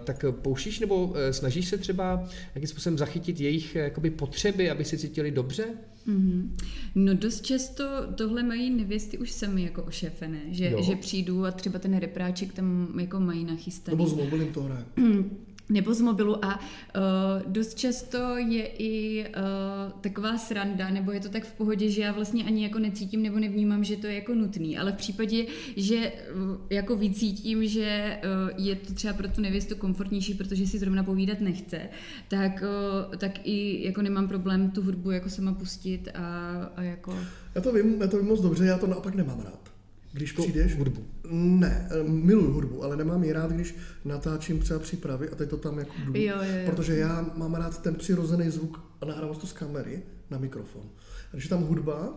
tak 0.04 0.26
pouštíš 0.32 0.80
nebo 0.80 1.14
snažíš 1.32 1.68
se 1.68 1.78
třeba 1.78 2.30
jakým 2.56 2.68
způsobem 2.68 2.98
zachytit 2.98 3.40
jejich 3.40 3.76
jakoby, 3.76 4.10
potřeby, 4.10 4.70
aby 4.70 4.86
si 4.86 4.98
cítili 4.98 5.32
dobře? 5.32 5.66
Mm-hmm. 6.08 6.50
No 6.96 7.14
dost 7.14 7.42
často 7.42 7.84
tohle 8.16 8.44
mají 8.44 8.70
nevěsty 8.70 9.18
už 9.18 9.32
sami 9.32 9.64
jako 9.64 9.84
ošefené, 9.84 10.40
že, 10.50 10.74
že 10.82 10.96
přijdu 10.96 11.46
a 11.46 11.52
třeba 11.52 11.80
ten 11.80 11.98
repráček 11.98 12.54
tam 12.54 12.88
jako 13.00 13.20
mají 13.20 13.46
nachystaný. 13.46 13.98
Nebo 13.98 14.10
s 14.10 14.14
mobilem 14.14 14.48
to 14.48 14.64
hraje. 14.64 14.86
nebo 15.72 15.94
z 15.94 16.02
mobilu 16.02 16.46
a 16.46 16.60
uh, 16.60 17.52
dost 17.52 17.78
často 17.78 18.38
je 18.38 18.66
i 18.68 19.26
uh, 19.26 20.02
taková 20.02 20.38
sranda, 20.38 20.90
nebo 20.90 21.12
je 21.12 21.20
to 21.20 21.30
tak 21.30 21.44
v 21.46 21.52
pohodě, 21.52 21.90
že 21.90 22.02
já 22.02 22.12
vlastně 22.12 22.44
ani 22.44 22.64
jako 22.64 22.80
necítím 22.80 23.24
nebo 23.24 23.40
nevnímám, 23.40 23.84
že 23.84 23.98
to 23.98 24.08
je 24.08 24.16
jako 24.16 24.36
nutný, 24.36 24.78
ale 24.78 24.92
v 24.92 24.96
případě, 24.96 25.46
že 25.76 25.96
uh, 25.96 26.58
jako 26.70 26.96
vycítím, 26.96 27.68
že 27.68 28.20
uh, 28.24 28.66
je 28.66 28.76
to 28.76 28.94
třeba 28.94 29.14
pro 29.14 29.28
tu 29.28 29.42
nevěstu 29.42 29.76
komfortnější, 29.76 30.34
protože 30.34 30.68
si 30.68 30.80
zrovna 30.80 31.04
povídat 31.04 31.42
nechce, 31.42 31.82
tak, 32.28 32.64
uh, 33.10 33.16
tak 33.16 33.32
i 33.44 33.86
jako 33.86 34.02
nemám 34.02 34.28
problém 34.28 34.72
tu 34.72 34.82
hudbu 34.82 35.12
jako 35.12 35.30
sama 35.30 35.54
pustit 35.54 36.08
a, 36.14 36.52
a 36.76 36.82
jako... 36.82 37.18
Já 37.56 37.62
to 37.62 37.74
vím, 37.74 38.02
já 38.02 38.08
to 38.08 38.18
vím 38.18 38.28
moc 38.28 38.42
dobře, 38.42 38.66
já 38.66 38.78
to 38.78 38.88
naopak 38.88 39.16
nemám 39.16 39.40
rád. 39.40 39.72
Když 40.14 40.34
To 40.34 40.42
přijdeš... 40.42 40.76
hudbu. 40.76 41.06
Ne, 41.32 41.88
eh, 41.92 42.04
miluju 42.04 42.52
hudbu, 42.52 42.84
ale 42.84 42.98
nemám 42.98 43.24
ji 43.24 43.34
rád, 43.34 43.52
když 43.52 43.76
natáčím 44.06 44.60
třeba 44.60 44.80
přípravy 44.80 45.30
a 45.30 45.36
teď 45.36 45.50
to 45.50 45.58
tam 45.58 45.80
jako 45.80 45.92
jdu. 46.06 46.14
Jo, 46.16 46.36
jo, 46.36 46.60
jo. 46.60 46.66
Protože 46.66 46.98
já 46.98 47.32
mám 47.36 47.54
rád 47.54 47.82
ten 47.82 47.96
přirozený 47.96 48.50
zvuk 48.50 48.84
a 49.02 49.06
nahrávám 49.06 49.36
to 49.36 49.48
z 49.48 49.54
kamery 49.54 50.04
na 50.30 50.38
mikrofon. 50.38 50.84
A 51.30 51.30
když 51.32 51.44
je 51.44 51.50
tam 51.50 51.64
hudba, 51.64 52.14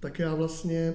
tak 0.00 0.18
já 0.18 0.34
vlastně 0.34 0.94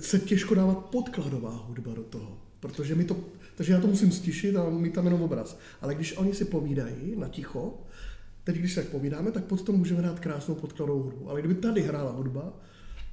se 0.00 0.18
těžko 0.18 0.54
dávat 0.54 0.78
podkladová 0.78 1.64
hudba 1.68 1.94
do 1.94 2.02
toho. 2.02 2.38
Protože 2.60 2.94
mi 2.94 3.04
to, 3.04 3.16
takže 3.56 3.72
já 3.72 3.80
to 3.80 3.86
musím 3.86 4.12
stišit 4.12 4.56
a 4.56 4.70
mít 4.70 4.94
tam 4.94 5.04
jenom 5.04 5.22
obraz. 5.22 5.58
Ale 5.80 5.94
když 5.94 6.16
oni 6.16 6.34
si 6.34 6.44
povídají 6.44 7.14
na 7.16 7.28
ticho, 7.28 7.80
teď 8.44 8.56
když 8.56 8.74
se 8.74 8.82
tak 8.82 8.90
povídáme, 8.90 9.30
tak 9.30 9.44
pod 9.44 9.62
to 9.62 9.72
můžeme 9.72 10.02
dát 10.02 10.20
krásnou 10.20 10.54
podkladovou 10.54 11.02
hudbu. 11.02 11.30
Ale 11.30 11.40
kdyby 11.40 11.54
tady 11.54 11.82
hrála 11.82 12.12
hudba, 12.12 12.52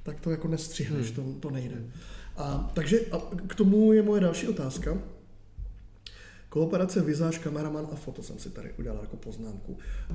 tak 0.02 0.20
to 0.20 0.30
jako 0.30 0.48
nestřihneš, 0.48 1.16
hmm. 1.16 1.34
to, 1.34 1.48
to 1.48 1.54
nejde. 1.54 1.84
A, 2.40 2.70
takže 2.74 3.00
a 3.12 3.18
k 3.46 3.54
tomu 3.54 3.92
je 3.92 4.02
moje 4.02 4.20
další 4.20 4.48
otázka. 4.48 4.98
Kooperace 6.48 7.00
vizáž, 7.00 7.38
kameraman 7.38 7.88
a 7.92 7.96
foto 7.96 8.22
jsem 8.22 8.38
si 8.38 8.50
tady 8.50 8.72
udělal 8.78 8.98
jako 9.00 9.16
poznámku. 9.16 9.78
Eh, 10.10 10.14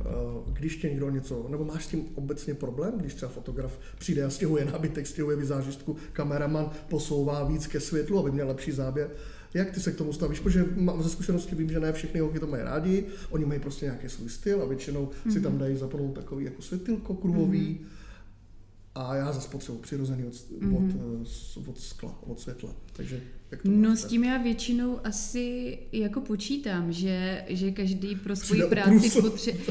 Když 0.54 0.78
tě 0.78 0.90
někdo 0.90 1.10
něco, 1.10 1.46
nebo 1.50 1.66
máš 1.66 1.86
s 1.86 1.88
tím 1.88 2.06
obecně 2.16 2.54
problém, 2.54 2.94
když 2.98 3.14
třeba 3.14 3.32
fotograf 3.32 3.80
přijde 4.00 4.24
a 4.24 4.30
stěhuje 4.30 4.66
nábytek, 4.66 5.08
stěhuje 5.08 5.38
vizážistku, 5.38 5.96
kameraman 6.14 6.72
posouvá 6.90 7.44
víc 7.44 7.68
ke 7.68 7.80
světlu, 7.80 8.20
aby 8.20 8.32
měl 8.32 8.48
lepší 8.48 8.72
záběr. 8.72 9.10
Jak 9.54 9.72
ty 9.72 9.80
se 9.80 9.92
k 9.92 9.96
tomu 9.96 10.14
stavíš? 10.14 10.40
Protože 10.40 10.66
mám 10.76 11.04
ze 11.04 11.10
zkušenosti 11.10 11.56
vím, 11.56 11.70
že 11.70 11.80
ne 11.80 11.94
všechny 11.94 12.20
holky 12.20 12.40
to 12.40 12.48
mají 12.48 12.64
rádi, 12.64 13.06
oni 13.30 13.46
mají 13.46 13.60
prostě 13.60 13.86
nějaký 13.86 14.10
svůj 14.10 14.30
styl 14.30 14.62
a 14.62 14.66
většinou 14.66 15.06
mm-hmm. 15.06 15.34
si 15.34 15.42
tam 15.42 15.58
dají 15.58 15.78
zapnout 15.78 16.16
takový 16.16 16.46
jako 16.46 16.62
světilko 16.62 17.14
kruhový. 17.14 17.80
Mm-hmm. 17.82 18.05
A 18.96 19.16
já 19.16 19.32
zase 19.32 19.50
potřebuji 19.50 19.78
přirozený 19.80 20.24
od, 20.26 20.34
mm-hmm. 20.34 21.22
od, 21.58 21.68
od 21.70 21.80
skla, 21.80 22.20
od 22.28 22.40
světla. 22.40 22.70
Takže 22.94 23.22
jak 23.52 23.62
to 23.62 23.70
No 23.72 23.90
máš 23.90 23.98
s 24.00 24.02
tak? 24.02 24.10
tím 24.10 24.24
já 24.24 24.38
většinou 24.38 25.00
asi 25.04 25.78
jako 25.92 26.22
počítám, 26.22 26.92
že, 26.92 27.44
že 27.50 27.72
každý 27.72 28.16
pro 28.16 28.36
svoji 28.36 28.62
Přijde 28.62 28.76
práci 28.82 29.22
potřebuje... 29.22 29.66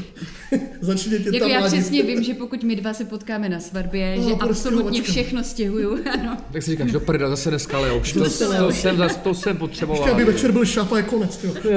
Začne 0.81 1.17
tě 1.17 1.25
Jako 1.25 1.39
tam 1.39 1.49
já 1.49 1.59
ladit. 1.59 1.79
přesně 1.79 2.03
vím, 2.03 2.23
že 2.23 2.33
pokud 2.33 2.63
my 2.63 2.75
dva 2.75 2.93
se 2.93 3.05
potkáme 3.05 3.49
na 3.49 3.59
svatbě, 3.59 4.15
No, 4.17 4.29
že 4.29 4.35
prostě 4.35 4.49
absolutně 4.49 5.01
očka. 5.01 5.11
všechno 5.11 5.43
stěhuju, 5.43 5.97
ano. 6.19 6.37
Tak 6.53 6.63
si 6.63 6.71
říkáš, 6.71 6.91
do 6.91 6.99
prda, 6.99 7.29
zase 7.29 7.49
dneska 7.49 7.79
Leoš, 7.79 8.13
to, 8.13 8.19
Zase 8.19 8.43
to, 8.45 8.49
Leoš. 8.51 8.79
jsem, 8.79 8.97
zas- 8.97 9.17
to 9.17 9.33
jsem 9.33 9.49
Ještě 9.51 9.59
potřeboval. 9.59 10.11
aby 10.13 10.25
večer 10.25 10.51
byl 10.51 10.65
šaf 10.65 10.91
a 10.91 10.97
je 10.97 11.03
konec. 11.03 11.37
Tyjo. 11.37 11.53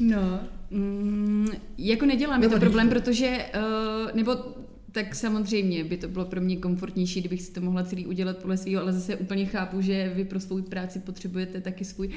No, 0.00 0.40
mm, 0.74 1.48
jako 1.78 2.06
nedělá 2.06 2.38
mi 2.38 2.48
to 2.48 2.58
problém, 2.58 2.88
protože, 2.88 3.46
uh, 3.54 4.16
nebo 4.16 4.36
tak 4.92 5.14
samozřejmě 5.14 5.84
by 5.84 5.96
to 5.96 6.08
bylo 6.08 6.24
pro 6.24 6.40
mě 6.40 6.56
komfortnější, 6.56 7.20
kdybych 7.20 7.42
si 7.42 7.52
to 7.52 7.60
mohla 7.60 7.84
celý 7.84 8.06
udělat 8.06 8.38
podle 8.38 8.56
svého, 8.56 8.82
ale 8.82 8.92
zase 8.92 9.16
úplně 9.16 9.46
chápu, 9.46 9.80
že 9.80 10.12
vy 10.14 10.24
pro 10.24 10.40
svou 10.40 10.62
práci 10.62 10.98
potřebujete 10.98 11.60
taky 11.60 11.84
svůj 11.84 12.08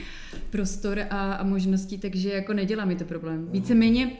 prostor 0.49 0.99
a, 1.09 1.33
a 1.33 1.43
možnosti, 1.43 1.97
takže 1.97 2.29
jako 2.29 2.53
nedělá 2.53 2.85
mi 2.85 2.95
to 2.95 3.05
problém. 3.05 3.47
Víceméně 3.51 4.11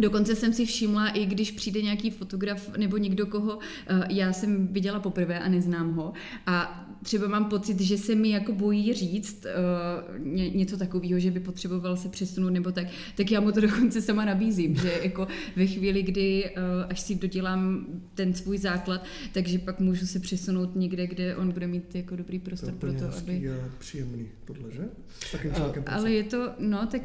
Dokonce 0.00 0.34
jsem 0.34 0.52
si 0.52 0.66
všimla, 0.66 1.08
i 1.08 1.26
když 1.26 1.50
přijde 1.50 1.82
nějaký 1.82 2.10
fotograf 2.10 2.76
nebo 2.76 2.96
někdo, 2.96 3.26
koho 3.26 3.58
eh, 3.86 4.06
já 4.10 4.32
jsem 4.32 4.66
viděla 4.66 5.00
poprvé 5.00 5.38
a 5.38 5.48
neznám 5.48 5.92
ho 5.92 6.12
a 6.46 6.86
třeba 7.02 7.28
mám 7.28 7.44
pocit, 7.44 7.80
že 7.80 7.98
se 7.98 8.14
mi 8.14 8.30
jako 8.30 8.52
bojí 8.52 8.94
říct 8.94 9.46
uh, 9.46 10.26
ně, 10.26 10.50
něco 10.50 10.76
takového, 10.76 11.20
že 11.20 11.30
by 11.30 11.40
potřeboval 11.40 11.96
se 11.96 12.08
přesunout 12.08 12.50
nebo 12.50 12.72
tak, 12.72 12.86
tak 13.16 13.30
já 13.30 13.40
mu 13.40 13.52
to 13.52 13.60
dokonce 13.68 14.02
sama 14.02 14.24
nabízím, 14.24 14.76
že 14.76 15.00
jako 15.02 15.28
ve 15.56 15.66
chvíli, 15.66 16.02
kdy 16.02 16.44
uh, 16.44 16.60
až 16.88 17.00
si 17.00 17.14
dodělám 17.14 17.86
ten 18.14 18.34
svůj 18.34 18.58
základ, 18.58 19.04
takže 19.32 19.58
pak 19.58 19.80
můžu 19.80 20.06
se 20.06 20.20
přesunout 20.20 20.76
někde, 20.76 21.06
kde 21.06 21.36
on 21.36 21.52
bude 21.52 21.66
mít 21.66 21.94
jako 21.94 22.16
dobrý 22.16 22.38
To 22.38 22.42
je 22.42 22.48
prostor 22.48 22.74
pro 22.74 22.90
úplně 22.90 23.10
to, 23.10 23.16
aby... 23.18 23.50
a 23.50 23.68
příjemný 23.78 24.28
tohle, 24.44 24.70
že? 24.70 24.82
S 25.20 25.32
takým 25.32 25.50
A- 25.50 25.94
Ale 25.94 26.12
je 26.12 26.24
to, 26.24 26.50
no, 26.58 26.86
tak, 26.86 27.02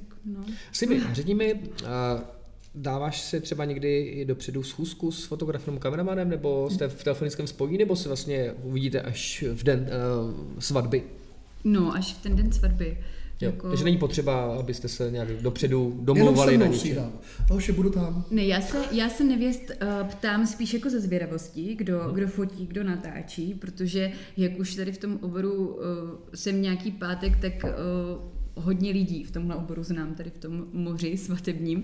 tak 0.00 0.16
no. 0.24 0.44
Simi, 0.72 1.00
řekni 1.12 1.34
mi, 1.34 1.54
uh, 1.54 1.60
dáváš 2.74 3.20
si 3.20 3.40
třeba 3.40 3.64
někdy 3.64 3.98
i 4.00 4.24
dopředu 4.24 4.62
schůzku 4.62 5.12
s 5.12 5.24
fotografem 5.24 5.78
kameramanem, 5.78 6.28
nebo 6.28 6.70
jste 6.70 6.88
v 6.88 7.04
telefonickém 7.04 7.46
spojení, 7.46 7.78
nebo 7.78 7.96
si 7.96 8.08
vlastně 8.08 8.52
uvidíte 8.62 9.00
až 9.00 9.44
v 9.54 9.62
den 9.64 9.80
uh, 9.80 10.58
svatby? 10.58 11.02
No, 11.64 11.94
až 11.94 12.14
v 12.14 12.22
ten 12.22 12.36
den 12.36 12.52
svatby. 12.52 12.98
Jo. 13.40 13.50
Jako- 13.50 13.68
Takže 13.68 13.84
není 13.84 13.96
potřeba, 13.96 14.56
abyste 14.58 14.88
se 14.88 15.10
nějak 15.10 15.28
dopředu 15.28 16.04
se 16.36 16.46
na 16.46 16.52
něčem. 16.52 16.72
přidám. 16.72 17.12
Další 17.48 17.72
budu 17.72 17.90
tam. 17.90 18.24
Ne, 18.30 18.44
já 18.44 18.60
se, 18.60 18.78
já 18.92 19.08
se 19.08 19.24
nevěst 19.24 19.62
uh, 19.70 20.08
ptám 20.08 20.46
spíš 20.46 20.74
jako 20.74 20.90
ze 20.90 21.00
zvědavosti, 21.00 21.74
kdo, 21.74 22.10
kdo 22.12 22.28
fotí, 22.28 22.66
kdo 22.66 22.84
natáčí, 22.84 23.54
protože 23.54 24.12
jak 24.36 24.58
už 24.58 24.74
tady 24.74 24.92
v 24.92 24.98
tom 24.98 25.18
oboru 25.22 25.66
uh, 25.66 25.80
jsem 26.34 26.62
nějaký 26.62 26.90
pátek, 26.90 27.36
tak 27.40 27.52
uh, 27.64 27.70
hodně 28.56 28.90
lidí 28.90 29.24
v 29.24 29.30
tomhle 29.30 29.56
oboru 29.56 29.82
znám, 29.82 30.14
tady 30.14 30.30
v 30.30 30.38
tom 30.38 30.64
moři 30.72 31.16
svatebním. 31.16 31.82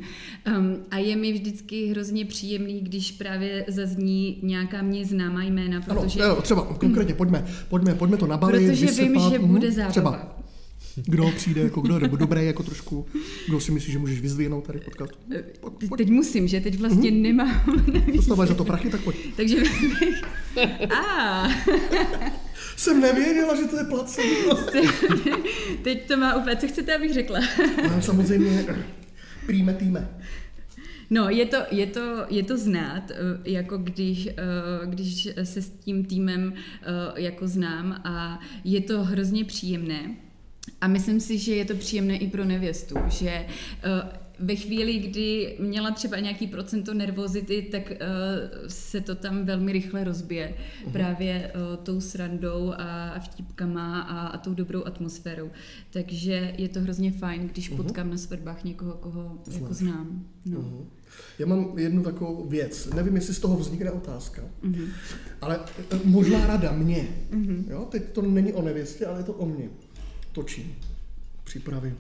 Um, 0.59 0.77
a 0.91 0.99
je 0.99 1.17
mi 1.17 1.33
vždycky 1.33 1.87
hrozně 1.87 2.25
příjemný, 2.25 2.81
když 2.81 3.13
právě 3.13 3.65
zazní 3.69 4.39
nějaká 4.43 4.83
mě 4.83 5.05
známá 5.05 5.43
jména, 5.45 5.81
Ano, 5.89 6.03
protože... 6.03 6.21
jo, 6.21 6.43
třeba 6.43 6.63
konkrétně, 6.63 7.15
pojďme, 7.15 7.45
pojďme, 7.69 7.95
pojďme 7.95 8.17
to 8.17 8.27
nabalit, 8.27 8.63
Protože 8.69 8.87
vím, 8.87 8.87
vysypat, 8.87 9.33
že 9.33 9.39
mhm, 9.39 9.49
bude 9.49 9.73
zábava. 9.73 9.91
Třeba, 9.91 10.37
kdo 11.07 11.33
přijde, 11.37 11.61
jako 11.63 11.81
kdo 11.81 11.99
je 11.99 12.09
dobrý, 12.09 12.47
jako 12.47 12.63
trošku, 12.63 13.07
kdo 13.49 13.61
si 13.61 13.73
myslí, 13.73 13.93
že 13.93 13.99
můžeš 13.99 14.21
vyzdvihnout 14.21 14.67
tady 14.67 14.79
v 14.79 14.85
podcastu. 14.85 15.19
Pojď, 15.61 15.75
pojď. 15.89 15.91
Teď 15.99 16.11
musím, 16.11 16.49
že 16.49 16.61
teď 16.61 16.79
vlastně 16.79 17.11
Mhm. 17.11 17.23
nemám. 17.23 17.63
Dostáváš 18.17 18.49
za 18.49 18.55
to 18.55 18.65
prachy, 18.65 18.91
tak 18.91 19.01
pojď. 19.01 19.17
Takže 19.37 19.57
bych... 19.57 20.23
A, 20.91 21.49
Jsem 22.83 23.01
nevěděla, 23.01 23.57
že 23.57 23.65
to 23.65 23.77
je 23.77 23.85
placený. 23.85 24.37
teď 25.83 26.09
to 26.09 26.17
má 26.17 26.35
úplně... 26.35 26.57
Co 26.57 26.69
chcete, 26.69 26.97
abych 26.97 27.15
řekla? 27.15 27.41
No, 27.89 28.03
samozřejmě, 28.03 28.67
prýme 29.47 29.75
týme. 29.75 30.09
No, 31.11 31.29
je 31.31 31.47
to, 31.47 31.57
je 31.71 31.87
to, 31.87 32.27
je 32.31 32.43
to 32.43 32.59
znát, 32.59 33.11
eh, 33.11 33.15
jako 33.51 33.79
když, 33.79 34.27
eh, 34.27 34.33
když 34.87 35.29
se 35.43 35.63
s 35.63 35.71
tím 35.71 36.05
týmem 36.05 36.55
eh, 36.57 37.23
jako 37.23 37.49
znám 37.49 38.01
a 38.05 38.41
je 38.65 38.81
to 38.81 39.05
hrozně 39.05 39.45
příjemné. 39.45 40.17
A 40.81 40.89
myslím 40.89 41.21
si, 41.21 41.39
že 41.39 41.55
je 41.55 41.65
to 41.65 41.75
příjemné 41.75 42.17
i 42.17 42.27
pro 42.27 42.45
nevěstu, 42.45 42.95
že 43.09 43.47
ve 44.43 44.57
chvíli, 44.57 44.99
kdy 44.99 45.57
měla 45.59 45.91
třeba 45.91 46.19
nějaký 46.19 46.47
procento 46.47 46.95
nervozity, 46.95 47.63
tak 47.63 47.91
uh, 47.91 47.97
se 48.69 49.01
to 49.01 49.15
tam 49.15 49.45
velmi 49.45 49.73
rychle 49.73 50.05
rozbije. 50.05 50.55
Uh-huh. 50.55 50.93
Právě 50.93 51.53
uh, 51.55 51.85
tou 51.85 52.01
srandou 52.01 52.73
a, 52.77 53.09
a 53.09 53.19
vtipkama 53.19 54.01
a, 54.01 54.27
a 54.27 54.39
tou 54.39 54.55
dobrou 54.55 54.85
atmosférou. 54.85 55.51
Takže 55.91 56.55
je 56.59 56.69
to 56.69 56.81
hrozně 56.81 57.13
fajn, 57.13 57.49
když 57.49 57.71
uh-huh. 57.71 57.77
potkám 57.77 58.11
na 58.11 58.17
svatbách 58.17 58.65
někoho, 58.65 58.93
koho 58.93 59.39
jako 59.53 59.75
znám. 59.75 60.27
No. 60.47 60.59
Uh-huh. 60.59 60.85
Já 61.39 61.47
mám 61.47 61.79
jednu 61.79 62.03
takovou 62.03 62.49
věc. 62.49 62.87
Nevím, 62.95 63.17
jestli 63.17 63.35
z 63.35 63.41
toho 63.41 63.57
vznikne 63.57 63.91
otázka, 63.91 64.43
Uh-huh. 64.63 64.89
ale 65.41 65.61
eh, 65.91 65.99
možná 66.05 66.47
rada 66.47 66.73
mě. 66.73 67.09
Mhm. 67.31 67.67
Jo, 67.71 67.89
teď 67.91 68.03
to 68.13 68.23
není 68.23 68.53
o 68.53 68.63
nevěstě, 68.63 69.07
ale 69.07 69.21
je 69.21 69.25
to 69.25 69.33
o 69.33 69.47
mně. 69.47 69.69
Točím. 70.33 70.75
Přípravy. 71.45 71.95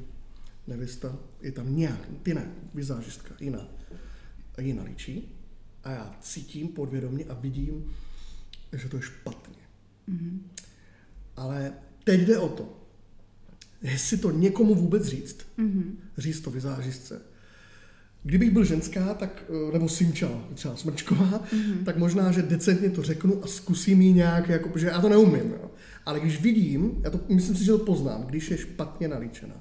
Nevěsta 0.66 1.18
je 1.40 1.52
tam 1.52 1.76
nějak, 1.76 2.08
ty 2.22 2.34
ne, 2.34 2.52
vizážistka, 2.74 3.34
jiná. 3.40 3.68
A 4.54 4.60
jiná 4.60 4.82
líčí. 4.82 5.28
A 5.84 5.90
já 5.90 6.16
cítím 6.20 6.68
podvědomě 6.68 7.24
a 7.24 7.34
vidím, 7.34 7.92
že 8.72 8.88
to 8.88 8.96
je 8.96 9.02
špatně. 9.02 9.62
Mhm. 10.06 10.50
Ale 11.36 11.72
teď 12.04 12.20
jde 12.20 12.38
o 12.38 12.48
to, 12.48 12.80
jestli 13.82 14.16
to 14.18 14.30
někomu 14.30 14.74
vůbec 14.74 15.06
říct, 15.06 15.36
Mhm. 15.56 15.98
říct 16.18 16.40
to 16.40 16.50
vizážistce, 16.50 17.22
Kdybych 18.24 18.50
byl 18.50 18.64
ženská, 18.64 19.14
tak, 19.14 19.44
eh, 19.48 19.72
nebo 19.72 19.88
Simča, 19.88 20.44
třeba 20.54 20.76
Smrčková, 20.76 21.44
mm-hmm. 21.52 21.84
tak 21.84 21.96
možná, 21.96 22.32
že 22.32 22.42
decentně 22.42 22.90
to 22.90 23.02
řeknu 23.02 23.44
a 23.44 23.46
zkusím 23.46 24.00
jí 24.02 24.12
nějak, 24.12 24.48
jako, 24.48 24.68
protože 24.68 24.86
já 24.86 25.00
to 25.00 25.08
neumím. 25.08 25.50
Jo. 25.50 25.70
Ale 26.06 26.20
když 26.20 26.40
vidím, 26.42 27.00
já 27.04 27.10
to 27.10 27.20
myslím 27.28 27.56
si, 27.56 27.64
že 27.64 27.72
to 27.72 27.78
poznám, 27.78 28.22
když 28.22 28.50
je 28.50 28.58
špatně 28.58 29.08
nalíčena, 29.08 29.54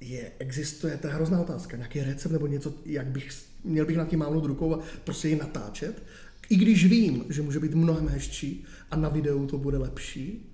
je, 0.00 0.32
existuje, 0.38 0.96
to 0.96 1.06
je 1.06 1.12
hrozná 1.12 1.40
otázka, 1.40 1.76
nějaký 1.76 2.00
recept 2.00 2.32
nebo 2.32 2.46
něco, 2.46 2.74
jak 2.86 3.06
bych, 3.06 3.30
měl 3.64 3.86
bych 3.86 3.96
na 3.96 4.04
tím 4.04 4.18
mávnout 4.18 4.44
rukou 4.44 4.74
a 4.74 4.80
prostě 5.04 5.28
ji 5.28 5.36
natáčet, 5.36 6.02
i 6.50 6.56
když 6.56 6.86
vím, 6.86 7.24
že 7.28 7.42
může 7.42 7.60
být 7.60 7.74
mnohem 7.74 8.08
hezčí 8.08 8.64
a 8.90 8.96
na 8.96 9.08
videu 9.08 9.46
to 9.46 9.58
bude 9.58 9.78
lepší. 9.78 10.46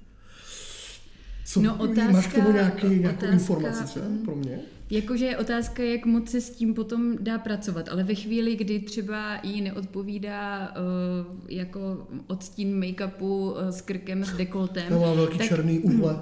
Co, 1.45 1.63
no, 1.63 1.77
otázka, 1.77 2.13
máš 2.13 2.27
k 2.27 2.35
tomu 2.35 2.53
nějaký, 2.53 2.87
nějakou 2.87 3.19
otázka, 3.19 3.33
informaci 3.33 3.85
třeba 3.85 4.09
mm. 4.09 4.19
pro 4.19 4.37
mě? 4.37 4.61
Jakože 4.91 5.25
je 5.25 5.39
otázka, 5.39 5.83
jak 5.83 6.07
moc 6.07 6.31
se 6.31 6.41
s 6.41 6.51
tím 6.51 6.75
potom 6.75 7.17
dá 7.21 7.39
pracovat, 7.39 7.89
ale 7.89 8.05
ve 8.05 8.15
chvíli, 8.15 8.57
kdy 8.57 8.81
třeba 8.81 9.41
jí 9.43 9.61
neodpovídá 9.61 10.75
uh, 10.77 11.37
jako 11.49 12.07
odstín 12.27 12.81
make-upu 12.81 13.23
uh, 13.23 13.69
s 13.69 13.81
krkem, 13.81 14.25
s 14.25 14.33
dekoltem. 14.33 14.89
To 14.89 15.01
má 15.01 15.13
velký 15.13 15.39
tak, 15.39 15.49
černý 15.49 15.79
úhle. 15.79 16.21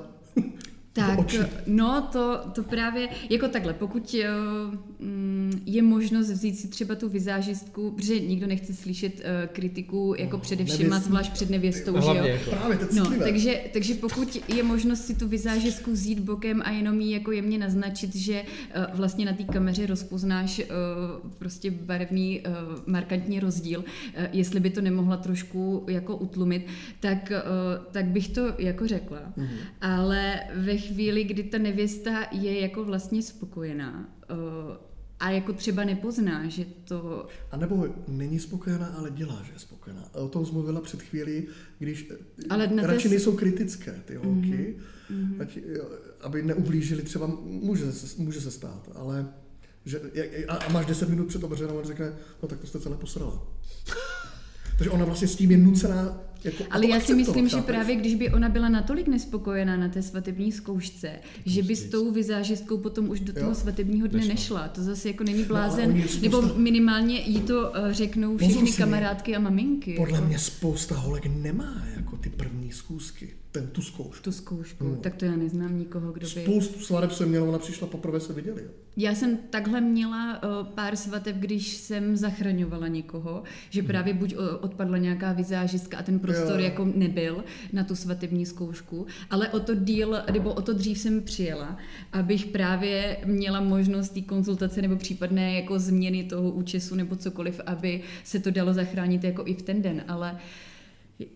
Tak, 0.95 1.19
no 1.67 2.09
to, 2.13 2.41
to 2.53 2.63
právě, 2.63 3.09
jako 3.31 3.49
takhle, 3.49 3.73
pokud 3.73 4.15
uh, 4.15 5.07
je 5.67 5.83
možnost 5.83 6.31
vzít 6.31 6.59
si 6.59 6.69
třeba 6.69 6.95
tu 6.95 7.09
vizážistku, 7.09 7.91
protože 7.91 8.21
nikdo 8.21 8.47
nechce 8.47 8.75
slyšet 8.75 9.15
uh, 9.15 9.21
kritiku 9.53 10.15
jako 10.19 10.37
no, 10.37 10.43
především 10.43 10.93
a 10.93 11.01
zvlášť 11.01 11.33
před 11.33 11.51
nevěstou, 11.51 12.01
že 12.01 12.19
jo? 12.19 12.25
Jako. 12.25 12.51
Právě, 12.51 12.77
to 12.77 12.87
no, 12.95 13.11
takže, 13.19 13.61
takže 13.73 13.95
pokud 13.95 14.49
je 14.49 14.63
možnost 14.63 15.07
si 15.07 15.15
tu 15.15 15.29
vizážistku 15.29 15.93
vzít 15.93 16.21
bokem 16.21 16.63
a 16.65 16.71
jenom 16.71 17.01
jí 17.01 17.11
jako 17.11 17.33
jemně 17.33 17.59
naznačit, 17.59 18.17
že 18.17 18.43
uh, 18.43 18.97
vlastně 18.97 19.27
na 19.27 19.33
té 19.33 19.45
kameře 19.45 19.87
rozpoznáš 19.87 20.61
prostě 21.39 21.71
barevný 21.71 22.43
markantní 22.87 23.41
rozdíl, 23.41 23.85
jestli 24.33 24.61
by 24.61 24.71
to 24.71 24.81
nemohla 24.81 25.17
trošku 25.17 25.87
jako 25.89 26.17
utlumit, 26.17 26.67
tak, 27.01 27.33
tak 27.91 28.05
bych 28.05 28.29
to 28.29 28.55
jako 28.59 28.87
řekla. 28.87 29.19
Mm-hmm. 29.39 29.49
Ale 29.81 30.41
ve 30.55 30.84
chvíli, 30.89 31.25
kdy 31.25 31.43
ta 31.43 31.59
nevěsta 31.59 32.27
je 32.33 32.61
jako 32.61 32.85
vlastně 32.85 33.23
spokojená 33.23 34.17
uh, 34.31 34.77
a 35.21 35.31
jako 35.31 35.53
třeba 35.53 35.85
nepozná, 35.85 36.49
že 36.49 36.65
to... 36.85 37.27
A 37.51 37.57
nebo 37.57 37.89
není 38.09 38.39
spokojená, 38.39 38.87
ale 38.87 39.11
dělá, 39.11 39.43
že 39.47 39.53
je 39.53 39.59
spokojená. 39.59 40.15
O 40.15 40.29
tom 40.29 40.47
jsme 40.47 40.53
mluvila 40.53 40.81
před 40.81 41.03
chvílí, 41.03 41.47
když 41.79 42.09
ale 42.51 42.67
radši 42.67 42.87
radši 42.87 43.09
nejsou 43.09 43.37
kritické 43.37 44.03
ty 44.05 44.15
holky, 44.15 44.77
mm-hmm. 45.11 45.43
ať, 45.43 45.59
aby 46.21 46.43
neublížili 46.43 47.03
třeba, 47.03 47.27
může 47.45 47.93
se, 47.93 48.23
může 48.23 48.41
se 48.41 48.51
stát, 48.51 48.89
ale 48.95 49.29
že, 49.85 50.01
a, 50.49 50.55
a 50.55 50.73
máš 50.73 50.87
10 50.87 51.09
minut 51.09 51.29
před 51.29 51.45
obřenem 51.45 51.77
a 51.77 51.85
řekne, 51.85 52.13
no 52.43 52.49
tak 52.49 52.59
to 52.59 52.67
jste 52.67 52.81
celé 52.81 52.97
posrala. 52.97 53.47
Takže 54.79 54.91
ona 54.91 55.05
vlastně 55.05 55.29
s 55.29 55.37
tím 55.37 55.51
je 55.51 55.59
nucená 55.59 56.21
jako, 56.45 56.65
Ale 56.71 56.87
já 56.87 57.01
si 57.01 57.15
myslím, 57.15 57.49
že 57.49 57.57
právě 57.57 57.97
když 57.97 58.15
by 58.15 58.31
ona 58.31 58.49
byla 58.49 58.69
natolik 58.69 59.09
nespokojená 59.09 59.77
na 59.77 59.89
té 59.89 60.03
svatební 60.03 60.53
zkoušce, 60.53 61.13
že 61.47 61.63
by 61.63 61.77
s 61.77 61.91
tou 61.91 62.13
vizážistkou 62.13 62.79
potom 62.79 63.09
už 63.09 63.21
do 63.21 63.33
toho 63.33 63.49
jo, 63.49 63.55
svatebního 63.55 64.07
dne 64.07 64.19
nešla. 64.19 64.35
nešla. 64.35 64.69
To 64.69 64.83
zase 64.83 65.09
jako 65.09 65.25
není 65.25 65.43
no, 65.43 65.49
blázen. 65.49 65.99
No, 65.99 66.05
nebo 66.23 66.43
minimálně 66.57 67.21
jí 67.21 67.41
to 67.41 67.71
uh, 67.71 67.91
řeknou 67.91 68.37
všechny 68.37 68.73
kamarádky 68.73 69.37
a 69.37 69.39
maminky. 69.39 69.95
Podle 69.97 70.15
jako. 70.15 70.27
mě 70.27 70.39
spousta 70.39 70.95
holek 70.95 71.27
nemá 71.27 71.83
jako 71.97 72.17
ty 72.17 72.31
první 72.31 72.73
zkoušky 72.73 73.31
ten, 73.55 73.67
tu 73.67 73.83
zkoušku. 73.83 74.23
Tu 74.23 74.33
zkoušku, 74.33 74.85
no. 74.85 74.97
tak 74.97 75.15
to 75.15 75.25
já 75.25 75.37
neznám 75.37 75.79
nikoho, 75.79 76.13
kdo 76.13 76.27
by... 76.35 76.43
Spoustu 76.43 76.81
svadeb 76.81 77.13
jsem 77.13 77.29
měla, 77.29 77.49
ona 77.49 77.59
přišla, 77.59 77.87
poprvé 77.87 78.21
se 78.21 78.33
viděli. 78.33 78.63
Jo. 78.63 78.69
Já 78.97 79.15
jsem 79.15 79.39
takhle 79.51 79.81
měla 79.81 80.43
uh, 80.43 80.67
pár 80.67 80.97
svateb, 80.97 81.37
když 81.37 81.75
jsem 81.75 82.17
zachraňovala 82.17 82.89
někoho, 82.89 83.43
že 83.71 83.81
hmm. 83.81 83.89
právě 83.89 84.15
buď 84.15 84.35
odpadla 84.61 84.99
nějaká 84.99 85.33
vizážistka 85.33 85.99
a 85.99 86.03
ten 86.03 86.19
prostor 86.35 86.61
jo. 86.61 86.65
jako 86.65 86.85
nebyl 86.95 87.45
na 87.73 87.85
tu 87.85 87.97
svatební 87.97 88.47
zkoušku, 88.47 89.07
ale 89.31 89.49
o 89.49 89.61
to 89.61 89.75
díl, 89.75 90.23
nebo 90.33 90.53
o 90.53 90.63
to 90.63 90.73
dřív 90.73 90.99
jsem 90.99 91.23
přijela, 91.23 91.79
abych 92.13 92.47
právě 92.47 93.17
měla 93.25 93.61
možnost 93.61 94.09
té 94.09 94.21
konzultace 94.21 94.83
nebo 94.83 94.97
případné 94.97 95.55
jako 95.55 95.79
změny 95.79 96.25
toho 96.25 96.51
účesu 96.51 96.95
nebo 96.95 97.17
cokoliv, 97.17 97.61
aby 97.67 98.03
se 98.25 98.41
to 98.41 98.51
dalo 98.51 98.75
zachránit 98.75 99.25
jako 99.25 99.43
i 99.47 99.55
v 99.55 99.63
ten 99.63 99.83
den, 99.83 100.05
ale 100.09 100.39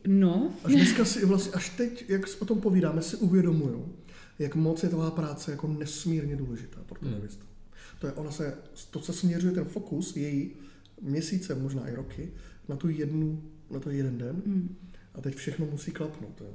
No. 0.07 0.53
Až 0.65 0.75
dneska 0.75 1.05
si 1.05 1.27
vlastně, 1.27 1.53
až 1.53 1.71
teď, 1.71 2.05
jak 2.09 2.23
o 2.39 2.45
tom 2.45 2.61
povídáme, 2.61 3.03
si 3.03 3.17
uvědomuju, 3.17 3.95
jak 4.39 4.55
moc 4.55 4.83
je 4.83 4.89
tvá 4.89 5.11
práce 5.11 5.51
jako 5.51 5.69
nesmírně 5.69 6.37
důležitá 6.37 6.81
pro 6.87 6.99
tu 6.99 7.05
hmm. 7.05 7.15
nevěstu. 7.15 7.45
To 7.99 8.07
je, 8.07 8.13
ona 8.13 8.31
se, 8.31 8.55
to 8.91 9.01
se 9.01 9.13
směřuje 9.13 9.53
ten 9.53 9.65
fokus 9.65 10.17
její 10.17 10.51
měsíce, 11.03 11.55
možná 11.55 11.89
i 11.89 11.95
roky, 11.95 12.31
na 12.69 12.77
tu 12.77 12.89
jednu, 12.89 13.43
na 13.71 13.81
to 13.81 13.91
jeden 13.91 14.19
den 14.19 14.43
hmm. 14.47 14.77
A 15.19 15.21
teď 15.21 15.35
všechno 15.35 15.67
musí 15.67 15.91
klapnout. 15.91 16.41
Jo. 16.41 16.55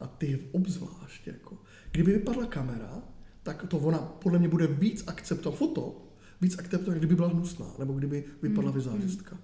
A 0.00 0.06
ty 0.06 0.38
obzvlášť, 0.52 1.26
jako, 1.26 1.58
kdyby 1.90 2.12
vypadla 2.12 2.46
kamera, 2.46 3.02
tak 3.42 3.66
to 3.68 3.78
ona 3.78 3.98
podle 3.98 4.38
mě 4.38 4.48
bude 4.48 4.66
víc 4.66 5.04
akceptovat, 5.06 5.58
foto, 5.58 6.06
víc 6.40 6.58
akceptovat, 6.58 6.98
kdyby 6.98 7.14
byla 7.14 7.28
hnusná, 7.28 7.66
nebo 7.78 7.92
kdyby 7.92 8.24
vypadla 8.42 8.70
hmm. 8.70 8.80
vizážistka. 8.80 9.38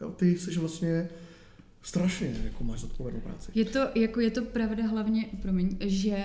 Jo, 0.00 0.10
ty 0.10 0.38
jsi 0.38 0.58
vlastně 0.58 1.08
strašně 1.82 2.34
jako 2.44 2.64
máš 2.64 2.80
zodpovědnou 2.80 3.20
práci. 3.20 3.52
Je 3.54 3.64
to, 3.64 3.78
jako 3.94 4.20
je 4.20 4.30
to 4.30 4.44
pravda 4.44 4.86
hlavně, 4.86 5.26
promiň, 5.42 5.76
že 5.80 6.24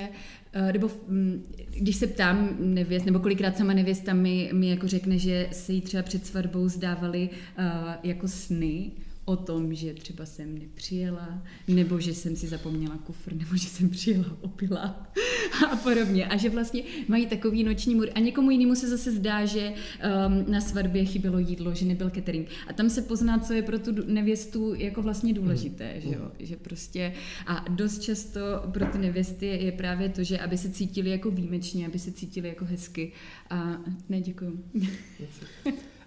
eh, 0.54 0.74
nebo 0.74 0.92
mm, 1.08 1.44
když 1.70 1.96
se 1.96 2.08
ptám 2.08 2.58
nevěst, 2.60 3.06
nebo 3.06 3.20
kolikrát 3.20 3.58
sama 3.58 3.74
nevěsta 3.74 4.14
mi, 4.14 4.50
mi 4.54 4.70
jako 4.70 4.88
řekne, 4.88 5.18
že 5.18 5.50
se 5.52 5.74
jí 5.74 5.82
třeba 5.82 6.04
před 6.04 6.26
svatbou 6.26 6.68
zdávali 6.70 7.30
uh, 7.30 7.66
jako 8.04 8.28
sny, 8.28 8.92
o 9.26 9.36
tom, 9.36 9.74
že 9.74 9.94
třeba 9.94 10.26
jsem 10.26 10.58
nepřijela, 10.58 11.44
nebo 11.68 12.00
že 12.00 12.14
jsem 12.14 12.36
si 12.36 12.48
zapomněla 12.48 12.98
kufr, 12.98 13.34
nebo 13.34 13.56
že 13.58 13.68
jsem 13.68 13.90
přijela 13.90 14.38
opila 14.42 15.10
a 15.72 15.76
podobně. 15.76 16.26
A 16.26 16.38
že 16.38 16.50
vlastně 16.50 16.84
mají 17.08 17.26
takový 17.26 17.64
noční 17.64 17.96
můr. 17.96 18.10
A 18.16 18.20
někomu 18.20 18.52
jinému 18.52 18.76
se 18.76 18.90
zase 18.90 19.12
zdá, 19.12 19.46
že 19.46 19.74
um, 19.74 20.52
na 20.52 20.62
svatbě 20.62 21.06
chybělo 21.06 21.40
jídlo, 21.40 21.74
že 21.74 21.86
nebyl 21.86 22.10
catering. 22.10 22.48
A 22.68 22.74
tam 22.74 22.90
se 22.90 23.02
pozná, 23.02 23.40
co 23.40 23.54
je 23.54 23.62
pro 23.62 23.80
tu 23.80 23.92
nevěstu 24.06 24.74
jako 24.74 25.02
vlastně 25.02 25.34
důležité. 25.34 25.94
Mm. 25.96 26.02
Že, 26.02 26.16
jo? 26.16 26.32
že 26.40 26.58
prostě 26.58 27.14
a 27.48 27.66
dost 27.70 28.00
často 28.00 28.40
pro 28.72 28.86
ty 28.86 28.98
nevěsty 28.98 29.46
je 29.46 29.72
právě 29.72 30.10
to, 30.10 30.24
že 30.24 30.40
aby 30.40 30.58
se 30.58 30.70
cítili 30.70 31.10
jako 31.10 31.32
výjimečně, 31.32 31.88
aby 31.88 32.00
se 32.00 32.12
cítili 32.12 32.50
jako 32.50 32.66
hezky. 32.66 33.12
A 33.50 33.82
ne, 34.10 34.22
děkuju. 34.22 34.64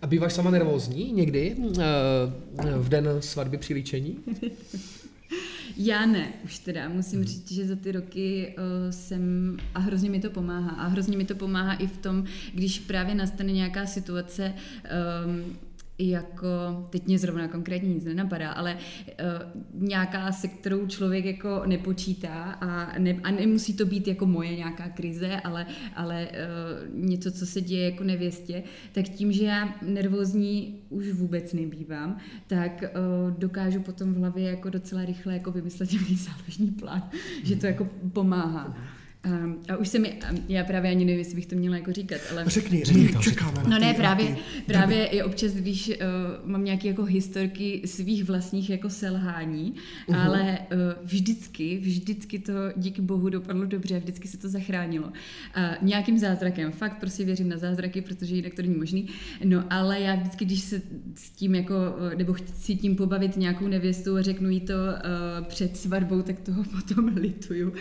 A 0.02 0.06
býváš 0.06 0.32
sama 0.32 0.50
nervózní 0.50 1.12
někdy 1.12 1.56
uh, 1.58 1.74
v 2.76 2.88
den 2.88 3.08
svatby 3.20 3.58
při 3.58 3.74
líčení? 3.74 4.18
Já 5.76 6.06
ne, 6.06 6.32
už 6.44 6.58
teda 6.58 6.88
musím 6.88 7.18
hmm. 7.18 7.28
říct, 7.28 7.52
že 7.52 7.66
za 7.66 7.76
ty 7.76 7.92
roky 7.92 8.54
uh, 8.58 8.90
jsem 8.90 9.56
a 9.74 9.78
hrozně 9.78 10.10
mi 10.10 10.20
to 10.20 10.30
pomáhá. 10.30 10.70
A 10.70 10.86
hrozně 10.86 11.16
mi 11.16 11.24
to 11.24 11.34
pomáhá 11.34 11.74
i 11.74 11.86
v 11.86 11.96
tom, 11.96 12.24
když 12.54 12.78
právě 12.78 13.14
nastane 13.14 13.52
nějaká 13.52 13.86
situace, 13.86 14.54
um, 15.26 15.56
jako, 15.98 16.46
teď 16.90 17.06
mě 17.06 17.18
zrovna 17.18 17.48
konkrétně 17.48 17.88
nic 17.88 18.04
nenapadá, 18.04 18.52
ale 18.52 18.74
uh, 18.74 19.88
nějaká, 19.88 20.32
se 20.32 20.48
kterou 20.48 20.86
člověk 20.86 21.24
jako 21.24 21.62
nepočítá 21.66 22.58
a, 22.60 22.98
ne, 22.98 23.16
a 23.22 23.30
nemusí 23.30 23.74
to 23.76 23.86
být 23.86 24.08
jako 24.08 24.26
moje 24.26 24.56
nějaká 24.56 24.88
krize, 24.88 25.40
ale, 25.44 25.66
ale 25.96 26.28
uh, 26.28 27.04
něco, 27.04 27.32
co 27.32 27.46
se 27.46 27.60
děje 27.60 27.90
jako 27.90 28.04
nevěstě, 28.04 28.62
tak 28.92 29.04
tím, 29.08 29.32
že 29.32 29.44
já 29.44 29.74
nervózní 29.82 30.80
už 30.88 31.12
vůbec 31.12 31.52
nebývám, 31.52 32.16
tak 32.46 32.82
uh, 32.82 33.38
dokážu 33.38 33.80
potom 33.80 34.14
v 34.14 34.16
hlavě 34.16 34.50
jako 34.50 34.70
docela 34.70 35.04
rychle 35.04 35.34
jako 35.34 35.52
vymyslet 35.52 35.92
nějaký 35.92 36.16
záložní 36.16 36.70
plán, 36.70 37.10
že 37.44 37.56
to 37.56 37.66
jako 37.66 37.88
pomáhá. 38.12 38.76
Um, 39.26 39.58
a 39.68 39.76
už 39.76 39.88
se 39.88 39.98
mi, 39.98 40.18
já 40.48 40.64
právě 40.64 40.90
ani 40.90 41.04
nevím, 41.04 41.18
jestli 41.18 41.34
bych 41.34 41.46
to 41.46 41.56
měla 41.56 41.76
jako 41.76 41.92
říkat, 41.92 42.20
ale... 42.32 42.44
Řekni, 42.46 42.84
řekni, 42.84 43.08
čekáme 43.20 43.62
No 43.68 43.78
ne, 43.78 43.94
právě, 43.94 44.36
právě 44.66 45.08
je 45.12 45.24
občas, 45.24 45.52
když 45.52 45.88
uh, 45.88 45.94
mám 46.50 46.64
nějaké 46.64 46.88
jako 46.88 47.04
historky 47.04 47.82
svých 47.84 48.24
vlastních 48.24 48.70
jako 48.70 48.90
selhání, 48.90 49.74
uh-huh. 50.08 50.26
ale 50.26 50.58
uh, 50.58 50.78
vždycky, 51.02 51.78
vždycky 51.78 52.38
to 52.38 52.52
díky 52.76 53.02
bohu 53.02 53.28
dopadlo 53.28 53.64
dobře, 53.64 53.98
vždycky 53.98 54.28
se 54.28 54.38
to 54.38 54.48
zachránilo. 54.48 55.06
Uh, 55.06 55.12
nějakým 55.82 56.18
zázrakem, 56.18 56.72
fakt 56.72 57.00
prostě 57.00 57.24
věřím 57.24 57.48
na 57.48 57.56
zázraky, 57.56 58.00
protože 58.00 58.36
jinak 58.36 58.54
to 58.54 58.62
není 58.62 58.74
možný, 58.74 59.08
no 59.44 59.64
ale 59.70 60.00
já 60.00 60.14
vždycky, 60.14 60.44
když 60.44 60.60
se 60.60 60.82
s 61.14 61.30
tím 61.30 61.54
jako, 61.54 61.74
nebo 62.16 62.32
chci 62.32 62.76
tím 62.76 62.96
pobavit 62.96 63.36
nějakou 63.36 63.68
nevěstu 63.68 64.16
a 64.16 64.22
řeknu 64.22 64.50
jí 64.50 64.60
to 64.60 64.74
uh, 64.74 65.46
před 65.46 65.76
svatbou, 65.76 66.22
tak 66.22 66.40
toho 66.40 66.64
potom 66.70 67.08
lituju. 67.16 67.72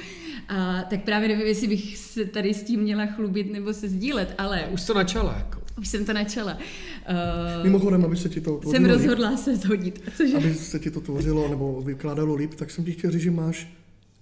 A 0.47 0.83
tak 0.89 1.03
právě 1.03 1.27
nevím, 1.37 1.47
jestli 1.47 1.67
bych 1.67 1.97
se 1.97 2.25
tady 2.25 2.53
s 2.53 2.63
tím 2.63 2.79
měla 2.79 3.05
chlubit 3.05 3.51
nebo 3.51 3.73
se 3.73 3.89
sdílet, 3.89 4.35
ale... 4.37 4.67
Už 4.71 4.83
to 4.83 4.93
načala, 4.93 5.35
jako. 5.37 5.61
Už 5.77 5.87
jsem 5.87 6.05
to 6.05 6.13
načala. 6.13 6.57
Uh, 6.57 7.63
Mimochodem, 7.63 8.05
aby 8.05 8.17
se 8.17 8.29
ti 8.29 8.41
to 8.41 8.57
tvořilo 8.57 8.71
Jsem 8.71 8.85
rozhodla 8.85 9.37
se 9.37 9.55
zhodit. 9.55 10.03
Cože? 10.17 10.37
Aby 10.37 10.53
se 10.53 10.79
ti 10.79 10.91
to 10.91 11.01
tvořilo 11.01 11.47
nebo 11.47 11.81
vykládalo 11.81 12.35
líp, 12.35 12.53
tak 12.53 12.71
jsem 12.71 12.85
ti 12.85 12.91
chtěl 12.91 13.11
říct, 13.11 13.21
že 13.21 13.31
máš 13.31 13.73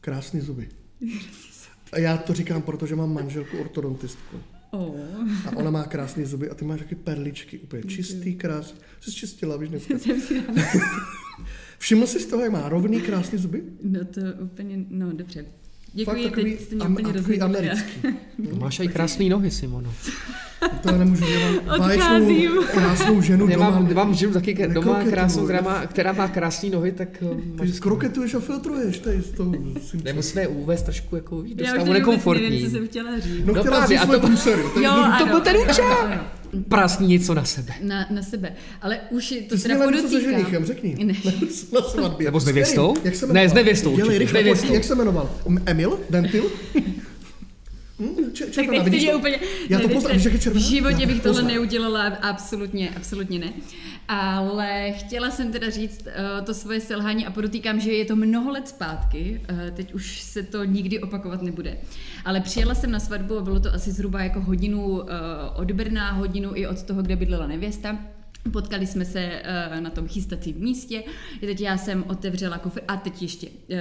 krásné 0.02 0.42
zuby. 0.42 0.70
A 1.92 2.00
já 2.00 2.18
to 2.18 2.34
říkám, 2.34 2.62
protože 2.62 2.96
mám 2.96 3.14
manželku 3.14 3.58
ortodontistku. 3.58 4.38
Oh. 4.72 4.96
A 5.46 5.56
ona 5.56 5.72
má 5.72 5.84
krásné 5.84 6.26
zuby 6.26 6.50
a 6.50 6.56
ty 6.56 6.66
máš 6.66 6.80
taky 6.80 6.96
perličky, 6.96 7.60
úplně 7.60 7.84
čistý, 7.84 8.36
krásný. 8.36 8.80
Jsi 9.00 9.12
čistila, 9.12 9.58
víš, 9.58 9.70
dneska. 9.70 9.98
Jsem 10.00 10.22
si 10.22 10.44
Všiml 11.78 12.08
jsi 12.08 12.20
z 12.20 12.26
toho, 12.26 12.44
jak 12.44 12.52
má 12.52 12.70
rovný, 12.70 13.02
krásný 13.02 13.38
zuby? 13.38 13.64
No 13.84 14.06
to 14.06 14.22
úplně, 14.44 14.86
no 14.90 15.14
dobře. 15.14 15.46
Děkuji, 15.96 16.06
Fakt 16.24 16.32
takový, 16.32 16.52
teď 16.52 16.62
jste 16.66 16.76
mě 16.76 16.86
am, 16.86 16.92
úplně 16.92 17.10
a 17.10 17.14
takový 17.14 17.40
rozhodili. 17.40 17.70
americký. 17.70 18.02
Máš 18.60 18.80
i 18.80 18.88
krásné 18.88 19.26
nohy, 19.26 19.52
Simono. 19.52 19.94
To 20.82 20.90
já 20.92 20.98
nemůžu 20.98 21.26
dělat 21.26 21.56
Odcházím. 21.80 22.28
báječnou, 22.28 22.64
krásnou 22.72 23.22
ženu 23.22 23.48
Já 23.50 23.56
doma. 23.58 23.70
mám, 23.70 23.94
mám 23.94 24.14
ženu 24.16 24.34
taky 24.34 24.68
doma 24.68 25.04
krásnou, 25.10 25.44
která 25.44 25.62
má, 25.62 25.86
která 25.86 26.12
má 26.14 26.28
krásné 26.28 26.70
nohy, 26.70 26.92
tak 26.92 27.08
eh, 27.22 27.36
Ty 27.36 27.68
máš 27.70 27.80
kroketuješ 27.80 28.34
a 28.34 28.40
filtruješ 28.40 28.98
tady 29.00 29.22
s 29.22 29.32
tou. 29.32 29.56
Nemusíme 30.04 30.42
je 30.42 30.48
uvést 30.48 30.82
trošku 30.82 31.16
jako 31.16 31.36
do 31.42 31.44
Já 31.48 31.64
už 31.64 31.68
stavu 31.70 31.76
teď 31.78 31.80
vůbec 31.86 32.00
nekomfortní. 32.00 32.50
nevím, 32.50 32.66
co 32.66 32.72
jsem 32.72 32.88
chtěla 32.88 33.20
říct. 33.20 33.46
No, 33.46 33.54
No 33.54 33.60
chtěla 33.62 33.78
právě, 33.78 33.98
říct 34.00 34.10
a 34.10 34.12
to- 34.12 34.20
průsery. 34.28 34.62
to 34.74 34.80
Jo, 34.82 34.92
jednoduché. 34.96 35.18
to 35.20 35.26
byl 35.26 35.42
ten 35.42 35.56
ano, 35.56 35.66
účel. 35.72 35.86
ano, 35.86 35.98
ano. 36.14 36.24
Prasní 36.70 37.08
něco 37.08 37.34
na 37.34 37.44
sebe. 37.46 37.74
Na, 37.84 38.08
na 38.12 38.22
sebe. 38.22 38.54
Ale 38.82 39.00
už 39.10 39.32
je 39.32 39.42
to 39.42 39.50
Ty 39.56 39.58
jsi 39.58 39.64
teda 39.64 39.76
měla 39.76 39.92
něco 39.92 40.04
se 40.04 40.08
podotýkám. 40.10 40.34
ženichem, 40.40 40.66
řekni. 40.66 40.96
Ne. 41.06 41.14
Na 41.74 41.82
svatbě. 41.82 42.26
Nebo 42.28 42.40
s 42.40 42.46
nevěstou? 42.46 42.92
Kterým? 42.94 43.06
Jak 43.06 43.16
se 43.16 43.34
Ne, 43.34 43.50
s 43.50 43.54
nevěstou 43.54 43.96
Dělej 43.96 44.18
rychle, 44.18 44.42
Jak 44.74 44.84
se 44.84 44.96
jmenoval? 44.96 45.30
Emil? 45.66 46.00
Dentil? 46.10 46.44
Hm, 48.00 48.32
če- 48.34 48.46
Tak 48.46 48.54
červená, 48.54 48.84
teď 48.84 48.94
vidíš 48.94 49.02
jste 49.04 49.12
to? 49.12 49.18
úplně... 49.20 49.40
Já 49.70 49.80
to 49.80 49.90
poznám, 49.90 50.12
jak 50.18 50.34
je 50.34 50.40
červená? 50.40 50.66
V 50.66 50.70
životě 50.70 51.06
bych 51.06 51.22
tohle 51.22 51.42
poznám. 51.42 51.48
neudělala, 51.54 52.04
absolutně, 52.06 52.90
absolutně 52.96 53.40
ne. 53.40 53.54
Ale 54.08 54.92
chtěla 54.92 55.32
jsem 55.32 55.52
teda 55.52 55.70
říct 55.70 56.02
uh, 56.02 56.46
to 56.46 56.54
svoje 56.54 56.82
selhání 56.82 57.26
a 57.26 57.32
podotýkám, 57.32 57.80
že 57.80 57.92
je 57.92 58.06
to 58.06 58.16
mnoho 58.16 58.52
let 58.52 58.68
zpátky, 58.68 59.42
uh, 59.52 59.76
teď 59.76 59.94
už 59.94 60.22
se 60.22 60.44
to 60.44 60.64
nikdy 60.64 61.00
opakovat 61.00 61.42
nebude. 61.42 61.78
Ale 62.26 62.42
přijela 62.42 62.76
jsem 62.76 62.92
na 62.92 63.00
svatbu 63.00 63.38
a 63.38 63.42
bylo 63.42 63.60
to 63.60 63.74
asi 63.74 63.92
zhruba 63.92 64.22
jako 64.24 64.42
hodinu 64.42 64.86
uh, 64.88 65.00
od 65.56 65.72
Brna, 65.72 66.12
hodinu 66.12 66.52
i 66.56 66.68
od 66.68 66.84
toho, 66.84 67.02
kde 67.02 67.16
bydlela 67.16 67.48
nevěsta. 67.48 67.98
Potkali 68.54 68.88
jsme 68.88 69.06
se 69.06 69.42
uh, 69.76 69.80
na 69.82 69.90
tom 69.90 70.08
chystacím 70.08 70.56
místě, 70.60 71.04
teď 71.40 71.62
já 71.62 71.78
jsem 71.78 72.04
otevřela 72.08 72.58
kufr 72.58 72.82
a 72.88 72.98
teď 72.98 73.22
ještě 73.22 73.48
uh, 73.48 73.78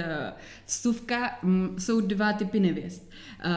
vstuvka, 0.65 1.37
mm, 1.43 1.75
jsou 1.79 2.01
dva 2.01 2.33
typy 2.33 2.59
nevěst. 2.59 3.09
Uh, 3.45 3.51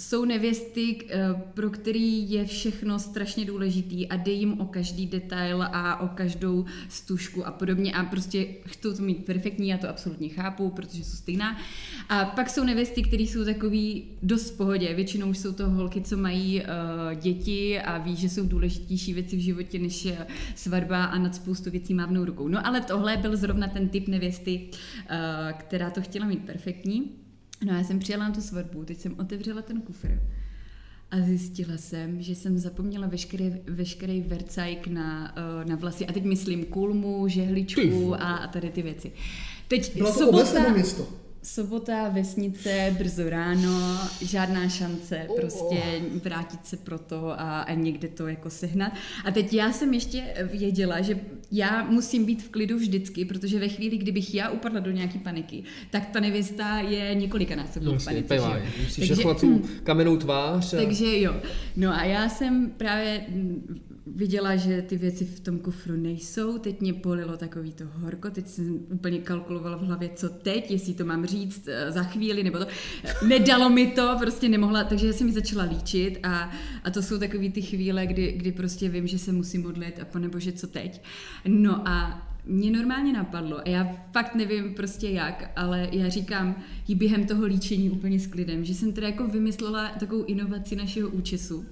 jsou 0.00 0.24
nevěsty, 0.24 0.96
eh, 1.08 1.18
pro 1.54 1.70
který 1.70 2.30
je 2.30 2.44
všechno 2.44 2.98
strašně 2.98 3.44
důležitý 3.44 4.08
a 4.08 4.16
jde 4.16 4.32
jim 4.32 4.60
o 4.60 4.66
každý 4.66 5.06
detail 5.06 5.62
a 5.62 6.00
o 6.00 6.08
každou 6.08 6.64
stužku 6.88 7.46
a 7.46 7.50
podobně 7.50 7.92
a 7.92 8.04
prostě 8.04 8.46
chcou 8.66 8.92
to 8.92 9.02
mít 9.02 9.24
perfektní, 9.24 9.68
já 9.68 9.78
to 9.78 9.88
absolutně 9.88 10.28
chápu, 10.28 10.70
protože 10.70 11.04
jsou 11.04 11.16
stejná. 11.16 11.58
A 12.08 12.24
pak 12.24 12.50
jsou 12.50 12.64
nevěsty, 12.64 13.02
které 13.02 13.22
jsou 13.22 13.44
takový 13.44 14.04
dost 14.22 14.50
v 14.50 14.56
pohodě, 14.56 14.94
většinou 14.94 15.34
jsou 15.34 15.52
to 15.52 15.70
holky, 15.70 16.00
co 16.00 16.16
mají 16.16 16.60
uh, 16.60 16.66
děti 17.20 17.80
a 17.80 17.98
ví, 17.98 18.16
že 18.16 18.28
jsou 18.28 18.46
důležitější 18.46 19.14
věci 19.14 19.36
v 19.36 19.40
životě 19.40 19.78
než 19.78 20.06
eh, 20.06 20.26
svatba 20.54 21.04
a 21.04 21.18
nad 21.18 21.34
spoustu 21.34 21.70
věcí 21.70 21.94
mávnou 21.94 22.24
rukou. 22.24 22.48
No 22.48 22.66
ale 22.66 22.80
tohle 22.80 23.16
byl 23.16 23.36
zrovna 23.36 23.68
ten 23.68 23.88
typ 23.88 24.08
nevěsty, 24.08 24.68
uh, 24.70 25.58
která 25.58 25.90
to 25.90 26.00
chtěla 26.00 26.26
mít 26.26 26.44
perfektní. 26.44 27.20
No 27.64 27.72
a 27.72 27.76
já 27.76 27.84
jsem 27.84 27.98
přijela 27.98 28.28
na 28.28 28.34
tu 28.34 28.40
svatbu, 28.40 28.84
teď 28.84 28.98
jsem 28.98 29.14
otevřela 29.18 29.62
ten 29.62 29.80
kufr 29.80 30.20
a 31.10 31.20
zjistila 31.20 31.76
jsem, 31.76 32.22
že 32.22 32.34
jsem 32.34 32.58
zapomněla 32.58 33.06
veškerý, 33.06 33.52
veškerý 33.66 34.20
vercajk 34.20 34.86
na, 34.86 35.34
eh, 35.36 35.64
na 35.64 35.76
vlasy. 35.76 36.06
A 36.06 36.12
teď 36.12 36.24
myslím 36.24 36.64
kulmu, 36.64 37.28
žehličku 37.28 38.14
a, 38.14 38.36
a 38.36 38.46
tady 38.46 38.70
ty 38.70 38.82
věci. 38.82 39.12
Teď 39.68 39.96
Byla 39.96 40.12
to 40.12 40.18
sobota, 40.18 40.72
město? 40.72 41.08
Sobota, 41.42 42.08
vesnice, 42.08 42.94
brzo 42.98 43.30
ráno, 43.30 43.98
žádná 44.20 44.68
šance 44.68 45.24
Oh. 45.28 45.40
prostě 45.40 45.82
vrátit 46.24 46.66
se 46.66 46.76
pro 46.76 46.98
to 46.98 47.40
a, 47.40 47.60
a 47.60 47.74
někde 47.74 48.08
to 48.08 48.28
jako 48.28 48.50
sehnat. 48.50 48.92
A 49.24 49.30
teď 49.30 49.52
já 49.54 49.72
jsem 49.72 49.94
ještě 49.94 50.22
věděla, 50.52 51.00
že 51.00 51.18
já 51.52 51.84
musím 51.90 52.24
být 52.24 52.42
v 52.42 52.48
klidu 52.48 52.76
vždycky, 52.76 53.24
protože 53.24 53.58
ve 53.58 53.68
chvíli, 53.68 53.98
kdybych 53.98 54.34
já 54.34 54.50
upadla 54.50 54.80
do 54.80 54.90
nějaký 54.90 55.18
paniky, 55.18 55.62
tak 55.90 56.06
ta 56.06 56.20
nevěsta 56.20 56.78
je 56.78 57.14
několikanásobně 57.14 57.88
No, 57.92 57.98
v 57.98 58.04
panice. 58.04 58.28
pevaj. 58.28 58.62
Musíš 58.82 59.08
Takže- 59.08 59.24
tu 59.40 59.62
kamennou 59.84 60.16
tvář. 60.16 60.74
A... 60.74 60.76
takže 60.76 61.20
jo. 61.20 61.34
No 61.76 61.94
a 61.94 62.04
já 62.04 62.28
jsem 62.28 62.70
právě 62.76 63.24
mm, 63.28 63.80
viděla, 64.06 64.56
že 64.56 64.82
ty 64.82 64.96
věci 64.96 65.24
v 65.24 65.40
tom 65.40 65.58
kufru 65.58 65.96
nejsou. 65.96 66.58
Teď 66.58 66.80
mě 66.80 66.94
polilo 66.94 67.36
takový 67.36 67.72
to 67.72 67.84
horko. 67.92 68.30
Teď 68.30 68.48
jsem 68.48 68.80
úplně 68.90 69.18
kalkulovala 69.18 69.76
v 69.76 69.80
hlavě, 69.80 70.10
co 70.14 70.28
teď, 70.28 70.70
jestli 70.70 70.94
to 70.94 71.04
mám 71.04 71.26
říct 71.26 71.68
eh, 71.68 71.92
za 71.92 72.02
chvíli, 72.02 72.42
nebo 72.42 72.58
to. 72.58 72.66
Nedalo 73.26 73.70
mi 73.70 73.86
to, 73.86 74.16
prostě 74.20 74.48
nemohla, 74.48 74.84
takže 74.84 75.12
jsem 75.12 75.26
mi 75.26 75.32
začala 75.32 75.64
líčit 75.64 76.18
a, 76.22 76.50
a 76.84 76.90
to 76.90 77.02
jsou 77.02 77.18
takové 77.18 77.50
ty 77.50 77.62
chvíle, 77.62 78.06
kdy, 78.06 78.32
kdy 78.32 78.52
prostě 78.52 78.88
vím, 78.88 79.06
že 79.06 79.18
se 79.18 79.32
musím 79.32 79.62
modlit 79.62 80.00
a 80.00 80.04
panebože, 80.04 80.52
co 80.52 80.66
teď. 80.66 81.02
No 81.48 81.88
a 81.88 82.29
mě 82.46 82.70
normálně 82.70 83.12
napadlo, 83.12 83.58
a 83.58 83.68
já 83.68 83.96
fakt 84.12 84.34
nevím 84.34 84.74
prostě 84.74 85.08
jak, 85.08 85.50
ale 85.56 85.88
já 85.92 86.08
říkám 86.08 86.54
jí 86.88 86.94
během 86.94 87.26
toho 87.26 87.46
líčení 87.46 87.90
úplně 87.90 88.20
s 88.20 88.26
klidem, 88.26 88.64
že 88.64 88.74
jsem 88.74 88.92
teda 88.92 89.06
jako 89.06 89.26
vymyslela 89.26 89.88
takovou 90.00 90.24
inovaci 90.24 90.76
našeho 90.76 91.08
účesu, 91.08 91.66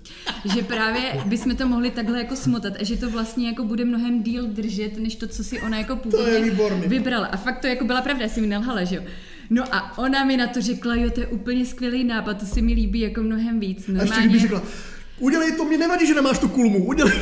že 0.54 0.62
právě 0.62 1.22
bychom 1.26 1.56
to 1.56 1.68
mohli 1.68 1.90
takhle 1.90 2.18
jako 2.18 2.36
smotat 2.36 2.72
a 2.80 2.84
že 2.84 2.96
to 2.96 3.10
vlastně 3.10 3.46
jako 3.46 3.64
bude 3.64 3.84
mnohem 3.84 4.22
díl 4.22 4.46
držet, 4.46 4.98
než 4.98 5.16
to, 5.16 5.26
co 5.28 5.44
si 5.44 5.60
ona 5.60 5.78
jako 5.78 5.96
původně 5.96 6.50
vybrala. 6.86 7.26
A 7.26 7.36
fakt 7.36 7.60
to 7.60 7.66
jako 7.66 7.84
byla 7.84 8.02
pravda, 8.02 8.22
já 8.22 8.28
jsem 8.28 8.42
mi 8.42 8.48
nelhala, 8.48 8.84
že 8.84 8.96
jo. 8.96 9.02
No 9.50 9.74
a 9.74 9.98
ona 9.98 10.24
mi 10.24 10.36
na 10.36 10.46
to 10.46 10.62
řekla, 10.62 10.94
jo, 10.94 11.10
to 11.10 11.20
je 11.20 11.26
úplně 11.26 11.66
skvělý 11.66 12.04
nápad, 12.04 12.34
to 12.34 12.46
se 12.46 12.60
mi 12.60 12.72
líbí 12.72 13.00
jako 13.00 13.22
mnohem 13.22 13.60
víc. 13.60 13.88
A 13.88 13.92
ještě 13.92 13.92
Normálně... 13.92 14.38
řekla, 14.38 14.62
udělej 15.18 15.56
to, 15.56 15.64
mě 15.64 15.78
nevadí, 15.78 16.06
že 16.06 16.14
nemáš 16.14 16.38
tu 16.38 16.48
kulmu, 16.48 16.86
udělej. 16.86 17.20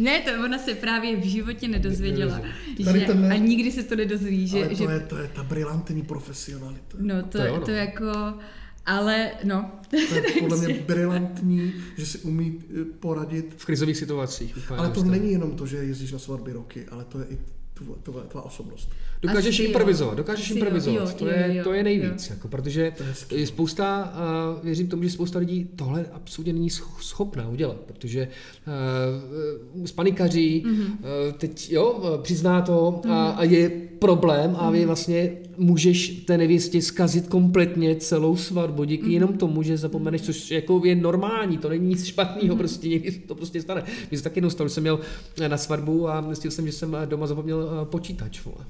Ne, 0.00 0.20
to 0.20 0.30
ona 0.44 0.58
se 0.58 0.74
právě 0.74 1.16
v 1.16 1.24
životě 1.24 1.68
nedozvěděla. 1.68 2.40
Tady 2.84 3.00
Že, 3.00 3.06
ten 3.06 3.22
ne. 3.28 3.34
a 3.34 3.36
nikdy 3.36 3.72
se 3.72 3.82
to 3.82 3.96
nedozví, 3.96 4.46
že, 4.46 4.64
Ale 4.64 4.74
že 4.74 4.84
to 4.84 4.90
je, 4.90 5.00
to 5.00 5.16
je 5.16 5.28
ta 5.34 5.42
brilantní 5.42 6.02
profesionalita. 6.02 6.96
No 7.00 7.22
to, 7.22 7.28
To 7.28 7.38
je 7.38 7.48
to, 7.48 7.54
ono. 7.54 7.64
to 7.64 7.70
jako, 7.70 8.12
ale 8.86 9.30
no. 9.44 9.70
To 9.90 9.96
je 9.96 10.22
podle 10.40 10.56
mě 10.58 10.74
brilantní, 10.74 11.72
že 11.96 12.06
si 12.06 12.18
umí 12.18 12.58
eh, 12.80 12.84
poradit. 13.00 13.54
V 13.56 13.64
krizových 13.64 13.96
situacích. 13.96 14.56
Úplně 14.56 14.78
Ale 14.78 14.90
to 14.90 15.02
není 15.04 15.32
jenom 15.32 15.50
to, 15.56 15.66
že 15.66 15.76
jezdíš 15.76 16.12
na 16.12 16.18
svatby 16.18 16.52
roky, 16.52 16.86
ale 16.90 17.04
to 17.04 17.18
je 17.18 17.26
i 17.30 17.38
tvoje, 18.02 18.24
tvá 18.28 18.42
osobnost. 18.42 18.88
Dokážeš 19.22 19.54
Asi 19.56 19.62
jo. 19.62 19.66
improvizovat, 19.68 20.16
dokážeš 20.16 20.44
Asi 20.44 20.52
jo, 20.52 20.56
improvizovat, 20.56 21.08
jo, 21.08 21.14
to, 21.18 21.26
jo, 21.26 21.32
je, 21.36 21.54
jo, 21.56 21.64
to 21.64 21.72
je 21.72 21.78
jo. 21.78 21.84
nejvíc, 21.84 22.30
jako, 22.30 22.48
protože 22.48 22.92
To 23.28 23.34
je 23.36 23.46
spousta, 23.46 24.12
uh, 24.58 24.64
věřím 24.64 24.88
tomu, 24.88 25.02
že 25.02 25.10
spousta 25.10 25.38
lidí 25.38 25.68
tohle 25.76 26.04
absolutně 26.12 26.52
není 26.52 26.68
sch- 26.68 27.00
schopná 27.00 27.48
udělat, 27.48 27.76
protože 27.76 28.28
uh, 29.78 29.86
spanikaří, 29.86 30.62
Mhm. 30.66 30.74
mm-hmm. 30.76 30.90
uh, 31.26 31.32
teď 31.38 31.70
jo, 31.72 32.00
eh, 32.14 32.22
přizná 32.22 32.60
to 32.62 33.00
a, 33.08 33.30
a 33.30 33.44
je 33.44 33.70
problém 33.98 34.56
a 34.58 34.64
Mhm. 34.64 34.72
vy 34.72 34.86
vlastně 34.86 35.32
můžeš 35.56 36.08
té 36.08 36.38
nevěstě 36.38 36.82
zkazit 36.82 37.28
kompletně 37.28 37.96
celou 37.96 38.36
svatbu 38.36 38.84
díky 38.84 39.02
Mhm. 39.04 39.12
jenom 39.12 39.32
tomu, 39.32 39.62
že 39.62 39.76
zapomeneš, 39.76 40.22
což 40.22 40.50
jako 40.50 40.82
je 40.84 40.94
normální, 40.94 41.58
to 41.58 41.68
není 41.68 41.88
nic 41.88 41.98
Mhm. 42.00 42.06
špatného, 42.06 42.56
prostě 42.56 42.88
někdy 42.88 43.12
se 43.12 43.18
to 43.18 43.34
prostě 43.34 43.62
stane. 43.62 43.82
Mně 44.10 44.18
se 44.18 44.24
taky 44.24 44.38
jednou 44.38 44.50
stalo, 44.50 44.68
že 44.68 44.74
jsem 44.74 44.82
měl 44.82 45.00
eh, 45.40 45.48
na 45.48 45.56
svatbu 45.56 46.08
a 46.08 46.22
zjistil 46.26 46.50
jsem, 46.50 46.66
že 46.66 46.72
jsem 46.72 46.94
eh, 47.02 47.06
doma 47.06 47.26
zapomněl 47.26 47.68
eh, 47.69 47.69
počítač. 47.84 48.44
Vole. 48.44 48.66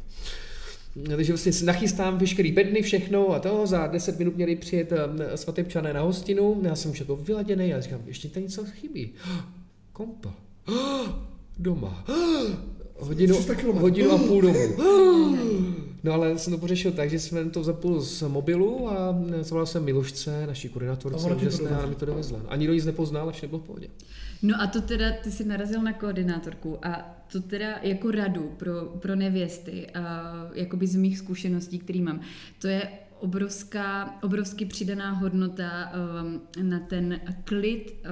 Takže 1.17 1.33
vlastně 1.33 1.53
si 1.53 1.65
nachystám 1.65 2.19
veškerý 2.19 2.53
bedny, 2.53 2.83
všechno 2.83 3.29
a 3.29 3.39
to, 3.39 3.67
za 3.67 3.87
10 3.87 4.19
minut 4.19 4.37
měli 4.37 4.57
přijet 4.57 4.93
eh, 4.93 5.37
svatebčané 5.37 5.93
na 5.93 6.01
hostinu, 6.01 6.61
já 6.63 6.77
jsem 6.77 6.91
už 6.91 7.01
jako 7.01 7.17
vyladěný 7.17 7.75
a 7.75 7.81
říkám, 7.81 8.01
ještě 8.07 8.29
tady 8.29 8.45
něco 8.45 8.65
chybí. 8.65 9.13
Kompa. 9.93 10.35
Doma. 11.59 12.05
Hodinu, 12.99 13.35
300 13.35 13.55
kilometrů. 13.55 13.83
hodinu 13.83 14.11
a 14.11 14.19
půl 14.19 14.41
domů. 14.43 14.77
No 16.05 16.13
ale 16.13 16.39
jsem 16.39 16.53
to 16.53 16.59
pořešil 16.59 16.93
tak, 16.93 17.11
že 17.11 17.19
jsem 17.19 17.51
to 17.51 17.65
zapul 17.65 18.01
z 18.01 18.23
mobilu 18.23 18.91
a 18.91 19.23
zavolal 19.41 19.67
jsem 19.67 19.85
Milušce, 19.85 20.47
naší 20.47 20.69
koordinátorce, 20.69 21.29
dovezla. 21.29 21.71
ona 21.71 21.87
mi 21.87 21.95
to 21.95 22.07
dovezla. 22.07 22.41
Ani 22.49 22.61
nikdo 22.61 22.75
nic 22.75 22.85
nepoznal, 22.85 23.29
a 23.29 23.33
vše 23.33 23.47
bylo 23.47 23.59
v 23.59 23.63
pohodě. 23.63 23.89
No 24.43 24.61
a 24.61 24.67
to 24.67 24.81
teda, 24.81 25.11
ty 25.23 25.31
jsi 25.31 25.45
narazil 25.45 25.83
na 25.83 25.93
koordinátorku 25.93 26.87
a 26.87 27.17
to 27.33 27.41
teda 27.41 27.79
jako 27.83 28.11
radu 28.11 28.55
pro, 28.57 28.85
pro 28.85 29.17
nevěsty, 29.17 29.91
a 29.91 30.33
jakoby 30.55 30.87
z 30.87 30.97
mých 30.97 31.19
zkušeností, 31.19 31.79
který 31.79 32.03
mám, 32.03 32.21
to 32.59 32.69
je 32.69 32.89
obrovská, 33.21 34.19
obrovsky 34.23 34.65
přidaná 34.65 35.11
hodnota 35.11 35.93
um, 36.23 36.41
na 36.71 36.81
ten 36.81 37.21
klid 37.45 38.01
uh, 38.05 38.11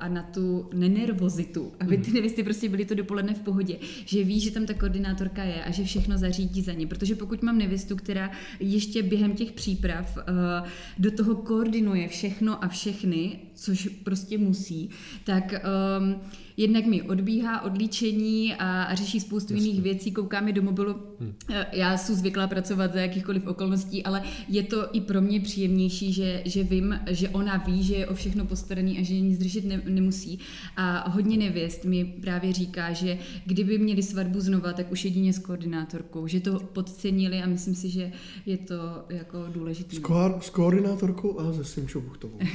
a 0.00 0.08
na 0.08 0.22
tu 0.22 0.70
nenervozitu, 0.74 1.72
aby 1.80 1.98
ty 1.98 2.12
nevěsty 2.12 2.42
prostě 2.42 2.68
byly 2.68 2.84
to 2.84 2.94
dopoledne 2.94 3.34
v 3.34 3.40
pohodě, 3.40 3.76
že 4.04 4.24
ví, 4.24 4.40
že 4.40 4.50
tam 4.50 4.66
ta 4.66 4.74
koordinátorka 4.74 5.42
je 5.42 5.64
a 5.64 5.70
že 5.70 5.84
všechno 5.84 6.18
zařídí 6.18 6.62
za 6.62 6.72
ně, 6.72 6.86
protože 6.86 7.14
pokud 7.14 7.42
mám 7.42 7.58
nevěstu, 7.58 7.96
která 7.96 8.30
ještě 8.60 9.02
během 9.02 9.34
těch 9.34 9.52
příprav 9.52 10.16
uh, 10.16 10.68
do 10.98 11.10
toho 11.10 11.34
koordinuje 11.34 12.08
všechno 12.08 12.64
a 12.64 12.68
všechny, 12.68 13.38
což 13.54 13.88
prostě 14.04 14.38
musí, 14.38 14.90
tak 15.24 15.54
um, 15.98 16.20
jednak 16.60 16.86
mi 16.86 17.02
odbíhá 17.02 17.60
odlíčení 17.62 18.54
a, 18.54 18.82
a 18.82 18.94
řeší 18.94 19.20
spoustu 19.20 19.54
jiných 19.54 19.82
věcí, 19.82 20.12
kouká 20.12 20.40
mi 20.40 20.52
do 20.52 20.62
mobilu. 20.62 20.94
Hmm. 21.20 21.32
Já 21.72 21.96
jsem 21.96 22.14
zvyklá 22.14 22.46
pracovat 22.46 22.92
za 22.92 23.00
jakýchkoliv 23.00 23.46
okolností, 23.46 24.02
ale 24.04 24.22
je 24.48 24.62
to 24.62 24.88
i 24.92 25.00
pro 25.00 25.20
mě 25.20 25.40
příjemnější, 25.40 26.12
že, 26.12 26.42
že 26.44 26.62
vím, 26.62 27.00
že 27.10 27.28
ona 27.28 27.56
ví, 27.56 27.82
že 27.82 27.94
je 27.94 28.06
o 28.06 28.14
všechno 28.14 28.44
postaraný 28.44 28.98
a 28.98 29.02
že 29.04 29.20
nic 29.20 29.38
držet 29.38 29.64
ne, 29.64 29.82
nemusí. 29.88 30.38
A 30.76 31.10
hodně 31.10 31.36
nevěst 31.36 31.84
mi 31.84 32.04
právě 32.04 32.52
říká, 32.52 32.92
že 32.92 33.18
kdyby 33.46 33.78
měli 33.78 34.02
svatbu 34.02 34.40
znova, 34.40 34.72
tak 34.72 34.92
už 34.92 35.04
jedině 35.04 35.32
s 35.32 35.38
koordinátorkou, 35.38 36.26
že 36.26 36.40
to 36.40 36.60
podcenili 36.60 37.42
a 37.42 37.46
myslím 37.46 37.74
si, 37.74 37.88
že 37.90 38.12
je 38.46 38.56
to 38.56 39.04
jako 39.08 39.44
důležité. 39.48 39.96
S, 39.96 40.00
ko- 40.00 40.38
s 40.40 40.50
koordinátorkou 40.50 41.40
a 41.40 41.52
se 41.52 41.64
Simčou 41.64 42.00
Buchtovou. 42.00 42.38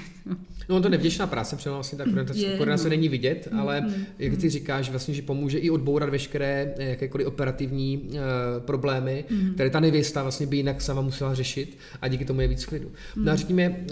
No 0.69 0.75
on 0.75 0.81
to 0.81 0.89
nevděčná 0.89 1.27
práce, 1.27 1.55
protože 1.55 1.69
vlastně 1.69 1.97
ta 1.97 2.03
koordinace, 2.03 2.39
Je, 2.39 2.57
koordinace 2.57 2.83
no. 2.83 2.89
není 2.89 3.09
vidět, 3.09 3.47
ale 3.59 3.81
Mm, 3.81 3.93
jak 4.19 4.37
ty 4.37 4.49
říkáš, 4.49 4.89
vlastně, 4.89 5.13
že 5.13 5.21
pomůže 5.21 5.57
i 5.57 5.69
odbourat 5.69 6.09
veškeré 6.09 6.73
eh, 6.77 6.89
jakékoliv 6.89 7.27
operativní 7.27 7.97
uh, 7.97 8.15
problémy, 8.65 9.25
Mm. 9.29 9.53
které 9.53 9.69
ta 9.69 9.79
nevěsta 9.79 10.21
vlastně 10.21 10.47
by 10.47 10.57
jinak 10.57 10.81
sama 10.81 11.01
musela 11.01 11.33
řešit 11.35 11.77
a 12.01 12.07
díky 12.07 12.25
tomu 12.25 12.41
je 12.41 12.47
víc 12.47 12.65
klidu. 12.65 12.91
No 13.15 13.31
a 13.31 13.35
řekněme, 13.35 13.69
uh, 13.69 13.85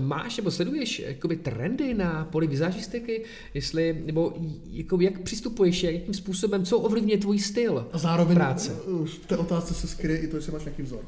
máš 0.00 0.36
nebo 0.36 0.50
sleduješ 0.50 0.98
jakoby 1.06 1.36
trendy 1.36 1.94
na 1.94 2.28
poli 2.32 2.46
vizážistiky, 2.46 3.24
jestli, 3.54 4.02
nebo 4.06 4.34
jako 4.70 5.00
jak 5.00 5.20
přistupuješ, 5.20 5.82
jakým 5.82 6.14
způsobem, 6.14 6.64
co 6.64 6.78
ovlivňuje 6.78 7.18
tvůj 7.18 7.38
styl 7.38 7.86
A 7.92 7.98
zároveň 7.98 8.36
práce? 8.36 8.76
v 9.22 9.26
té 9.26 9.36
otázce 9.36 9.74
se 9.74 9.86
skryje 9.86 10.18
i 10.18 10.26
to, 10.28 10.36
jestli 10.36 10.52
máš 10.52 10.64
nějaký 10.64 10.82
vzor. 10.82 11.00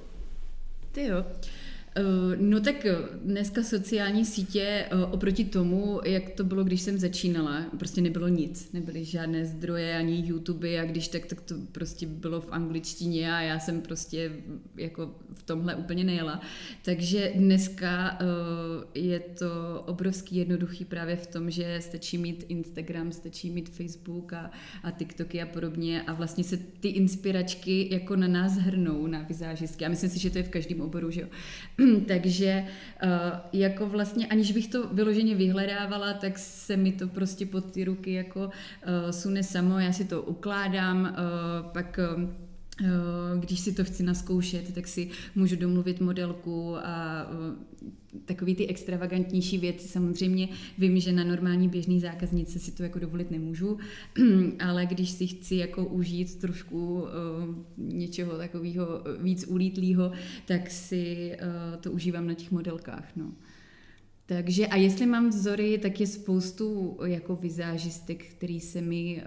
Ty 0.93 1.03
jo. 1.07 1.25
No 2.37 2.61
tak 2.61 2.87
eh, 2.87 2.97
dneska 3.25 3.63
sociální 3.63 4.25
sítě 4.25 4.63
eh, 4.63 5.05
oproti 5.11 5.45
tomu, 5.45 6.01
jak 6.05 6.31
to 6.31 6.45
bylo, 6.45 6.65
když 6.65 6.81
jsem 6.81 6.99
začínala, 6.99 7.67
prostě 7.79 8.01
nebylo 8.01 8.29
nic, 8.29 8.73
nebyly 8.73 9.05
žádné 9.05 9.47
zdroje 9.47 9.97
ani 9.97 10.27
YouTube 10.27 10.81
a 10.81 10.85
když 10.85 11.09
tak, 11.09 11.27
tak 11.27 11.41
to 11.41 11.55
prostě 11.73 12.07
bylo 12.07 12.41
v 12.41 12.53
angličtině 12.53 13.33
a 13.33 13.41
já 13.41 13.59
jsem 13.59 13.81
prostě 13.81 14.33
jako 14.77 15.15
v 15.35 15.43
tomhle 15.43 15.75
úplně 15.75 16.05
nejela. 16.05 16.41
Takže 16.85 17.33
dneska 17.35 18.19
eh, 18.21 18.25
je 18.95 19.21
to 19.21 19.83
obrovský 19.87 20.37
jednoduchý 20.37 20.85
právě 20.85 21.17
v 21.17 21.27
tom, 21.27 21.51
že 21.51 21.79
stačí 21.81 22.19
mít 22.19 22.45
Instagram, 22.49 23.13
stačí 23.13 23.51
mít 23.51 23.69
Facebook 23.69 24.33
a, 24.33 24.51
a 24.83 24.91
TikToky 24.91 25.43
a 25.43 25.47
podobně 25.47 26.03
a 26.03 26.13
vlastně 26.13 26.45
se 26.45 26.57
ty 26.57 26.89
inspiračky 26.89 27.89
jako 27.95 28.17
na 28.17 28.29
nás 28.29 28.57
hrnou, 28.57 29.07
na 29.07 29.23
vizážistky. 29.23 29.87
A 29.87 29.89
myslím 29.89 30.11
si, 30.11 30.19
že 30.19 30.31
to 30.31 30.39
je 30.39 30.45
v 30.45 30.49
každém 30.49 30.81
oboru, 30.81 31.11
že 31.11 31.21
jo. 31.21 31.29
Takže 32.09 32.65
uh, 33.03 33.11
jako 33.53 33.87
vlastně, 33.87 34.27
aniž 34.27 34.53
bych 34.53 34.69
to 34.69 34.87
vyloženě 34.87 35.35
vyhledávala, 35.35 36.13
tak 36.13 36.39
se 36.39 36.77
mi 36.77 36.93
to 36.93 37.09
prostě 37.09 37.47
pod 37.47 37.73
ty 37.73 37.85
ruky 37.85 38.13
jako 38.13 38.41
uh, 38.41 38.51
sune 39.11 39.43
samo, 39.43 39.79
já 39.79 39.93
si 39.93 40.05
to 40.05 40.23
ukládám, 40.23 41.03
uh, 41.03 41.73
pak 41.73 41.99
když 43.39 43.61
si 43.61 43.73
to 43.73 43.85
chci 43.85 44.03
naskoušet, 44.03 44.75
tak 44.75 44.89
si 44.89 45.11
můžu 45.35 45.57
domluvit 45.57 46.01
modelku 46.01 46.77
a 46.77 47.27
takový 48.25 48.55
ty 48.55 48.67
extravagantnější 48.67 49.59
věci 49.59 49.89
samozřejmě 49.89 50.49
vím, 50.79 51.01
že 51.01 51.13
na 51.13 51.25
normální 51.25 51.69
běžný 51.69 52.01
zákaznice 52.01 52.59
si 52.59 52.73
to 52.73 52.83
jako 52.83 52.99
dovolit 52.99 53.31
nemůžu, 53.31 53.79
ale 54.69 54.87
když 54.87 55.11
si 55.11 55.27
chci 55.27 55.55
jako 55.55 55.85
užít 55.85 56.41
trošku 56.41 57.03
uh, 57.03 57.09
něčeho 57.77 58.39
takového 58.39 58.87
víc 59.19 59.47
ulítlého, 59.49 60.13
tak 60.47 60.71
si 60.71 61.37
to 61.81 61.93
užívám 61.93 62.27
na 62.27 62.35
těch 62.35 62.51
modelkách, 62.51 63.13
no. 63.17 63.33
Takže 64.35 64.67
a 64.67 64.77
jestli 64.77 65.07
mám 65.07 65.29
vzory, 65.29 65.79
tak 65.79 66.01
je 66.01 66.07
spoustu 66.07 66.99
jako 67.05 67.37
vizážistek, 67.37 68.25
který 68.25 68.61
se 68.61 68.81
mi, 68.81 69.23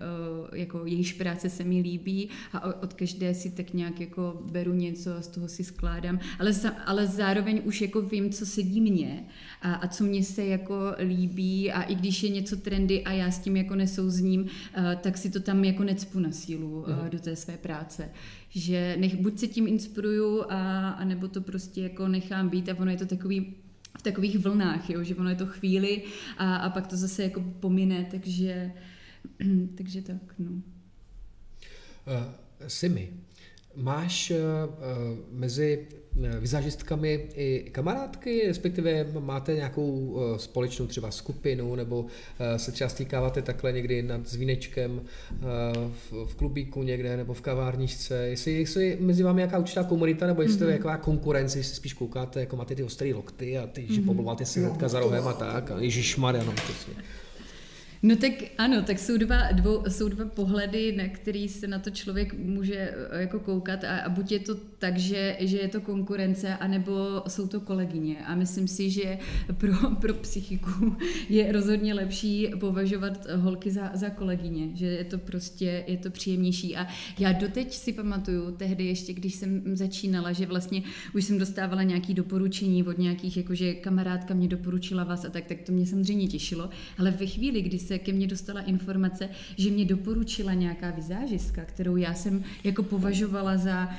jako 0.54 0.86
jejíž 0.86 1.14
práce 1.14 1.50
se 1.50 1.64
mi 1.64 1.82
líbí 1.82 2.30
a 2.54 2.84
od 2.84 2.94
každé 2.94 3.34
si 3.34 3.52
tak 3.52 3.74
nějak 3.74 4.00
jako 4.00 4.42
beru 4.52 4.74
něco 4.74 5.16
a 5.16 5.22
z 5.22 5.28
toho 5.28 5.48
si 5.48 5.64
skládám, 5.64 6.20
ale, 6.40 6.52
ale 6.86 7.08
zároveň 7.08 7.62
už 7.66 7.82
jako 7.82 8.02
vím, 8.02 8.30
co 8.30 8.46
sedí 8.46 8.82
mně 8.82 9.26
a, 9.62 9.74
a 9.74 9.88
co 9.88 10.04
mě 10.04 10.24
se 10.24 10.46
jako 10.46 10.76
líbí 11.00 11.72
a 11.72 11.82
i 11.82 11.96
když 11.96 12.24
je 12.24 12.30
něco 12.30 12.58
trendy 12.58 13.04
a 13.04 13.12
já 13.12 13.32
s 13.32 13.40
tím 13.40 13.58
jako 13.58 13.76
nesouzním, 13.76 14.46
tak 15.02 15.18
si 15.18 15.30
to 15.30 15.40
tam 15.40 15.64
jako 15.64 15.84
necpu 15.84 16.20
na 16.20 16.32
sílu 16.32 16.86
mm. 16.88 17.10
do 17.10 17.20
té 17.20 17.36
své 17.36 17.58
práce. 17.58 18.10
Že 18.50 18.96
nech, 19.00 19.16
buď 19.16 19.40
se 19.40 19.48
tím 19.48 19.68
inspiruju 19.68 20.44
a, 20.50 20.90
a 20.90 21.06
nebo 21.06 21.28
to 21.28 21.42
prostě 21.42 21.82
jako 21.82 22.08
nechám 22.08 22.50
být 22.50 22.70
a 22.70 22.80
ono 22.80 22.92
je 22.92 22.98
to 22.98 23.06
takový 23.06 23.56
v 23.98 24.02
takových 24.02 24.38
vlnách, 24.38 24.90
jo, 24.90 25.04
že 25.04 25.16
ono 25.16 25.30
je 25.30 25.36
to 25.36 25.46
chvíli 25.46 26.04
a, 26.38 26.56
a 26.56 26.70
pak 26.70 26.88
to 26.88 26.98
zase 26.98 27.24
jako 27.24 27.42
pomine, 27.60 28.08
takže, 28.12 28.72
takže 29.78 30.02
tak, 30.02 30.22
no. 30.40 30.52
Uh, 30.52 32.34
Simi, 32.68 33.14
máš 33.76 34.32
uh, 34.32 34.38
mezi 35.32 35.88
vizážistkami 36.40 37.28
i 37.36 37.70
kamarádky, 37.72 38.44
respektive 38.48 39.06
máte 39.20 39.56
nějakou 39.56 39.92
uh, 39.92 40.38
společnou 40.38 40.88
třeba 40.88 41.12
skupinu, 41.12 41.76
nebo 41.76 42.00
uh, 42.00 42.08
se 42.58 42.72
třeba 42.72 42.90
stýkáváte 42.90 43.42
takhle 43.42 43.72
někdy 43.72 44.02
nad 44.02 44.28
zvínečkem 44.28 45.02
v, 46.26 46.36
klubíku 46.36 46.84
někde, 46.84 47.18
nebo 47.18 47.34
v 47.34 47.42
kavárničce, 47.42 48.28
jestli, 48.28 48.54
jestli 48.54 48.98
mezi 49.00 49.24
vámi 49.24 49.38
nějaká 49.38 49.60
určitá 49.60 49.84
komunita, 49.84 50.28
nebo 50.28 50.42
jestli 50.42 50.56
mm-hmm. 50.56 50.60
to 50.60 50.66
je 50.66 50.74
jaká 50.74 50.98
konkurence, 50.98 51.60
jestli 51.60 51.76
spíš 51.76 51.94
koukáte, 51.94 52.40
jako 52.40 52.56
máte 52.56 52.76
ty 52.76 52.84
ostrý 52.84 53.14
lokty 53.14 53.58
a 53.58 53.68
ty, 53.68 53.82
mm-hmm. 53.82 53.94
že 53.94 54.02
poblouváte 54.02 54.46
si 54.46 54.60
hnedka 54.60 54.88
za 54.88 55.00
rohem 55.00 55.28
a 55.28 55.34
tak, 55.34 55.72
a 55.72 55.80
ježišmarja, 55.80 56.44
no, 56.44 56.52
přesně. 56.52 56.94
No 58.06 58.16
tak 58.16 58.32
ano, 58.58 58.82
tak 58.82 59.00
jsou 59.00 59.18
dva, 59.18 59.52
dvou, 59.52 59.84
jsou 59.90 60.10
dva 60.10 60.26
pohledy, 60.26 60.92
na 60.92 61.08
který 61.08 61.50
se 61.50 61.68
na 61.68 61.80
to 61.80 61.90
člověk 61.90 62.34
může 62.34 62.94
jako 63.14 63.40
koukat 63.40 63.84
a, 63.84 64.00
a 64.00 64.10
buď 64.10 64.32
je 64.32 64.40
to 64.40 64.56
tak, 64.80 64.98
že, 64.98 65.38
že 65.40 65.58
je 65.58 65.68
to 65.68 65.82
konkurence, 65.82 66.58
anebo 66.58 67.24
jsou 67.28 67.48
to 67.48 67.60
kolegyně. 67.60 68.18
A 68.26 68.36
myslím 68.36 68.68
si, 68.68 68.90
že 68.90 69.18
pro, 69.58 69.74
pro 70.02 70.14
psychiku 70.14 70.96
je 71.30 71.52
rozhodně 71.52 71.94
lepší 71.94 72.52
považovat 72.60 73.28
holky 73.36 73.72
za, 73.72 73.92
za 73.94 74.10
kolegyně, 74.10 74.70
že 74.74 74.86
je 74.86 75.04
to 75.04 75.18
prostě, 75.18 75.84
je 75.88 75.98
to 75.98 76.10
příjemnější. 76.10 76.76
A 76.76 76.88
já 77.20 77.32
doteď 77.32 77.74
si 77.74 77.94
pamatuju, 77.94 78.52
tehdy 78.52 78.86
ještě, 78.86 79.14
když 79.14 79.36
jsem 79.36 79.62
začínala, 79.76 80.32
že 80.32 80.46
vlastně 80.46 80.84
už 81.16 81.26
jsem 81.26 81.40
dostávala 81.40 81.84
nějaké 81.84 82.14
doporučení 82.14 82.84
od 82.84 82.98
nějakých, 82.98 83.38
jakože 83.38 83.74
kamarádka 83.74 84.34
mě 84.34 84.48
doporučila 84.48 85.04
vás 85.04 85.26
a 85.26 85.30
tak, 85.30 85.46
tak 85.46 85.62
to 85.62 85.72
mě 85.72 85.86
samozřejmě 85.86 86.28
těšilo. 86.28 86.70
Ale 86.98 87.12
ve 87.12 87.26
chvíli, 87.26 87.62
kdy 87.62 87.80
se 87.80 87.95
ke 88.00 88.14
mně 88.14 88.28
dostala 88.28 88.62
informace, 88.62 89.30
že 89.58 89.72
mě 89.72 89.86
doporučila 89.86 90.54
nějaká 90.54 90.92
vizážistka, 90.92 91.66
kterou 91.66 91.96
já 91.96 92.14
jsem 92.14 92.44
jako 92.64 92.84
považovala 92.84 93.58
za 93.58 93.90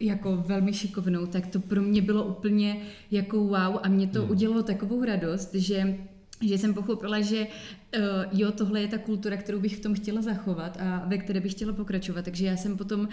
jako 0.00 0.36
velmi 0.36 0.72
šikovnou, 0.72 1.26
tak 1.26 1.46
to 1.46 1.60
pro 1.60 1.82
mě 1.82 2.02
bylo 2.02 2.24
úplně 2.24 2.80
jako 3.10 3.38
wow 3.38 3.78
a 3.82 3.88
mě 3.88 4.06
to 4.06 4.22
hmm. 4.22 4.30
udělalo 4.30 4.62
takovou 4.62 5.04
radost, 5.04 5.54
že 5.54 5.96
že 6.40 6.58
jsem 6.58 6.74
pochopila, 6.74 7.20
že 7.20 7.46
uh, 7.46 8.02
jo, 8.32 8.52
tohle 8.52 8.80
je 8.80 8.88
ta 8.88 8.98
kultura, 8.98 9.36
kterou 9.36 9.60
bych 9.60 9.76
v 9.76 9.80
tom 9.80 9.94
chtěla 9.94 10.22
zachovat 10.22 10.76
a 10.80 11.04
ve 11.06 11.18
které 11.18 11.40
bych 11.40 11.52
chtěla 11.52 11.72
pokračovat. 11.72 12.24
Takže 12.24 12.46
já 12.46 12.56
jsem 12.56 12.76
potom 12.76 13.00
uh, 13.00 13.08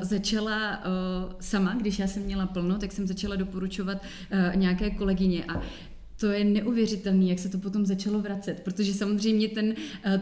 začala 0.00 0.78
uh, 0.78 1.32
sama, 1.40 1.74
když 1.74 1.98
já 1.98 2.06
jsem 2.06 2.22
měla 2.22 2.46
plno, 2.46 2.78
tak 2.78 2.92
jsem 2.92 3.06
začala 3.06 3.36
doporučovat 3.36 4.02
uh, 4.02 4.56
nějaké 4.56 4.90
kolegyně 4.90 5.44
a 5.44 5.62
to 6.24 6.30
je 6.30 6.44
neuvěřitelný, 6.44 7.28
jak 7.30 7.38
se 7.38 7.48
to 7.48 7.58
potom 7.58 7.86
začalo 7.86 8.20
vracet, 8.20 8.60
protože 8.60 8.94
samozřejmě 8.94 9.48
ten, 9.48 9.74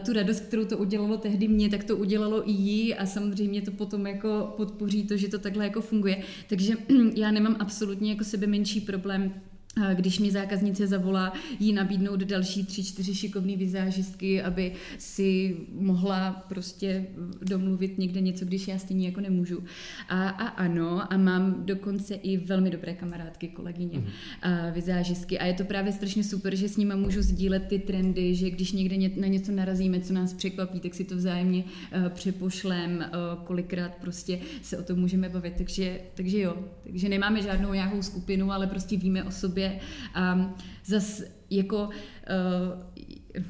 tu 0.05 0.13
radost, 0.13 0.39
kterou 0.39 0.65
to 0.65 0.77
udělalo 0.77 1.17
tehdy 1.17 1.47
mě, 1.47 1.69
tak 1.69 1.83
to 1.83 1.97
udělalo 1.97 2.49
i 2.49 2.51
jí 2.51 2.95
a 2.95 3.05
samozřejmě 3.05 3.61
to 3.61 3.71
potom 3.71 4.07
jako 4.07 4.53
podpoří 4.57 5.03
to, 5.03 5.17
že 5.17 5.27
to 5.27 5.39
takhle 5.39 5.63
jako 5.63 5.81
funguje. 5.81 6.23
Takže 6.49 6.73
já 7.15 7.31
nemám 7.31 7.55
absolutně 7.59 8.11
jako 8.11 8.23
sebe 8.23 8.47
menší 8.47 8.81
problém 8.81 9.33
když 9.93 10.19
mi 10.19 10.31
zákaznice 10.31 10.87
zavolá, 10.87 11.33
jí 11.59 11.73
nabídnout 11.73 12.19
další 12.19 12.65
tři, 12.65 12.83
čtyři 12.83 13.15
šikovné 13.15 13.55
vizážistky, 13.55 14.41
aby 14.41 14.71
si 14.97 15.57
mohla 15.71 16.45
prostě 16.49 17.05
domluvit 17.41 17.97
někde 17.97 18.21
něco, 18.21 18.45
když 18.45 18.67
já 18.67 18.77
stejně 18.77 19.07
jako 19.07 19.21
nemůžu. 19.21 19.63
A, 20.09 20.29
a 20.29 20.47
ano, 20.47 21.13
a 21.13 21.17
mám 21.17 21.65
dokonce 21.65 22.15
i 22.15 22.37
velmi 22.37 22.69
dobré 22.69 22.93
kamarádky, 22.93 23.47
kolegyně, 23.47 23.99
mm. 23.99 24.05
a 24.41 24.69
vizážistky. 24.69 25.39
A 25.39 25.45
je 25.45 25.53
to 25.53 25.63
právě 25.63 25.91
strašně 25.91 26.23
super, 26.23 26.55
že 26.55 26.69
s 26.69 26.77
nimi 26.77 26.95
můžu 26.95 27.21
sdílet 27.21 27.67
ty 27.67 27.79
trendy, 27.79 28.35
že 28.35 28.49
když 28.49 28.71
někde 28.71 29.09
na 29.21 29.27
něco 29.27 29.51
narazíme, 29.51 29.99
co 29.99 30.13
nás 30.13 30.33
překvapí, 30.33 30.79
tak 30.79 30.93
si 30.93 31.03
to 31.03 31.15
vzájemně 31.15 31.63
uh, 31.63 32.09
přepošlem, 32.09 32.97
uh, 32.97 33.43
kolikrát 33.43 33.91
prostě 34.01 34.39
se 34.61 34.77
o 34.77 34.83
tom 34.83 34.99
můžeme 34.99 35.29
bavit. 35.29 35.53
Takže, 35.57 35.99
takže 36.13 36.39
jo, 36.39 36.57
takže 36.83 37.09
nemáme 37.09 37.41
žádnou 37.41 37.73
nějakou 37.73 38.01
skupinu, 38.01 38.51
ale 38.51 38.67
prostě 38.67 38.97
víme 38.97 39.23
o 39.23 39.31
sobě 39.31 39.62
sobě. 39.63 39.79
A 40.13 40.55
zas 40.85 41.23
jako 41.49 41.89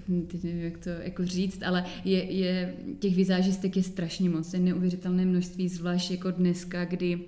uh, 0.07 0.23
teď 0.27 0.43
nevím, 0.43 0.61
jak 0.61 0.77
to 0.77 0.89
jako 0.89 1.25
říct, 1.25 1.63
ale 1.63 1.85
je, 2.05 2.23
je, 2.23 2.75
těch 2.99 3.15
vizážistek 3.15 3.77
je 3.77 3.83
strašně 3.83 4.29
moc, 4.29 4.53
je 4.53 4.59
neuvěřitelné 4.59 5.25
množství, 5.25 5.69
zvlášť 5.69 6.11
jako 6.11 6.31
dneska, 6.31 6.85
kdy 6.85 7.19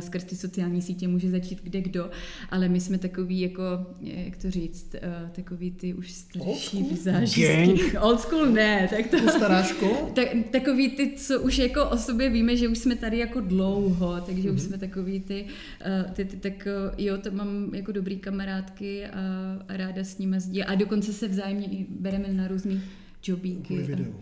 skrz 0.00 0.24
ty 0.24 0.36
sociální 0.36 0.82
sítě 0.82 1.08
může 1.08 1.30
začít 1.30 1.60
kde 1.62 1.80
kdo, 1.80 2.10
ale 2.50 2.68
my 2.68 2.80
jsme 2.80 2.98
takový 2.98 3.40
jako, 3.40 3.62
jak 4.00 4.36
to 4.36 4.50
říct, 4.50 4.94
eh, 4.94 5.30
takový 5.32 5.70
ty 5.70 5.94
už 5.94 6.12
starší 6.12 6.82
vizážistky. 6.82 7.98
Old 7.98 8.20
school 8.20 8.46
ne, 8.46 8.88
tak 8.96 9.06
to... 9.06 9.30
Stará 9.30 9.62
škola? 9.62 10.10
Tak, 10.14 10.28
takový 10.50 10.88
ty, 10.88 11.12
co 11.16 11.40
už 11.40 11.58
jako 11.58 11.88
o 11.88 11.96
sobě 11.96 12.30
víme, 12.30 12.56
že 12.56 12.68
už 12.68 12.78
jsme 12.78 12.96
tady 12.96 13.18
jako 13.18 13.40
dlouho, 13.40 14.20
takže 14.20 14.42
mm-hmm. 14.42 14.54
už 14.54 14.60
mhm. 14.60 14.68
jsme 14.68 14.78
takový 14.78 15.20
ty, 15.20 15.46
eh, 15.80 16.04
ty, 16.12 16.24
ty, 16.24 16.36
tak 16.36 16.68
jo, 16.98 17.18
to 17.18 17.30
mám 17.30 17.74
jako 17.74 17.92
dobrý 17.92 18.16
kamarádky 18.16 19.06
a, 19.06 19.20
a 19.68 19.76
ráda 19.76 20.04
s 20.04 20.18
nimi 20.18 20.40
sdílím. 20.40 20.64
A 20.68 20.74
dokonce 20.74 21.12
se 21.12 21.28
vzájemně 21.28 21.66
i 21.66 21.86
bereme 21.90 22.28
na 22.28 22.48
různý 22.48 22.82
jobíky. 23.26 23.76
video. 23.76 24.12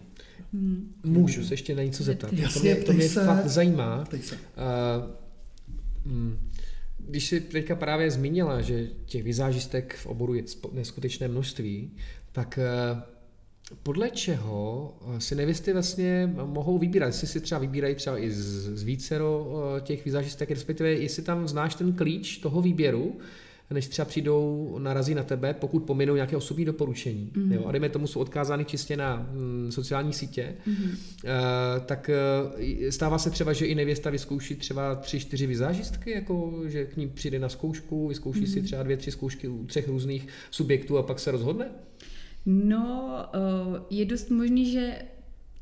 Hmm. 0.53 0.93
Můžu 1.05 1.45
se 1.45 1.55
ještě 1.55 1.74
na 1.74 1.82
něco 1.82 2.05
zeptat? 2.05 2.32
Jasně, 2.32 2.74
to 2.74 2.76
mě, 2.76 2.86
to 2.86 2.93
mě 2.93 3.09
se, 3.09 3.24
fakt 3.24 3.47
zajímá. 3.47 4.05
Se. 4.20 4.34
Uh, 4.34 5.22
Hmm. 6.07 6.51
Když 6.99 7.27
jsi 7.27 7.41
teďka 7.41 7.77
právě 7.77 8.11
zmínila, 8.11 8.61
že 8.61 8.87
těch 9.07 9.23
vizážistek 9.23 9.95
v 9.97 10.07
oboru 10.07 10.35
je 10.35 10.43
neskutečné 10.73 11.29
množství, 11.29 11.91
tak 12.33 12.59
eh, 12.59 13.03
podle 13.83 14.11
čeho 14.11 14.95
eh, 15.17 15.21
si 15.21 15.35
nevěsty 15.35 15.73
vlastně 15.73 16.33
mohou 16.45 16.79
vybírat? 16.79 17.07
Jestli 17.07 17.27
si 17.27 17.41
třeba 17.41 17.59
vybírají 17.59 17.95
třeba 17.95 18.19
i 18.19 18.31
z, 18.31 18.79
z 18.79 18.83
vícero 18.83 19.53
eh, 19.77 19.81
těch 19.81 20.05
vizážistek, 20.05 20.51
respektive 20.51 20.91
jestli 20.91 21.23
tam 21.23 21.49
znáš 21.49 21.75
ten 21.75 21.93
klíč 21.93 22.39
toho 22.39 22.63
výběru, 22.63 23.19
než 23.71 23.89
třeba 23.89 24.07
přijdou, 24.07 24.79
narazí 24.79 25.15
na 25.15 25.23
tebe, 25.23 25.55
pokud 25.55 25.81
pominou 25.81 26.15
nějaké 26.15 26.37
osobní 26.37 26.65
doporučení. 26.65 27.31
Mm-hmm. 27.35 27.53
Jo, 27.53 27.65
a 27.67 27.73
dejme 27.73 27.89
tomu, 27.89 28.07
jsou 28.07 28.21
odkázány 28.21 28.65
čistě 28.65 28.97
na 28.97 29.29
mm, 29.33 29.73
sociální 29.73 30.13
sítě, 30.13 30.55
mm-hmm. 30.67 30.91
uh, 30.91 31.85
tak 31.87 32.11
uh, 32.55 32.89
stává 32.91 33.19
se 33.19 33.31
třeba, 33.31 33.53
že 33.53 33.67
i 33.67 33.75
nevěsta 33.75 34.11
vyzkouší 34.11 34.55
třeba 34.55 34.95
tři, 34.95 35.21
čtyři 35.21 35.47
vizážistky, 35.47 36.11
jako 36.11 36.63
že 36.67 36.85
k 36.85 36.97
ní 36.97 37.09
přijde 37.09 37.39
na 37.39 37.49
zkoušku, 37.49 38.09
vyzkouší 38.09 38.41
mm-hmm. 38.41 38.53
si 38.53 38.59
mhm. 38.59 38.67
třeba 38.67 38.83
dvě, 38.83 38.97
tři 38.97 39.11
zkoušky 39.11 39.49
u 39.49 39.67
třech 39.67 39.89
různých 39.89 40.29
subjektů 40.51 40.99
a 40.99 41.03
pak 41.03 41.19
se 41.19 41.31
rozhodne? 41.31 41.69
No, 42.47 43.17
uh, 43.35 43.77
je 43.91 44.05
dost 44.05 44.31
možný, 44.31 44.73
že 44.73 44.95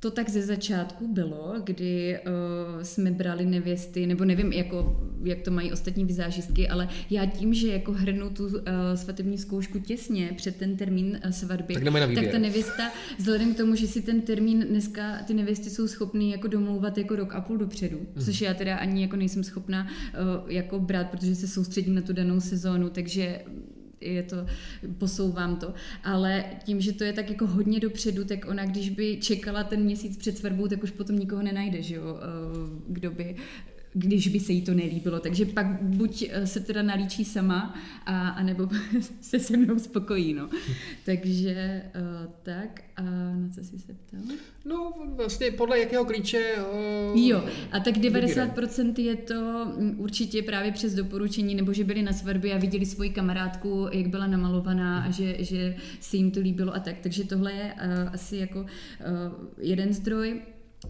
to 0.01 0.11
tak 0.11 0.29
ze 0.29 0.43
začátku 0.43 1.09
bylo, 1.09 1.55
kdy 1.65 2.19
uh, 2.19 2.83
jsme 2.83 3.11
brali 3.11 3.47
nevěsty, 3.47 4.07
nebo 4.07 4.25
nevím, 4.25 4.53
jako, 4.53 5.01
jak 5.25 5.41
to 5.41 5.51
mají 5.51 5.73
ostatní 5.73 6.05
vizážistky, 6.05 6.69
ale 6.69 6.89
já 7.11 7.27
tím, 7.27 7.55
že 7.55 7.69
jako 7.69 7.93
hrnu 7.93 8.31
tu 8.31 8.47
uh, 8.47 8.53
svatební 8.95 9.39
zkoušku 9.39 9.79
těsně 9.79 10.33
před 10.37 10.57
ten 10.57 10.77
termín 10.77 11.21
uh, 11.25 11.31
svatby, 11.31 11.75
tak, 11.75 11.85
tak 12.15 12.29
ta 12.33 12.39
nevěsta, 12.39 12.91
vzhledem 13.19 13.55
k 13.55 13.57
tomu, 13.57 13.75
že 13.75 13.87
si 13.87 14.03
ten 14.03 14.21
termín 14.21 14.67
dneska 14.69 15.23
ty 15.27 15.35
nevěsty 15.35 15.71
jsou 15.71 15.89
schopny 15.89 16.31
jako 16.31 16.49
domlouvat 16.49 16.99
jako 16.99 17.17
rok 17.17 17.35
a 17.35 17.41
půl 17.41 17.57
dopředu, 17.57 17.99
mm. 17.99 18.25
což 18.25 18.41
já 18.41 18.55
teda 18.55 18.77
ani 18.77 19.03
jako 19.03 19.17
nejsem 19.17 19.45
schopna 19.45 19.87
uh, 19.87 20.51
jako 20.51 20.79
brát, 20.79 21.11
protože 21.11 21.35
se 21.35 21.49
soustředím 21.49 21.95
na 21.95 22.03
tu 22.03 22.13
danou 22.13 22.41
sezónu, 22.41 22.91
takže 22.91 23.41
je 24.01 24.23
to, 24.23 24.47
posouvám 24.99 25.57
to. 25.57 25.75
Ale 26.05 26.45
tím, 26.65 26.81
že 26.81 26.93
to 26.93 27.05
je 27.05 27.13
tak 27.13 27.31
jako 27.31 27.47
hodně 27.47 27.81
dopředu, 27.81 28.25
tak 28.25 28.49
ona, 28.49 28.65
když 28.65 28.91
by 28.91 29.17
čekala 29.17 29.65
ten 29.65 29.83
měsíc 29.83 30.17
před 30.17 30.39
svatbou, 30.39 30.69
tak 30.69 30.83
už 30.83 30.91
potom 30.91 31.19
nikoho 31.19 31.43
nenajde, 31.43 31.83
že 31.83 31.95
jo, 31.95 32.19
eh, 32.21 32.83
kdo 32.89 33.11
by 33.11 33.37
když 33.93 34.29
by 34.29 34.41
se 34.41 34.53
jí 34.53 34.63
to 34.63 34.75
nelíbilo. 34.75 35.21
Takže 35.21 35.47
pak 35.47 35.83
buď 35.83 36.25
eh, 36.31 36.47
se 36.47 36.61
teda 36.61 36.83
nalíčí 36.83 37.25
sama, 37.25 37.75
a, 38.07 38.29
anebo 38.29 38.69
se 39.21 39.39
se 39.39 39.57
mnou 39.57 39.79
spokojí. 39.79 40.35
No. 40.35 40.49
Takže 41.05 41.83
uh, 41.95 42.33
tak, 42.43 42.83
a 42.97 43.03
na 43.03 43.49
co 43.55 43.65
jsi 43.65 43.79
se 43.79 43.95
ptal? 43.95 44.37
No 44.65 44.93
vlastně 45.17 45.51
podle 45.51 45.79
jakého 45.79 46.05
klíče 46.05 46.55
uh, 46.57 47.21
Jo, 47.21 47.45
a 47.73 47.81
tak 47.81 47.95
90% 47.97 49.01
je 49.01 49.17
to 49.17 49.67
mm, 49.79 49.95
určitě 49.99 50.43
právě 50.43 50.73
přes 50.73 50.95
doporučení, 50.95 51.55
nebo 51.55 51.73
že 51.73 51.85
byli 51.85 52.03
na 52.03 52.13
svatbě 52.13 52.55
a 52.55 52.59
viděli 52.59 52.87
svoji 52.87 53.11
kamarádku, 53.11 53.89
jak 53.93 54.07
byla 54.07 54.27
namalovaná 54.27 55.03
a 55.03 55.11
že, 55.11 55.37
že 55.39 55.77
se 56.01 56.17
jim 56.17 56.31
to 56.31 56.41
líbilo 56.41 56.75
a 56.75 56.79
tak. 56.79 56.97
Takže 57.01 57.25
tohle 57.25 57.53
je 57.53 57.75
uh, 57.75 58.15
asi 58.15 58.37
jako 58.37 58.61
uh, 58.61 58.67
jeden 59.59 59.93
zdroj. 59.93 60.41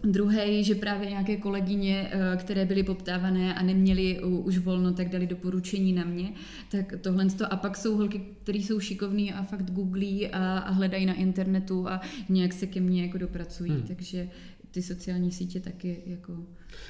Druhý, 0.03 0.63
že 0.63 0.75
právě 0.75 1.09
nějaké 1.09 1.37
kolegyně, 1.37 2.09
eh, 2.11 2.37
které 2.37 2.65
byly 2.65 2.83
poptávané 2.83 3.55
a 3.55 3.63
neměly 3.63 4.19
už 4.23 4.57
volno, 4.57 4.93
tak 4.93 5.09
dali 5.09 5.27
doporučení 5.27 5.93
na 5.93 6.03
mě. 6.03 6.33
Tak 6.71 6.93
tohle 7.01 7.25
to. 7.25 7.53
A 7.53 7.55
pak 7.55 7.77
jsou 7.77 7.97
holky, 7.97 8.21
které 8.43 8.59
jsou 8.59 8.79
šikovní 8.79 9.33
a 9.33 9.43
fakt 9.43 9.71
googlí 9.71 10.27
a, 10.27 10.57
a 10.57 10.71
hledají 10.71 11.05
na 11.05 11.13
internetu 11.13 11.89
a 11.89 12.01
nějak 12.29 12.53
se 12.53 12.67
ke 12.67 12.79
mně 12.79 13.01
jako 13.05 13.17
dopracují. 13.17 13.71
Hmm. 13.71 13.81
Takže 13.81 14.29
ty 14.71 14.81
sociální 14.81 15.31
sítě 15.31 15.59
taky 15.59 16.03
jako... 16.05 16.33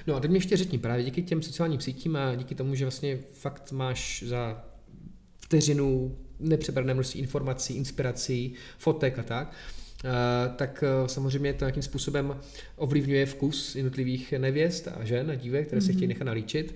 No 0.07 0.15
a 0.15 0.19
teď 0.19 0.31
mi 0.31 0.37
ještě 0.37 0.57
řekni, 0.57 0.77
právě 0.77 1.05
díky 1.05 1.21
těm 1.21 1.41
sociálním 1.41 1.79
sítím 1.79 2.15
a 2.15 2.35
díky 2.35 2.55
tomu, 2.55 2.75
že 2.75 2.85
vlastně 2.85 3.19
fakt 3.33 3.71
máš 3.71 4.23
za 4.27 4.65
vteřinu 5.39 6.17
nepřebrané 6.39 6.93
množství 6.93 7.19
informací, 7.19 7.73
inspirací, 7.73 8.53
fotek 8.77 9.19
a 9.19 9.23
tak, 9.23 9.53
Eh, 9.53 9.80
tak 10.55 10.83
eh, 10.83 11.07
samozřejmě 11.09 11.53
to 11.53 11.65
nějakým 11.65 11.83
způsobem 11.83 12.35
ovlivňuje 12.75 13.25
vkus 13.25 13.75
jednotlivých 13.75 14.33
nevěst 14.37 14.87
a 14.87 15.03
žen 15.03 15.31
a 15.31 15.35
dívek, 15.35 15.67
které 15.67 15.81
mm-hmm. 15.81 15.85
se 15.85 15.91
chtějí 15.91 16.05
mhm. 16.05 16.09
nechat 16.09 16.25
nalíčit. 16.25 16.75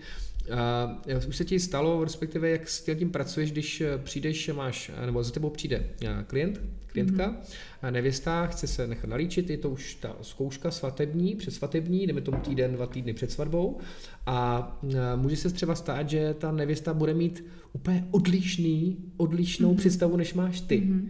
A 0.51 1.01
už 1.27 1.35
se 1.35 1.45
ti 1.45 1.59
stalo, 1.59 2.03
respektive 2.03 2.49
jak 2.49 2.69
s 2.69 2.95
tím 2.95 3.09
pracuješ, 3.09 3.51
když 3.51 3.81
eh, 3.81 3.97
přijdeš, 3.97 4.49
máš, 4.53 4.91
nebo 5.05 5.23
za 5.23 5.31
tebou 5.31 5.49
přijde 5.49 5.85
klient, 6.27 6.61
klientka, 6.87 7.31
mm-hmm. 7.31 7.91
nevěsta, 7.91 8.47
chce 8.47 8.67
se 8.67 8.87
nechat 8.87 9.09
nalíčit, 9.09 9.49
je 9.49 9.57
to 9.57 9.69
už 9.69 9.95
ta 9.95 10.15
zkouška 10.21 10.71
svatební, 10.71 11.35
předsvatební, 11.35 12.07
jdeme 12.07 12.21
tomu 12.21 12.37
týden, 12.37 12.73
dva 12.73 12.87
týdny 12.87 13.13
před 13.13 13.31
svatbou 13.31 13.79
a 14.25 14.79
může 15.15 15.35
se 15.35 15.49
třeba 15.49 15.75
stát, 15.75 16.09
že 16.09 16.33
ta 16.33 16.51
nevěsta 16.51 16.93
bude 16.93 17.13
mít 17.13 17.45
úplně 17.73 18.07
odlišný, 18.11 18.97
odlišnou 19.17 19.73
mm-hmm. 19.73 19.77
představu, 19.77 20.17
než 20.17 20.33
máš 20.33 20.61
ty. 20.61 20.81
Mm-hmm. 20.81 21.09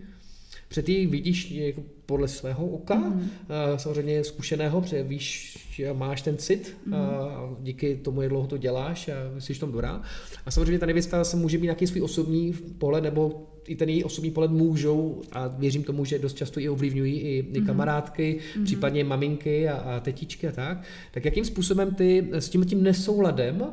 Před 0.67 0.85
ty 0.85 1.05
vidíš 1.05 1.51
jako 1.51 1.83
podle 2.05 2.27
svého 2.27 2.67
oka, 2.67 2.95
mm. 2.95 3.29
samozřejmě 3.75 4.23
zkušeného, 4.23 4.81
protože 4.81 5.03
víš, 5.03 5.57
že 5.71 5.93
máš 5.93 6.21
ten 6.21 6.37
cit 6.37 6.77
mm. 6.85 6.93
a 6.93 7.49
díky 7.61 7.95
tomu, 7.95 8.21
jak 8.21 8.29
dlouho 8.29 8.47
to 8.47 8.57
děláš 8.57 9.09
a 9.09 9.41
jsi 9.41 9.53
v 9.53 9.59
tom 9.59 9.71
dobrá. 9.71 10.01
A 10.45 10.51
samozřejmě 10.51 10.79
ta 10.79 10.85
nevěsta 10.85 11.23
se 11.23 11.37
může 11.37 11.57
mít 11.57 11.63
nějaký 11.63 11.87
svůj 11.87 12.01
osobní 12.01 12.53
pohled, 12.77 13.03
nebo 13.03 13.47
i 13.67 13.75
ten 13.75 13.89
její 13.89 14.03
osobní 14.03 14.31
pohled 14.31 14.51
můžou, 14.51 15.21
a 15.31 15.47
věřím 15.47 15.83
tomu, 15.83 16.05
že 16.05 16.19
dost 16.19 16.37
často 16.37 16.59
i 16.59 16.69
ovlivňují 16.69 17.19
i, 17.19 17.45
i 17.53 17.59
mm. 17.59 17.65
kamarádky, 17.65 18.39
mm. 18.57 18.63
případně 18.65 19.03
maminky 19.03 19.69
a, 19.69 19.75
a 19.75 19.99
tetičky 19.99 20.47
a 20.47 20.51
tak. 20.51 20.83
Tak 21.11 21.25
jakým 21.25 21.45
způsobem 21.45 21.95
ty 21.95 22.27
s 22.31 22.49
tím 22.49 22.65
tím 22.65 22.83
nesouladem 22.83 23.65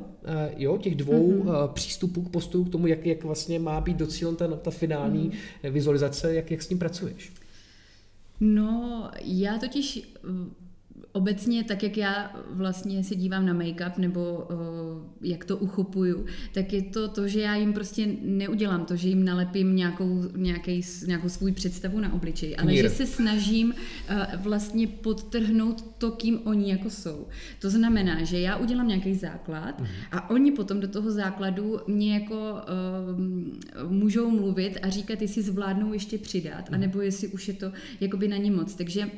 jo, 0.57 0.79
těch 0.79 0.95
dvou 0.95 1.33
mm. 1.33 1.51
přístupů 1.73 2.23
k 2.23 2.31
postupu 2.31 2.65
k 2.65 2.73
tomu, 2.73 2.87
jak, 2.87 3.07
jak 3.07 3.25
vlastně 3.25 3.59
má 3.59 3.81
být 3.81 3.97
docílen 3.97 4.37
ta, 4.37 4.49
ta 4.49 4.71
finální 4.71 5.33
mm. 5.65 5.73
vizualizace, 5.73 6.35
jak, 6.35 6.51
jak 6.51 6.63
s 6.63 6.69
tím 6.69 6.79
pracuješ? 6.79 7.33
No, 8.45 9.11
já 9.25 9.59
totiž 9.59 10.15
Obecně, 11.15 11.65
tak 11.65 11.83
jak 11.83 11.97
já 11.97 12.37
vlastně 12.51 13.05
se 13.05 13.15
dívám 13.15 13.47
na 13.47 13.55
make-up 13.55 13.99
nebo 13.99 14.49
uh, 14.51 14.57
jak 15.23 15.45
to 15.45 15.57
uchopuju, 15.57 16.27
tak 16.53 16.73
je 16.73 16.83
to 16.83 17.09
to, 17.09 17.29
že 17.29 17.41
já 17.41 17.57
jim 17.57 17.73
prostě 17.73 18.09
neudělám 18.23 18.85
to, 18.85 18.97
že 18.97 19.09
jim 19.09 19.25
nalepím 19.25 19.77
nějakou, 19.77 20.23
nějaký, 20.37 20.81
nějakou 21.07 21.29
svůj 21.29 21.53
představu 21.53 22.01
na 22.01 22.13
obličej, 22.13 22.57
ale 22.59 22.73
Mír. 22.73 22.83
že 22.83 22.91
se 22.91 23.07
snažím 23.07 23.75
uh, 24.11 24.43
vlastně 24.43 24.87
podtrhnout 24.87 25.83
to, 25.99 26.11
kým 26.11 26.41
oni 26.45 26.71
jako 26.71 26.91
jsou. 26.91 27.27
To 27.61 27.71
znamená, 27.71 28.25
že 28.25 28.41
já 28.41 28.57
udělám 28.57 28.89
nějaký 28.89 29.15
základ 29.15 29.81
uh-huh. 29.81 29.87
a 30.13 30.31
oni 30.31 30.53
potom 30.53 30.81
do 30.81 30.89
toho 30.89 31.11
základu 31.11 31.81
mě 31.87 32.15
jako 32.15 32.55
uh, 33.85 33.91
můžou 33.91 34.31
mluvit 34.31 34.79
a 34.83 34.89
říkat, 34.89 35.23
jestli 35.23 35.43
zvládnou 35.43 35.93
ještě 35.93 36.19
přidat, 36.19 36.71
uh-huh. 36.71 36.75
anebo 36.75 37.01
jestli 37.01 37.29
už 37.29 37.49
je 37.49 37.55
to 37.55 37.73
jakoby 38.01 38.29
na 38.29 38.37
ně 38.37 38.51
moc. 38.51 38.75
Takže 38.75 39.11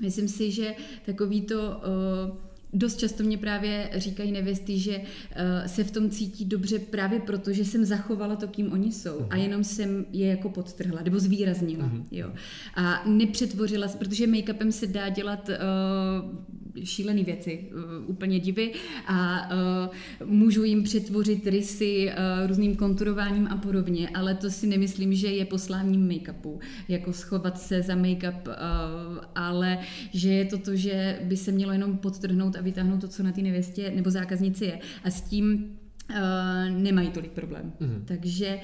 Myslím 0.00 0.28
si, 0.28 0.50
že 0.50 0.74
takový 1.04 1.40
to 1.40 1.56
uh, 1.56 2.36
Dost 2.72 2.96
často 2.96 3.22
mě 3.22 3.38
právě 3.38 3.90
říkají 3.94 4.32
nevěsty, 4.32 4.78
že 4.78 4.98
uh, 4.98 5.04
se 5.66 5.84
v 5.84 5.90
tom 5.90 6.10
cítí 6.10 6.44
dobře 6.44 6.78
právě 6.78 7.20
proto, 7.20 7.52
že 7.52 7.64
jsem 7.64 7.84
zachovala 7.84 8.36
to, 8.36 8.48
kým 8.48 8.72
oni 8.72 8.92
jsou 8.92 9.18
uh-huh. 9.18 9.26
a 9.30 9.34
mhm. 9.34 9.44
jenom 9.44 9.64
jsem 9.64 10.06
je 10.12 10.26
jako 10.26 10.48
podtrhla 10.48 11.02
nebo 11.02 11.18
zvýraznila. 11.18 11.84
Uh-huh. 11.84 12.04
Jo. 12.10 12.32
A 12.74 13.02
nepřetvořila, 13.06 13.88
protože 13.88 14.26
make-upem 14.26 14.68
se 14.68 14.86
dá 14.86 15.08
dělat 15.08 15.48
uh, 15.48 15.54
šílené 16.84 17.22
věci, 17.22 17.64
uh, 17.72 18.10
úplně 18.10 18.40
divy 18.40 18.72
a 19.06 19.48
uh, 20.20 20.28
můžu 20.28 20.64
jim 20.64 20.82
přetvořit 20.82 21.46
rysy 21.46 22.10
uh, 22.10 22.46
různým 22.46 22.76
konturováním 22.76 23.46
a 23.46 23.56
podobně, 23.56 24.08
ale 24.08 24.34
to 24.34 24.50
si 24.50 24.66
nemyslím, 24.66 25.14
že 25.14 25.28
je 25.28 25.44
posláním 25.44 26.08
make-upu, 26.08 26.58
jako 26.88 27.12
schovat 27.12 27.60
se 27.60 27.82
za 27.82 27.94
make-up, 27.94 28.48
ale 29.34 29.78
že 30.12 30.32
je 30.32 30.44
to 30.44 30.58
to, 30.58 30.76
že 30.76 31.18
by 31.24 31.36
se 31.36 31.52
mělo 31.52 31.72
jenom 31.72 31.98
podtrhnout 31.98 32.56
a 32.56 32.60
vytáhnout 32.60 33.00
to, 33.00 33.08
co 33.08 33.22
na 33.22 33.32
té 33.32 33.40
nevěstě 33.40 33.92
nebo 33.94 34.10
zákaznici 34.10 34.64
je. 34.64 34.78
A 35.04 35.10
s 35.10 35.20
tím 35.20 35.78
Uh, 36.10 36.82
nemají 36.82 37.10
tolik 37.10 37.30
problém. 37.30 37.72
Mm-hmm. 37.80 38.04
Takže 38.04 38.58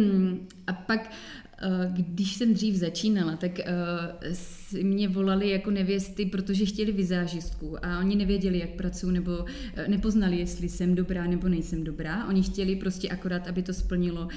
a 0.66 0.72
pak 0.72 1.10
Eh, 1.43 1.43
když 1.88 2.34
jsem 2.34 2.54
dřív 2.54 2.74
začínala, 2.74 3.36
tak 3.36 3.50
uh, 3.58 4.82
mě 4.82 5.08
volali 5.08 5.50
jako 5.50 5.70
nevěsty, 5.70 6.26
protože 6.26 6.64
chtěli 6.64 6.92
vizážistku 6.92 7.84
a 7.84 7.98
oni 7.98 8.16
nevěděli, 8.16 8.58
jak 8.58 8.70
pracuji, 8.70 9.10
nebo 9.10 9.38
uh, 9.38 9.46
nepoznali, 9.88 10.38
jestli 10.38 10.68
jsem 10.68 10.94
dobrá 10.94 11.26
nebo 11.26 11.48
nejsem 11.48 11.84
dobrá. 11.84 12.28
Oni 12.28 12.42
chtěli 12.42 12.76
prostě 12.76 13.08
akorát, 13.08 13.48
aby 13.48 13.62
to 13.62 13.72
splnilo 13.74 14.28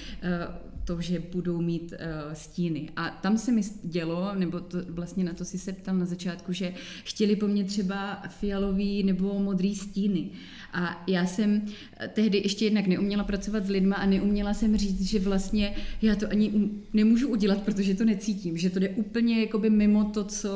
to, 0.87 1.01
že 1.01 1.23
budou 1.31 1.61
mít 1.61 1.93
uh, 1.93 2.33
stíny. 2.33 2.89
A 2.95 3.09
tam 3.09 3.37
se 3.37 3.51
mi 3.51 3.61
dělo, 3.83 4.35
nebo 4.35 4.59
to, 4.59 4.77
vlastně 4.89 5.23
na 5.23 5.33
to 5.33 5.45
si 5.45 5.57
se 5.57 5.73
ptal 5.73 5.95
na 5.95 6.05
začátku, 6.05 6.53
že 6.53 6.73
chtěli 7.03 7.35
po 7.35 7.47
mně 7.47 7.63
třeba 7.63 8.23
fialový 8.27 9.03
nebo 9.03 9.39
modrý 9.39 9.75
stíny. 9.75 10.29
A 10.73 11.03
já 11.07 11.25
jsem 11.25 11.65
tehdy 12.13 12.37
ještě 12.37 12.65
jednak 12.65 12.87
neuměla 12.87 13.23
pracovat 13.23 13.65
s 13.65 13.69
lidma 13.69 13.95
a 13.95 14.05
neuměla 14.05 14.53
jsem 14.53 14.77
říct, 14.77 15.01
že 15.01 15.19
vlastně 15.19 15.75
já 16.01 16.15
to 16.15 16.29
ani 16.29 16.49
um, 16.49 16.81
nemůžu 16.93 17.27
udělat, 17.27 17.61
protože 17.61 17.95
to 17.95 18.05
necítím, 18.05 18.57
že 18.57 18.69
to 18.69 18.79
jde 18.79 18.89
úplně 18.89 19.41
jakoby 19.41 19.69
mimo 19.69 20.03
to, 20.03 20.23
co 20.23 20.49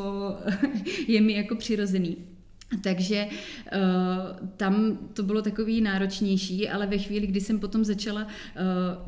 je 1.07 1.21
mi 1.21 1.33
jako 1.33 1.55
přirozený. 1.55 2.17
Takže 2.83 3.27
uh, 3.27 4.47
tam 4.57 4.97
to 5.13 5.23
bylo 5.23 5.41
takový 5.41 5.81
náročnější, 5.81 6.69
ale 6.69 6.87
ve 6.87 6.97
chvíli, 6.97 7.27
kdy 7.27 7.41
jsem 7.41 7.59
potom 7.59 7.85
začala, 7.85 8.23
uh, 8.23 8.31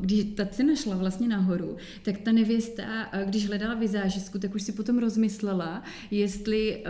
když 0.00 0.24
ta 0.34 0.46
cena 0.46 0.74
šla 0.74 0.96
vlastně 0.96 1.28
nahoru, 1.28 1.76
tak 2.02 2.18
ta 2.18 2.32
nevěsta, 2.32 2.82
uh, 2.82 3.28
když 3.28 3.48
hledala 3.48 3.74
vizážistku, 3.74 4.38
tak 4.38 4.54
už 4.54 4.62
si 4.62 4.72
potom 4.72 4.98
rozmyslela, 4.98 5.82
jestli, 6.10 6.84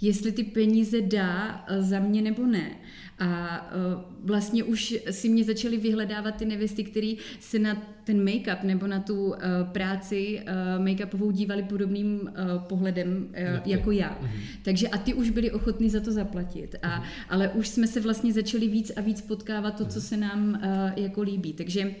jestli 0.00 0.32
ty 0.32 0.44
peníze 0.44 1.00
dá 1.00 1.64
uh, 1.70 1.84
za 1.84 2.00
mě 2.00 2.22
nebo 2.22 2.46
ne. 2.46 2.70
A 3.18 3.60
uh, 3.94 4.02
vlastně 4.24 4.64
už 4.64 4.94
si 5.10 5.28
mě 5.28 5.44
začaly 5.44 5.76
vyhledávat 5.76 6.36
ty 6.36 6.44
nevěsty, 6.44 6.84
které 6.84 7.14
se 7.40 7.58
na 7.58 7.82
ten 8.04 8.24
make-up 8.24 8.62
nebo 8.62 8.86
na 8.86 9.00
tu 9.00 9.26
uh, 9.26 9.34
práci 9.72 10.40
make-upovou 10.78 11.32
dívali 11.32 11.62
podobným 11.62 12.30
pohledem 12.58 13.28
jako 13.66 13.90
já. 13.90 14.18
Mhm. 14.20 14.30
Takže 14.62 14.88
a 14.88 14.98
ty 14.98 15.14
už 15.14 15.30
byli 15.30 15.50
ochotní 15.50 15.90
za 15.90 16.00
to 16.00 16.12
zaplatit. 16.12 16.76
A, 16.82 16.88
mhm. 16.88 17.04
ale 17.28 17.48
už 17.48 17.68
jsme 17.68 17.86
se 17.86 18.00
vlastně 18.00 18.32
začali 18.32 18.68
víc 18.68 18.92
a 18.96 19.00
víc 19.00 19.20
potkávat 19.20 19.76
to, 19.76 19.84
co 19.84 19.98
mhm. 19.98 20.06
se 20.06 20.16
nám 20.16 20.60
jako 20.96 21.22
líbí. 21.22 21.52
Takže 21.52 21.94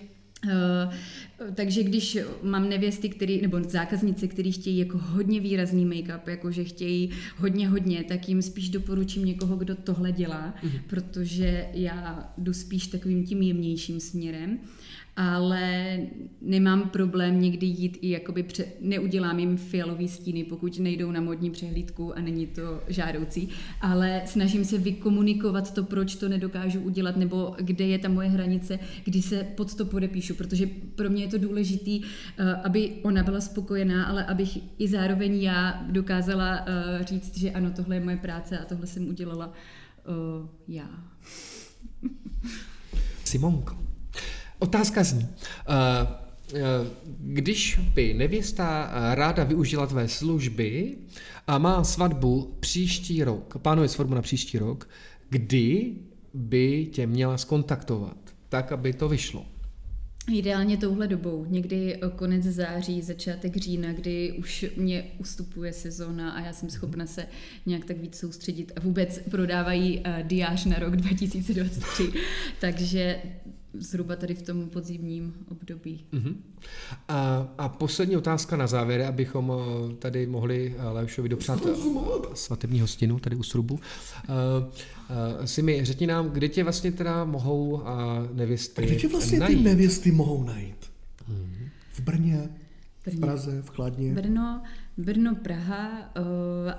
takže 1.54 1.82
když 1.82 2.18
mám 2.42 2.68
nevěsty, 2.68 3.08
který, 3.08 3.42
nebo 3.42 3.60
zákaznice, 3.62 4.28
který 4.28 4.52
chtějí 4.52 4.78
jako 4.78 4.98
hodně 4.98 5.40
výrazný 5.40 5.86
make-up, 5.86 6.20
jako 6.26 6.50
že 6.50 6.64
chtějí 6.64 7.10
hodně, 7.36 7.68
hodně, 7.68 8.04
tak 8.04 8.28
jim 8.28 8.42
spíš 8.42 8.68
doporučím 8.68 9.24
někoho, 9.24 9.56
kdo 9.56 9.74
tohle 9.74 10.12
dělá, 10.12 10.54
mm-hmm. 10.62 10.80
protože 10.86 11.66
já 11.72 12.32
jdu 12.38 12.52
spíš 12.52 12.86
takovým 12.86 13.26
tím 13.26 13.42
jemnějším 13.42 14.00
směrem 14.00 14.58
ale 15.16 15.98
nemám 16.40 16.88
problém 16.88 17.40
někdy 17.40 17.66
jít 17.66 17.98
i 18.00 18.10
jakoby 18.10 18.42
pře- 18.42 18.66
neudělám 18.80 19.38
jim 19.38 19.56
fialový 19.56 20.08
stíny, 20.08 20.44
pokud 20.44 20.78
nejdou 20.78 21.10
na 21.10 21.20
modní 21.20 21.50
přehlídku 21.50 22.16
a 22.18 22.20
není 22.20 22.46
to 22.46 22.82
žádoucí, 22.88 23.48
ale 23.80 24.22
snažím 24.26 24.64
se 24.64 24.78
vykomunikovat 24.78 25.74
to, 25.74 25.84
proč 25.84 26.14
to 26.14 26.28
nedokážu 26.28 26.80
udělat, 26.80 27.16
nebo 27.16 27.54
kde 27.58 27.84
je 27.84 27.98
ta 27.98 28.08
moje 28.08 28.28
hranice, 28.28 28.78
kdy 29.04 29.22
se 29.22 29.44
pod 29.44 29.74
to 29.74 29.84
podepíšu, 29.84 30.34
protože 30.34 30.66
pro 30.94 31.10
mě 31.10 31.24
je 31.24 31.28
to 31.28 31.38
důležitý, 31.38 32.02
eh, 32.02 32.54
aby 32.54 32.92
ona 33.02 33.22
byla 33.22 33.40
spokojená, 33.40 34.04
ale 34.04 34.24
abych 34.24 34.58
i 34.78 34.88
zároveň 34.88 35.42
já 35.42 35.84
dokázala 35.90 36.64
eh, 36.66 37.04
říct, 37.04 37.38
že 37.38 37.50
ano, 37.50 37.70
tohle 37.70 37.96
je 37.96 38.00
moje 38.00 38.16
práce 38.16 38.58
a 38.58 38.64
tohle 38.64 38.86
jsem 38.86 39.08
udělala 39.08 39.46
uh, 39.46 40.48
já. 40.68 40.88
Simonko, 43.24 43.83
Otázka 44.58 45.04
zní, 45.04 45.28
eh, 45.28 45.74
eh, 46.54 46.60
když 47.18 47.80
by 47.94 48.14
nevěsta 48.14 48.92
eh, 48.92 49.14
ráda 49.14 49.44
využila 49.44 49.86
tvé 49.86 50.08
služby 50.08 50.96
a 51.46 51.58
má 51.58 51.84
svatbu 51.84 52.56
příští 52.60 53.24
rok, 53.24 53.58
plánuje 53.62 53.88
svatbu 53.88 54.14
na 54.14 54.22
příští 54.22 54.58
rok, 54.58 54.88
kdy 55.30 55.92
by 56.34 56.86
tě 56.92 57.06
měla 57.06 57.38
skontaktovat, 57.38 58.16
tak, 58.48 58.72
aby 58.72 58.92
to 58.92 59.08
vyšlo? 59.08 59.46
Ideálně 60.32 60.76
touhle 60.76 61.06
dobou, 61.06 61.44
někdy 61.48 62.00
konec 62.16 62.42
září, 62.42 63.02
začátek 63.02 63.56
října, 63.56 63.92
kdy 63.92 64.32
už 64.32 64.66
mě 64.76 65.04
ustupuje 65.18 65.72
sezóna 65.72 66.30
a 66.30 66.40
já 66.40 66.52
jsem 66.52 66.70
schopna 66.70 67.06
se 67.06 67.26
nějak 67.66 67.84
tak 67.84 67.98
víc 67.98 68.18
soustředit 68.18 68.72
a 68.76 68.80
vůbec 68.80 69.20
prodávají 69.30 70.02
diář 70.22 70.64
na 70.64 70.78
rok 70.78 70.96
2023. 70.96 72.12
Takže 72.60 73.22
zhruba 73.78 74.16
tady 74.16 74.34
v 74.34 74.42
tom 74.42 74.68
podzimním 74.68 75.34
období. 75.50 76.04
Uh-huh. 76.12 76.34
A, 77.08 77.48
a 77.58 77.68
poslední 77.68 78.16
otázka 78.16 78.56
na 78.56 78.66
závěr, 78.66 79.02
abychom 79.02 79.52
eh, 79.52 79.94
tady 79.94 80.26
mohli 80.26 80.74
eh, 80.78 80.88
Leošovi 80.88 81.28
dopřát 81.28 81.66
eh, 81.66 81.74
svatební 82.34 82.80
hostinu 82.80 83.18
tady 83.18 83.36
u 83.36 83.42
Srubu. 83.42 83.74
Uh, 83.74 83.80
uh, 85.40 85.44
si 85.44 85.62
mi 85.62 85.84
řekni 85.84 86.06
nám, 86.06 86.30
kde 86.30 86.48
tě 86.48 86.64
vlastně 86.64 86.92
teda 86.92 87.24
mohou 87.24 87.70
uh, 87.70 87.82
nevěsty 88.32 88.82
Kde 88.86 88.96
tě 88.96 89.08
vlastně 89.08 89.38
najít? 89.38 89.58
ty 89.58 89.64
nevěsty 89.64 90.12
mohou 90.12 90.44
najít? 90.44 90.90
Uh-huh. 91.30 91.68
V 91.92 92.00
Brně, 92.00 92.48
Brně, 93.04 93.16
v 93.16 93.20
Praze, 93.20 93.62
v 93.62 93.70
Kladně? 93.70 94.14
Brno, 94.14 94.62
Brno, 94.96 95.34
Praha, 95.34 96.12
uh, 96.18 96.24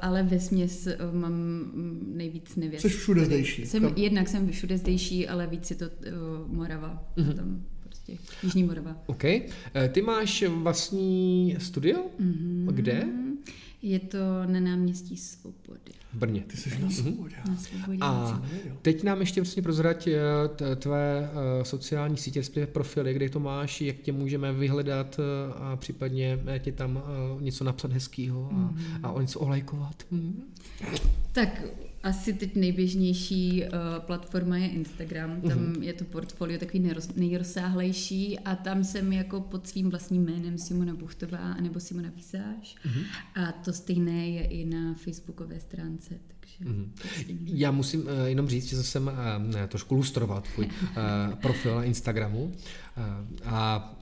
ale 0.01 0.23
ve 0.23 0.39
směs 0.39 0.87
uh, 0.87 1.15
mám 1.15 1.71
nejvíc 2.15 2.55
nevěst. 2.55 2.81
Jsi 2.81 2.89
všude 2.89 3.25
zdejší. 3.25 3.65
Jsem, 3.65 3.93
jednak 3.95 4.27
jsem 4.27 4.51
všude 4.51 4.77
zdejší, 4.77 5.27
ale 5.27 5.47
víc 5.47 5.69
je 5.69 5.75
to 5.75 5.85
uh, 5.85 6.55
Morava. 6.55 7.11
Mm-hmm. 7.17 7.35
Tam 7.35 7.63
prostě 7.83 8.17
Jižní 8.43 8.63
Morava. 8.63 8.97
OK. 9.05 9.23
Ty 9.91 10.01
máš 10.01 10.43
vlastní 10.43 11.55
studio? 11.59 12.05
Mm-hmm. 12.19 12.65
Kde? 12.71 13.07
Je 13.81 13.99
to 13.99 14.17
na 14.45 14.59
náměstí 14.59 15.17
Svobody. 15.17 15.91
V 16.15 16.17
Brně. 16.17 16.43
Ty 16.47 16.57
jsi 16.57 16.81
na 16.81 16.89
Svobodě. 16.89 17.35
Na 17.49 17.57
Svobodě. 17.57 17.97
A 18.01 18.41
teď 18.81 19.03
nám 19.03 19.19
ještě 19.19 19.41
vlastně 19.41 19.63
prozrať 19.63 20.07
eh, 20.07 20.75
tvé 20.75 21.29
eh, 21.31 21.65
sociální 21.65 22.17
sítě, 22.17 22.39
respektive 22.39 22.67
profily, 22.67 23.13
kde 23.13 23.29
to 23.29 23.39
máš, 23.39 23.81
jak 23.81 23.95
tě 23.95 24.11
můžeme 24.11 24.53
vyhledat 24.53 25.19
eh, 25.19 25.53
a 25.53 25.75
případně 25.75 26.39
ti 26.59 26.71
tam 26.71 27.03
něco 27.39 27.63
napsat 27.63 27.91
hezkýho 27.91 28.49
a, 28.51 28.55
mm. 28.55 28.77
a 29.03 29.11
o 29.11 29.21
něco 29.21 29.39
olajkovat. 29.39 30.03
Mm. 30.11 30.43
Tak 31.31 31.63
asi 32.05 32.33
teď 32.33 32.55
nejběžnější 32.55 33.63
uh, 33.63 33.69
platforma 33.99 34.57
je 34.57 34.69
Instagram, 34.69 35.41
tam 35.41 35.51
mm-hmm. 35.51 35.81
je 35.81 35.93
to 35.93 36.05
portfolio 36.05 36.59
takový 36.59 36.79
nejroz, 36.79 37.15
nejrozsáhlejší 37.15 38.39
a 38.39 38.55
tam 38.55 38.83
jsem 38.83 39.13
jako 39.13 39.41
pod 39.41 39.67
svým 39.67 39.89
vlastním 39.89 40.25
jménem 40.25 40.57
Simona 40.57 40.95
Buchtová 40.95 41.53
nebo 41.53 41.79
Simona 41.79 42.11
Písáš 42.11 42.75
mm-hmm. 42.85 43.05
a 43.35 43.51
to 43.51 43.73
stejné 43.73 44.29
je 44.29 44.43
i 44.43 44.65
na 44.65 44.93
facebookové 44.93 45.59
stránce. 45.59 46.15
Takže 46.27 46.71
mm-hmm. 46.71 46.89
Já 47.45 47.71
musím 47.71 48.01
uh, 48.01 48.07
jenom 48.25 48.47
říct, 48.47 48.69
že 48.69 48.83
jsem 48.83 49.07
uh, 49.07 49.67
trošku 49.67 49.95
lustroval 49.95 50.41
tvůj 50.41 50.65
uh, 50.65 51.35
profil 51.41 51.75
na 51.75 51.83
Instagramu 51.83 52.43
uh, 52.43 52.53
a 53.45 53.93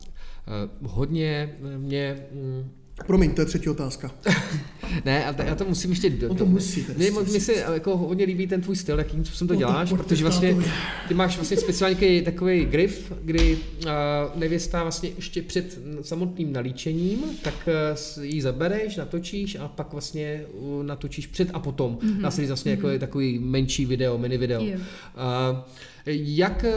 uh, 0.82 0.88
hodně 0.91 1.56
mě... 1.78 2.26
Um, 2.32 2.82
Promiň, 3.07 3.31
to 3.33 3.41
je 3.41 3.45
třetí 3.45 3.69
otázka. 3.69 4.11
ne, 5.05 5.25
a 5.25 5.43
já 5.43 5.55
to 5.55 5.65
musím 5.65 5.89
ještě... 5.89 6.09
Do, 6.09 6.29
On 6.29 6.37
to 6.37 6.45
musí. 6.45 6.85
Mě, 6.97 7.11
mě 7.11 7.39
se 7.39 7.53
jako 7.53 7.97
hodně 7.97 8.25
líbí 8.25 8.47
ten 8.47 8.61
tvůj 8.61 8.75
styl, 8.75 8.97
jakým 8.97 9.25
způsobem 9.25 9.47
to 9.47 9.53
no, 9.53 9.59
děláš, 9.59 9.89
to, 9.89 9.95
protože 9.95 10.23
vlastně 10.23 10.55
ty 11.07 11.13
máš 11.13 11.35
vlastně 11.35 11.57
speciální 11.57 12.21
takový 12.21 12.65
grif, 12.65 13.13
kdy 13.21 13.57
uh, 13.85 13.91
nevěsta 14.35 14.81
vlastně 14.81 15.09
ještě 15.15 15.41
před 15.41 15.79
samotným 16.01 16.53
nalíčením, 16.53 17.19
tak 17.43 17.69
uh, 18.17 18.23
ji 18.23 18.41
zabereš, 18.41 18.95
natočíš 18.95 19.55
a 19.55 19.67
pak 19.67 19.91
vlastně 19.91 20.45
uh, 20.53 20.83
natočíš 20.83 21.27
před 21.27 21.49
a 21.53 21.59
potom. 21.59 21.95
Mm-hmm. 21.95 22.21
Následně 22.21 22.47
vlastně 22.47 22.75
mm-hmm. 22.75 22.89
jako 22.89 22.99
takový 22.99 23.39
menší 23.39 23.85
video, 23.85 24.17
mini 24.17 24.37
video. 24.37 24.61
Yeah. 24.61 24.81
Uh, 24.81 25.59
jak 26.06 26.64
eh, 26.64 26.74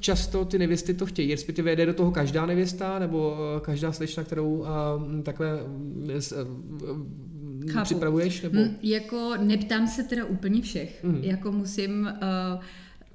často 0.00 0.44
ty 0.44 0.58
nevěsty 0.58 0.94
to 0.94 1.06
chtějí? 1.06 1.30
Respektive 1.30 1.76
jde 1.76 1.86
do 1.86 1.94
toho 1.94 2.10
každá 2.10 2.46
nevěsta 2.46 2.98
nebo 2.98 3.36
eh, 3.56 3.60
každá 3.60 3.92
slečna, 3.92 4.24
kterou 4.24 4.64
eh, 4.64 5.22
takhle 5.22 5.60
Chápu. 7.70 7.84
připravuješ? 7.84 8.42
Nebo? 8.42 8.58
Mm, 8.58 8.76
jako 8.82 9.32
neptám 9.40 9.88
se 9.88 10.02
teda 10.02 10.24
úplně 10.24 10.62
všech. 10.62 11.04
Mm. 11.04 11.18
Jako 11.24 11.52
musím... 11.52 12.08
Uh, 12.56 12.62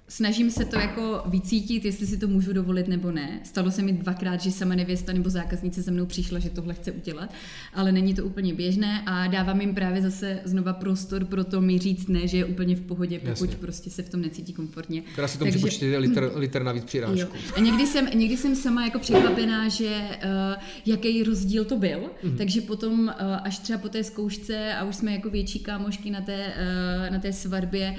snažím 0.10 0.52
se 0.52 0.66
to 0.66 0.80
jako 0.80 1.22
vycítit, 1.26 1.86
jestli 1.86 2.08
si 2.08 2.18
to 2.18 2.28
můžu 2.28 2.54
dovolit 2.54 2.88
nebo 2.88 3.12
ne. 3.12 3.40
Stalo 3.44 3.72
se 3.72 3.82
mi 3.82 3.94
dvakrát, 3.94 4.42
že 4.42 4.52
sama 4.52 4.76
nevěsta 4.76 5.14
nebo 5.14 5.30
zákaznice 5.30 5.84
se 5.84 5.92
mnou 5.92 6.06
přišla, 6.06 6.40
že 6.40 6.50
tohle 6.50 6.74
chce 6.74 6.92
udělat, 6.92 7.34
ale 7.74 7.92
není 7.92 8.14
to 8.14 8.26
úplně 8.26 8.54
běžné 8.54 9.02
a 9.06 9.28
dávám 9.28 9.62
jim 9.62 9.76
právě 9.76 10.02
zase 10.02 10.40
znova 10.46 10.74
prostor 10.74 11.26
pro 11.26 11.44
to 11.44 11.62
mi 11.62 11.78
říct 11.78 12.08
ne, 12.08 12.28
že 12.28 12.38
je 12.38 12.46
úplně 12.46 12.76
v 12.76 12.82
pohodě, 12.82 13.20
pokud 13.20 13.50
Jasně. 13.50 13.56
prostě 13.56 13.90
se 13.90 14.04
v 14.04 14.10
tom 14.10 14.22
necítí 14.22 14.54
komfortně. 14.54 15.02
Která 15.02 15.28
si 15.28 15.38
tomu 15.38 15.52
Takže... 15.52 15.98
liter, 15.98 16.32
liter 16.36 16.64
navíc 16.64 16.84
přirážku. 16.84 17.38
A 17.56 17.60
někdy 17.60 17.88
jsem, 17.88 18.08
někdy 18.14 18.38
jsem 18.38 18.56
sama 18.56 18.86
jako 18.86 19.00
překvapená, 19.00 19.70
že 19.70 19.90
uh, 19.90 20.64
jaký 20.86 21.24
rozdíl 21.24 21.66
to 21.66 21.78
byl, 21.78 22.00
mm-hmm. 22.00 22.38
takže 22.38 22.62
potom 22.62 23.00
uh, 23.00 23.12
až 23.44 23.60
třeba 23.60 23.80
po 23.80 23.90
té 23.90 24.04
zkoušce 24.04 24.74
a 24.74 24.84
už 24.84 24.96
jsme 24.96 25.12
jako 25.12 25.30
větší 25.30 25.60
kámošky 25.60 26.12
na 26.12 26.22
té, 26.22 26.46
uh, 26.48 27.14
na 27.14 27.20
té 27.20 27.34
svatbě, 27.34 27.96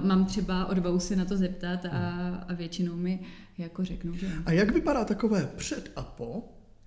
uh, 0.00 0.06
mám 0.06 0.24
třeba 0.24 0.66
odvahu 0.66 1.00
se 1.00 1.16
na 1.16 1.24
to 1.24 1.36
zeptat 1.36 1.53
zeptat 1.54 1.86
a, 1.92 2.44
a 2.48 2.54
většinou 2.54 2.96
mi 2.96 3.20
jako 3.58 3.84
řeknou, 3.84 4.14
že 4.14 4.26
A 4.46 4.52
jak 4.52 4.74
vypadá 4.74 5.04
takové 5.04 5.48
před 5.56 5.92
a 5.96 6.02
po 6.02 6.42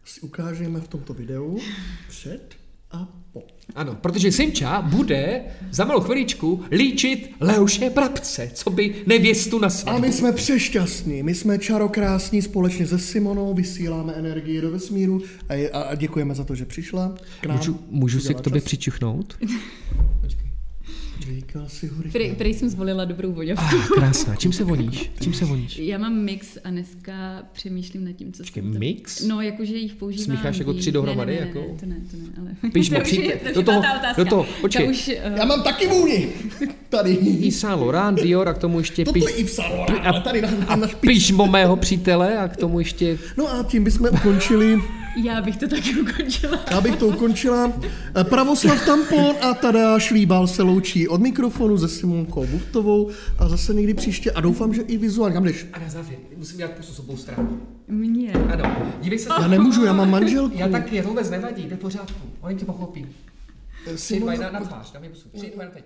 si 0.06 0.22
ukážeme 0.22 0.80
v 0.80 0.88
tomto 0.88 1.14
videu 1.14 1.60
před 2.08 2.56
a 2.92 3.08
po. 3.34 3.44
Ano, 3.76 3.96
protože 3.96 4.32
Simča 4.32 4.82
bude 4.82 5.42
za 5.72 5.86
malou 5.86 6.02
chviličku 6.02 6.64
líčit 6.72 7.36
Leoše 7.40 7.90
Brabce, 7.90 8.52
co 8.54 8.70
by 8.70 9.04
nevěstu 9.08 9.60
na 9.60 9.68
A 9.68 9.70
svatbu. 9.70 10.02
my 10.02 10.14
jsme 10.14 10.32
přešťastní, 10.32 11.24
my 11.24 11.36
jsme 11.36 11.60
čarokrásní 11.60 12.42
společně 12.42 12.88
se 12.88 13.00
Simonou, 13.00 13.54
vysíláme 13.54 14.14
energii 14.14 14.62
do 14.62 14.72
vesmíru 14.72 15.22
a, 15.50 15.54
je, 15.54 15.70
a, 15.70 15.82
a 15.82 15.96
děkujeme 15.96 16.36
za 16.36 16.44
to, 16.44 16.56
že 16.56 16.66
přišla 16.66 17.16
k 17.42 17.46
nám. 17.46 17.58
Můžu, 17.58 17.80
můžu 17.90 18.20
si 18.20 18.34
k 18.34 18.42
tobě 18.42 18.62
čas. 18.62 18.66
přičuchnout? 18.66 19.38
Říkal 21.20 21.64
si 21.68 21.88
hurikán. 21.88 22.12
Prej, 22.12 22.36
prej 22.36 22.54
jsem 22.54 22.70
zvolila 22.70 23.06
dobrou 23.06 23.32
voňavku. 23.34 23.76
Ah, 23.76 23.88
krásná. 23.96 24.36
Čím 24.36 24.54
se 24.54 24.64
voníš? 24.64 25.12
Čím 25.24 25.34
se 25.34 25.46
voníš? 25.46 25.78
Já 25.78 25.98
mám 25.98 26.14
mix 26.16 26.58
a 26.64 26.70
dneska 26.70 27.44
přemýšlím 27.54 28.06
nad 28.06 28.12
tím, 28.12 28.34
co 28.34 28.44
Počkej, 28.44 28.64
jsem 28.64 28.74
to- 28.74 28.80
mix? 28.80 29.24
No, 29.24 29.42
jakože 29.42 29.76
jich 29.78 29.94
používám. 29.96 30.26
Smícháš 30.26 30.58
jako 30.58 30.74
tři 30.74 30.92
dohromady, 30.92 31.32
Ne, 31.34 31.40
ne, 31.40 31.46
ne, 31.46 31.48
jako? 31.48 31.60
Ne, 31.60 31.78
to 31.80 31.86
ne, 31.86 31.96
to 32.12 32.18
ne, 32.18 32.52
ale... 32.64 32.72
Píš 32.72 32.90
to 32.90 32.96
už 33.02 33.20
do 33.56 33.64
toho- 33.64 33.82
do 34.18 34.26
toho, 34.26 34.46
počkej. 34.62 34.86
To 34.86 34.92
už, 34.92 35.08
uh, 35.32 35.38
Já 35.38 35.46
mám 35.46 35.64
taky 35.64 35.88
vůni. 35.88 36.28
Tady. 36.90 37.12
Yves 37.22 37.60
Saint 37.60 37.82
Laurent, 37.82 38.22
Dior 38.22 38.48
a 38.50 38.54
k 38.54 38.58
tomu 38.58 38.80
ještě 38.80 39.06
Toto 39.06 39.14
píš, 39.14 39.24
je 39.24 39.38
Yves 39.40 39.54
Saint 39.56 39.74
Laurent, 39.76 40.06
ale 40.06 40.22
tady 40.22 40.42
na, 40.42 40.52
na, 40.70 40.76
na 41.38 41.46
mého 41.46 41.76
přítele 41.76 42.38
a 42.38 42.48
k 42.48 42.58
tomu 42.58 42.80
ještě... 42.80 43.18
No 43.38 43.54
a 43.54 43.64
tím 43.64 43.84
bychom 43.84 44.10
ukončili, 44.14 44.80
já 45.16 45.42
bych 45.42 45.58
to 45.58 45.68
taky 45.68 45.96
ukončila. 46.02 46.60
já 46.72 46.82
bych 46.82 46.96
to 46.96 47.08
ukončila. 47.08 47.74
Eh, 48.16 48.24
Pravoslav 48.24 48.86
Tampon 48.86 49.36
a 49.42 49.54
Tadeáš 49.54 50.04
Šlíbal 50.04 50.48
se 50.48 50.64
loučí 50.64 51.08
od 51.08 51.22
mikrofonu 51.22 51.78
se 51.78 51.88
Simonkou 51.88 52.46
Buchtovou 52.48 53.10
a 53.40 53.50
zase 53.50 53.74
někdy 53.74 53.94
příště 53.94 54.32
a 54.32 54.42
doufám, 54.42 54.74
že 54.74 54.82
i 54.82 54.98
vizuálně. 54.98 55.34
Kam 55.34 55.44
jdeš? 55.44 55.66
A 55.74 55.80
na 55.80 55.90
závěr, 55.90 56.20
musím 56.38 56.58
dělat 56.58 56.72
pusu 56.72 56.94
s 56.94 57.00
obou 57.00 57.18
stran. 57.18 57.60
Mně. 57.88 58.32
Ano, 58.34 58.76
dívej 59.02 59.20
se. 59.20 59.30
Já 59.42 59.48
nemůžu, 59.48 59.86
já 59.86 59.94
mám 59.94 60.10
manželku. 60.12 60.58
Já 60.58 60.68
taky, 60.68 61.02
to 61.02 61.08
vůbec 61.08 61.30
nevadí, 61.30 61.64
to 61.64 61.70
je 61.70 61.78
v 61.78 61.80
pořádku. 61.80 62.28
Oni 62.42 62.56
tě 62.56 62.66
pochopí. 62.66 63.06
Eh, 63.88 63.94
Simona- 63.94 64.40
na, 64.40 64.52
na 64.52 64.60
tvář, 64.60 64.92
dám 64.92 65.04
je 65.04 65.10
pusu. 65.10 65.30
Dva, 65.56 65.64
na 65.64 65.70
teď. 65.70 65.84